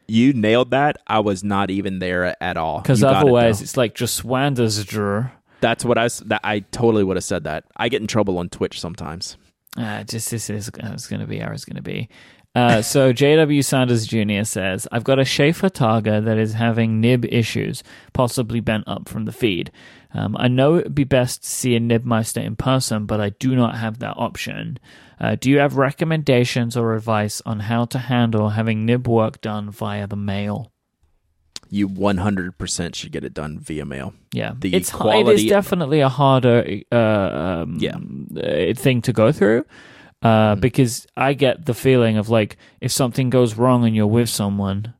You 0.10 0.34
nailed 0.34 0.72
that. 0.72 0.98
I 1.08 1.20
was 1.20 1.44
not 1.44 1.70
even 1.70 2.00
there 2.00 2.36
at 2.42 2.58
all. 2.58 2.82
Because 2.82 3.04
otherwise, 3.04 3.62
it, 3.62 3.66
it's 3.66 3.78
like 3.78 3.96
just 3.96 4.26
Wandersdr. 4.26 5.32
That's 5.62 5.84
what 5.84 5.98
I 5.98 6.08
that 6.26 6.42
I 6.44 6.60
totally 6.60 7.04
would 7.04 7.18
have 7.18 7.24
said 7.24 7.44
that. 7.44 7.66
I 7.76 7.90
get 7.90 8.02
in 8.02 8.08
trouble 8.08 8.38
on 8.38 8.50
Twitch 8.50 8.80
sometimes. 8.80 9.38
Uh, 9.78 10.04
just 10.04 10.32
this 10.32 10.50
is 10.50 10.70
it's 10.74 11.08
going 11.08 11.22
to 11.22 11.28
be 11.28 11.40
how 11.40 11.52
it's 11.52 11.66
going 11.66 11.76
to 11.76 11.82
be. 11.82 12.10
Uh, 12.56 12.82
so 12.94 13.14
JW 13.14 13.64
Sanders 13.64 14.08
Jr. 14.08 14.44
says, 14.44 14.88
I've 14.92 15.04
got 15.04 15.20
a 15.20 15.24
Sheaffer 15.24 15.70
Targa 15.70 16.24
that 16.24 16.38
is 16.38 16.54
having 16.54 17.00
nib 17.00 17.26
issues, 17.26 17.84
possibly 18.14 18.60
bent 18.60 18.86
up 18.88 19.08
from 19.08 19.26
the 19.26 19.32
feed. 19.32 19.72
Um, 20.14 20.36
I 20.40 20.48
know 20.48 20.76
it 20.76 20.86
would 20.86 20.96
be 20.96 21.04
best 21.04 21.44
to 21.44 21.50
see 21.50 21.76
a 21.76 21.80
Nibmeister 21.80 22.42
in 22.42 22.56
person, 22.56 23.06
but 23.06 23.22
I 23.22 23.30
do 23.30 23.56
not 23.56 23.76
have 23.78 24.00
that 24.00 24.16
option. 24.18 24.80
Uh, 25.20 25.36
do 25.36 25.50
you 25.50 25.60
have 25.60 25.78
recommendations 25.78 26.76
or 26.76 26.96
advice 26.96 27.42
on 27.46 27.62
how 27.62 27.86
to 27.86 28.00
handle 28.00 28.50
having 28.50 28.86
nib 28.86 29.08
work 29.08 29.42
done 29.42 29.70
via 29.70 30.08
the 30.08 30.16
mail? 30.16 30.72
You 31.70 31.88
100% 31.88 32.96
should 32.96 33.12
get 33.12 33.24
it 33.24 33.34
done 33.34 33.60
via 33.60 33.86
mail. 33.86 34.14
Yeah, 34.32 34.54
the 34.58 34.74
it's 34.74 34.92
quality, 34.92 35.30
it 35.30 35.36
is 35.36 35.46
definitely 35.46 36.00
a 36.00 36.10
harder 36.10 36.82
uh, 36.92 36.96
um, 36.96 37.78
yeah. 37.80 37.98
Uh, 38.36 38.74
thing 38.74 39.04
to 39.04 39.14
go 39.14 39.32
through. 39.32 39.66
Uh, 40.22 40.54
mm-hmm. 40.54 40.62
Because 40.62 41.06
I 41.16 41.34
get 41.34 41.66
the 41.66 41.76
feeling 41.76 42.18
of 42.18 42.30
like 42.30 42.58
if 42.82 42.92
something 42.92 43.30
goes 43.30 43.56
wrong 43.56 43.86
and 43.86 43.96
you're 43.96 44.08
with 44.08 44.30
someone, 44.30 44.96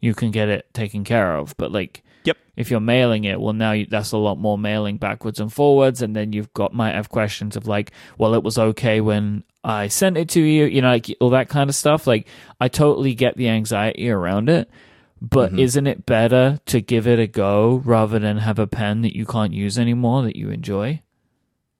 you 0.00 0.14
can 0.14 0.30
get 0.30 0.48
it 0.48 0.72
taken 0.74 1.04
care 1.04 1.36
of. 1.36 1.56
But 1.56 1.72
like 1.72 2.04
Yep. 2.24 2.36
If 2.56 2.70
you're 2.70 2.80
mailing 2.80 3.24
it, 3.24 3.40
well, 3.40 3.52
now 3.52 3.72
you, 3.72 3.86
that's 3.86 4.12
a 4.12 4.18
lot 4.18 4.38
more 4.38 4.58
mailing 4.58 4.98
backwards 4.98 5.40
and 5.40 5.52
forwards, 5.52 6.02
and 6.02 6.14
then 6.14 6.32
you've 6.32 6.52
got 6.52 6.74
might 6.74 6.94
have 6.94 7.08
questions 7.08 7.56
of 7.56 7.66
like, 7.66 7.92
well, 8.18 8.34
it 8.34 8.42
was 8.42 8.58
okay 8.58 9.00
when 9.00 9.44
I 9.64 9.88
sent 9.88 10.16
it 10.16 10.28
to 10.30 10.40
you, 10.40 10.66
you 10.66 10.82
know, 10.82 10.90
like 10.90 11.14
all 11.20 11.30
that 11.30 11.48
kind 11.48 11.70
of 11.70 11.76
stuff. 11.76 12.06
Like, 12.06 12.26
I 12.60 12.68
totally 12.68 13.14
get 13.14 13.36
the 13.36 13.48
anxiety 13.48 14.10
around 14.10 14.48
it, 14.48 14.70
but 15.20 15.50
mm-hmm. 15.50 15.60
isn't 15.60 15.86
it 15.86 16.06
better 16.06 16.60
to 16.66 16.80
give 16.80 17.06
it 17.06 17.18
a 17.18 17.26
go 17.26 17.82
rather 17.84 18.18
than 18.18 18.38
have 18.38 18.58
a 18.58 18.66
pen 18.66 19.02
that 19.02 19.16
you 19.16 19.26
can't 19.26 19.52
use 19.52 19.78
anymore 19.78 20.22
that 20.22 20.36
you 20.36 20.50
enjoy? 20.50 21.02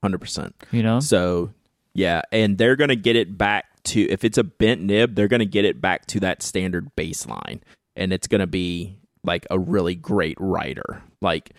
Hundred 0.02 0.18
percent. 0.18 0.54
You 0.70 0.82
know. 0.82 1.00
So 1.00 1.50
yeah, 1.94 2.22
and 2.32 2.56
they're 2.56 2.76
gonna 2.76 2.96
get 2.96 3.16
it 3.16 3.36
back 3.36 3.66
to 3.82 4.00
if 4.08 4.24
it's 4.24 4.38
a 4.38 4.44
bent 4.44 4.82
nib, 4.82 5.14
they're 5.14 5.28
gonna 5.28 5.44
get 5.44 5.64
it 5.64 5.80
back 5.80 6.06
to 6.06 6.20
that 6.20 6.42
standard 6.42 6.90
baseline, 6.96 7.60
and 7.96 8.12
it's 8.12 8.26
gonna 8.26 8.46
be 8.46 8.99
like 9.24 9.46
a 9.50 9.58
really 9.58 9.94
great 9.94 10.36
writer. 10.40 11.02
Like, 11.20 11.52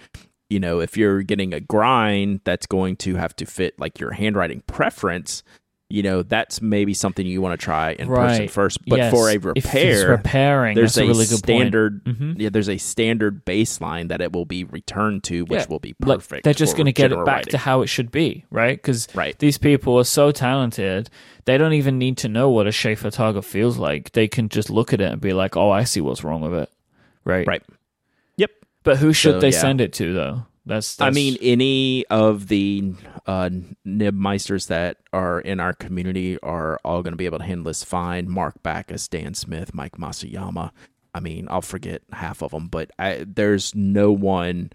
you 0.50 0.60
know, 0.60 0.80
if 0.80 0.98
you're 0.98 1.22
getting 1.22 1.54
a 1.54 1.60
grind 1.60 2.42
that's 2.44 2.66
going 2.66 2.98
to 2.98 3.16
have 3.16 3.36
to 3.38 3.46
fit 3.46 3.80
like 3.80 4.00
your 4.00 4.12
handwriting 4.12 4.62
preference, 4.68 5.44
you 5.92 6.04
know, 6.04 6.24
that's 6.24 6.62
maybe 6.62 6.94
something 6.94 7.26
you 7.26 7.42
want 7.42 7.60
to 7.60 7.64
try 7.64 7.92
in 7.92 8.08
right. 8.08 8.30
person 8.30 8.48
first. 8.48 8.80
But 8.88 9.00
yes. 9.00 9.14
for 9.14 9.30
a 9.30 9.38
repair, 9.38 10.10
repairing, 10.10 10.76
there's 10.76 10.98
a, 10.98 11.04
a, 11.04 11.08
really 11.08 11.26
standard, 11.26 12.04
mm-hmm. 12.06 12.40
yeah, 12.40 12.50
there's 12.50 12.70
a 12.70 12.78
standard 12.78 13.46
baseline 13.46 14.08
that 14.08 14.22
it 14.22 14.32
will 14.32 14.46
be 14.46 14.64
returned 14.64 15.24
to, 15.26 15.44
which 15.46 15.62
yeah. 15.62 15.66
will 15.70 15.80
be 15.80 15.94
perfect. 15.94 16.32
Like, 16.32 16.44
they're 16.44 16.54
just 16.54 16.78
going 16.78 16.86
to 16.86 16.94
get 16.94 17.12
it 17.12 17.26
back 17.26 17.36
writing. 17.36 17.52
to 17.52 17.58
how 17.58 17.82
it 17.82 17.88
should 17.88 18.10
be, 18.10 18.46
right? 18.50 18.78
Because 18.78 19.08
right. 19.14 19.38
these 19.40 19.58
people 19.58 19.98
are 19.98 20.06
so 20.06 20.32
talented. 20.32 21.10
They 21.46 21.58
don't 21.58 21.74
even 21.74 21.98
need 21.98 22.18
to 22.20 22.30
know 22.30 22.50
what 22.50 22.68
a 22.68 22.72
Sheaffer 22.72 23.14
Targa 23.14 23.44
feels 23.44 23.78
like. 23.78 24.14
They 24.14 24.28
can 24.28 24.48
just 24.48 24.70
look 24.70 24.94
at 24.94 25.02
it 25.02 25.12
and 25.12 25.20
be 25.20 25.34
like, 25.34 25.58
"Oh, 25.58 25.72
I 25.72 25.84
see 25.84 26.00
what's 26.00 26.24
wrong 26.24 26.42
with 26.42 26.54
it." 26.54 26.70
Right? 27.24 27.48
Right. 27.48 27.64
Yep. 28.38 28.52
But 28.84 28.98
who 28.98 29.14
should 29.14 29.36
so, 29.36 29.40
they 29.40 29.52
yeah. 29.52 29.62
send 29.62 29.82
it 29.82 29.94
to 29.94 30.14
though? 30.14 30.46
That's, 30.66 30.96
that's, 30.96 31.08
I 31.08 31.10
mean, 31.10 31.38
any 31.42 32.06
of 32.08 32.48
the 32.48 32.94
uh, 33.26 33.50
Nibmeisters 33.84 34.68
that 34.68 34.98
are 35.12 35.42
in 35.42 35.60
our 35.60 35.74
community 35.74 36.40
are 36.42 36.80
all 36.86 37.02
going 37.02 37.14
to 37.14 37.18
be 37.18 37.26
able 37.26 37.40
to 37.40 37.44
handle 37.44 37.66
this 37.66 37.84
fine. 37.84 38.30
Mark 38.30 38.62
Bacas, 38.62 39.10
Dan 39.10 39.34
Smith, 39.34 39.74
Mike 39.74 39.98
Masuyama. 39.98 40.72
I 41.16 41.20
mean, 41.20 41.48
I'll 41.50 41.62
forget 41.62 42.04
half 42.14 42.44
of 42.44 42.52
them, 42.52 42.68
but 42.68 42.92
I, 43.00 43.26
there's 43.28 43.74
no 43.74 44.12
one 44.12 44.72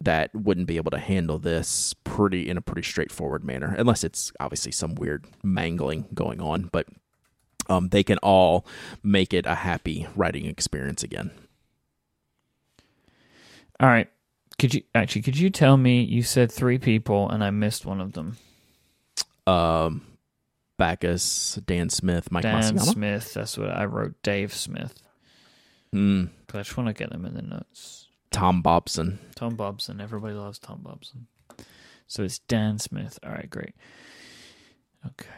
that 0.00 0.34
wouldn't 0.34 0.66
be 0.66 0.78
able 0.78 0.90
to 0.90 0.98
handle 0.98 1.38
this 1.38 1.94
pretty 2.04 2.48
in 2.48 2.56
a 2.56 2.62
pretty 2.62 2.82
straightforward 2.82 3.44
manner, 3.44 3.74
unless 3.76 4.02
it's 4.02 4.32
obviously 4.40 4.72
some 4.72 4.94
weird 4.94 5.26
mangling 5.44 6.06
going 6.14 6.40
on. 6.40 6.70
But 6.72 6.86
um, 7.68 7.90
they 7.90 8.02
can 8.02 8.16
all 8.18 8.66
make 9.02 9.34
it 9.34 9.44
a 9.44 9.56
happy 9.56 10.06
writing 10.16 10.46
experience 10.46 11.02
again. 11.02 11.30
All 13.80 13.88
right. 13.88 14.08
Could 14.58 14.74
you 14.74 14.82
actually 14.94 15.22
could 15.22 15.38
you 15.38 15.48
tell 15.48 15.76
me 15.76 16.02
you 16.02 16.22
said 16.22 16.52
three 16.52 16.78
people 16.78 17.30
and 17.30 17.42
I 17.42 17.50
missed 17.50 17.86
one 17.86 18.00
of 18.00 18.12
them? 18.12 18.36
Um 19.46 20.02
Bacas, 20.78 21.64
Dan 21.66 21.90
Smith, 21.90 22.30
Mike 22.30 22.42
Dan? 22.42 22.78
Smith, 22.78 23.34
that's 23.34 23.58
what 23.58 23.70
I 23.70 23.84
wrote. 23.84 24.14
Dave 24.22 24.54
Smith. 24.54 24.94
Mm. 25.94 26.30
I 26.54 26.58
just 26.58 26.76
want 26.76 26.88
to 26.88 26.94
get 26.94 27.10
them 27.10 27.26
in 27.26 27.34
the 27.34 27.42
notes. 27.42 28.08
Tom 28.30 28.62
Bobson. 28.62 29.18
Tom 29.34 29.56
Bobson. 29.56 30.00
Everybody 30.00 30.34
loves 30.34 30.58
Tom 30.58 30.80
Bobson. 30.82 31.26
So 32.06 32.22
it's 32.22 32.38
Dan 32.38 32.78
Smith. 32.78 33.18
All 33.22 33.32
right, 33.32 33.50
great. 33.50 33.74
Okay. 35.06 35.28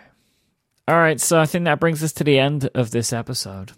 All 0.88 0.96
right, 0.96 1.20
so 1.20 1.38
I 1.40 1.46
think 1.46 1.64
that 1.66 1.80
brings 1.80 2.02
us 2.02 2.12
to 2.14 2.24
the 2.24 2.38
end 2.38 2.68
of 2.74 2.90
this 2.90 3.12
episode. 3.12 3.72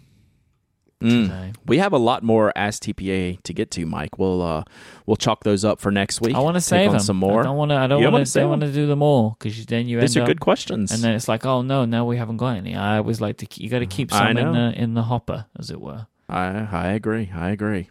Today. 1.01 1.53
We 1.65 1.77
have 1.79 1.93
a 1.93 1.97
lot 1.97 2.23
more 2.23 2.51
Ask 2.55 2.83
TPA 2.83 3.41
to 3.43 3.53
get 3.53 3.69
to, 3.71 3.85
Myke. 3.85 4.17
We'll 4.17 4.41
uh, 4.41 4.63
we'll 5.05 5.17
chalk 5.17 5.43
those 5.43 5.65
up 5.65 5.79
for 5.79 5.91
next 5.91 6.21
week. 6.21 6.35
I 6.35 6.39
want 6.39 6.55
to 6.55 6.61
save 6.61 6.91
them. 6.91 6.99
some 6.99 7.17
more. 7.17 7.41
I 7.41 7.43
don't 7.43 7.57
want 7.57 7.71
to. 7.71 7.75
I 7.75 7.87
don't 7.87 8.01
want 8.11 8.25
to. 8.25 8.39
Don't 8.39 8.49
want 8.49 8.61
to 8.61 8.71
do 8.71 8.87
them 8.87 9.01
all 9.01 9.35
because 9.37 9.65
then 9.65 9.87
you 9.87 9.99
These 9.99 10.15
are 10.17 10.21
up. 10.21 10.27
good 10.27 10.39
questions. 10.39 10.91
and 10.91 11.01
then 11.03 11.13
it's 11.13 11.27
like, 11.27 11.45
oh 11.45 11.61
no, 11.61 11.85
now 11.85 12.05
we 12.05 12.17
haven't 12.17 12.37
got 12.37 12.55
any. 12.57 12.75
I 12.75 12.97
always 12.97 13.19
like 13.21 13.37
to. 13.37 13.45
keep- 13.45 13.63
You 13.63 13.69
got 13.69 13.79
to 13.79 13.85
keep 13.85 14.11
some 14.11 14.37
in 14.37 14.51
the 14.53 14.73
in 14.75 14.93
the 14.93 15.03
hopper, 15.03 15.45
as 15.59 15.69
it 15.69 15.81
were. 15.81 16.07
I 16.29 16.67
I 16.71 16.87
agree. 16.93 17.29
I 17.35 17.49
agree. 17.51 17.89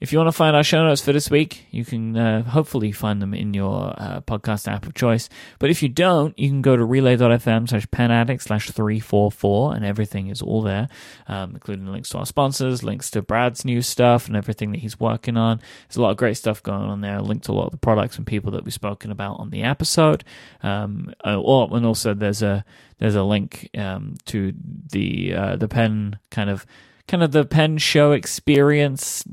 If 0.00 0.12
you 0.12 0.18
want 0.18 0.28
to 0.28 0.32
find 0.32 0.56
our 0.56 0.64
show 0.64 0.82
notes 0.82 1.02
for 1.02 1.12
this 1.12 1.30
week, 1.30 1.66
you 1.70 1.84
can 1.84 2.16
uh, 2.16 2.42
hopefully 2.42 2.90
find 2.90 3.20
them 3.20 3.34
in 3.34 3.52
your 3.52 3.94
uh, 3.98 4.22
podcast 4.22 4.66
app 4.66 4.86
of 4.86 4.94
choice. 4.94 5.28
But 5.58 5.68
if 5.68 5.82
you 5.82 5.90
don't, 5.90 6.36
you 6.38 6.48
can 6.48 6.62
go 6.62 6.74
to 6.74 6.82
relay.fm 6.82 7.68
slash 7.68 7.86
penaddict 7.88 8.40
slash 8.40 8.70
344 8.70 9.74
and 9.74 9.84
everything 9.84 10.28
is 10.28 10.40
all 10.40 10.62
there, 10.62 10.88
um, 11.28 11.50
including 11.50 11.86
links 11.86 12.08
to 12.10 12.18
our 12.18 12.24
sponsors, 12.24 12.82
links 12.82 13.10
to 13.10 13.20
Brad's 13.20 13.66
new 13.66 13.82
stuff 13.82 14.26
and 14.26 14.36
everything 14.36 14.72
that 14.72 14.78
he's 14.78 14.98
working 14.98 15.36
on. 15.36 15.60
There's 15.86 15.98
a 15.98 16.02
lot 16.02 16.12
of 16.12 16.16
great 16.16 16.38
stuff 16.38 16.62
going 16.62 16.88
on 16.88 17.02
there, 17.02 17.20
linked 17.20 17.44
to 17.44 17.52
a 17.52 17.58
lot 17.60 17.66
of 17.66 17.72
the 17.72 17.76
products 17.76 18.16
and 18.16 18.26
people 18.26 18.52
that 18.52 18.64
we've 18.64 18.72
spoken 18.72 19.10
about 19.10 19.38
on 19.38 19.50
the 19.50 19.64
episode. 19.64 20.24
Um, 20.62 21.12
uh, 21.26 21.38
or, 21.38 21.68
and 21.76 21.84
also 21.84 22.14
there's 22.14 22.40
a 22.40 22.64
there's 23.00 23.16
a 23.16 23.22
link 23.22 23.68
um, 23.76 24.16
to 24.26 24.54
the 24.92 25.34
uh, 25.34 25.56
the 25.56 25.68
pen 25.68 26.18
kind 26.30 26.48
of 26.48 26.64
kind 27.10 27.24
of 27.24 27.32
the 27.32 27.44
pen 27.44 27.76
show 27.76 28.12
experience 28.12 29.24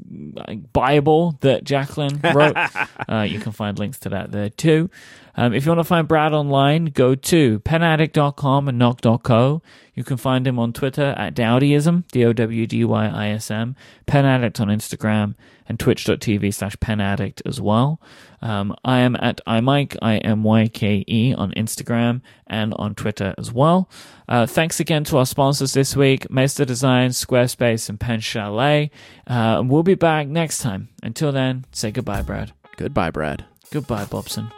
Bible 0.73 1.37
that 1.41 1.63
Jacqueline 1.63 2.19
wrote. 2.33 2.57
uh, 3.09 3.21
you 3.21 3.39
can 3.39 3.51
find 3.51 3.77
links 3.77 3.99
to 3.99 4.09
that 4.09 4.31
there 4.31 4.49
too. 4.49 4.89
Um, 5.37 5.53
if 5.53 5.65
you 5.65 5.69
want 5.69 5.79
to 5.79 5.83
find 5.83 6.07
Brad 6.07 6.33
online, 6.33 6.85
go 6.85 7.13
to 7.13 7.59
penaddict.com 7.59 8.67
and 8.67 8.79
nock.co. 8.79 9.61
You 9.93 10.03
can 10.03 10.17
find 10.17 10.45
him 10.45 10.59
on 10.59 10.73
Twitter 10.73 11.13
at 11.17 11.35
Dowdyism, 11.35 12.07
D 12.11 12.25
O 12.25 12.33
W 12.33 12.67
D 12.67 12.83
Y 12.83 13.07
I 13.07 13.29
S 13.29 13.49
M, 13.49 13.75
Penaddict 14.07 14.59
on 14.59 14.67
Instagram, 14.67 15.35
and 15.69 15.79
twitch.tv 15.79 16.53
slash 16.53 16.75
penaddict 16.77 17.41
as 17.45 17.61
well. 17.61 18.01
Um, 18.41 18.75
I 18.83 18.99
am 18.99 19.15
at 19.15 19.41
imyke, 19.47 19.95
I 20.01 20.17
M 20.17 20.43
Y 20.43 20.67
K 20.67 21.03
E 21.07 21.33
on 21.35 21.51
Instagram 21.51 22.21
and 22.47 22.73
on 22.75 22.95
Twitter 22.95 23.33
as 23.37 23.51
well. 23.51 23.89
Uh, 24.27 24.45
thanks 24.45 24.79
again 24.79 25.03
to 25.05 25.17
our 25.17 25.25
sponsors 25.25 25.73
this 25.73 25.95
week, 25.95 26.29
Maester 26.29 26.65
Design, 26.65 27.11
Squarespace, 27.11 27.89
and 27.89 27.99
Pen 27.99 28.19
Chalet. 28.19 28.91
Uh, 29.27 29.59
and 29.59 29.69
we'll 29.69 29.83
be 29.83 29.95
back 29.95 30.27
next 30.27 30.59
time. 30.59 30.89
Until 31.03 31.31
then, 31.31 31.65
say 31.71 31.91
goodbye, 31.91 32.21
Brad. 32.21 32.53
Goodbye, 32.75 33.11
Brad. 33.11 33.45
Goodbye, 33.71 34.05
Bobson. 34.05 34.51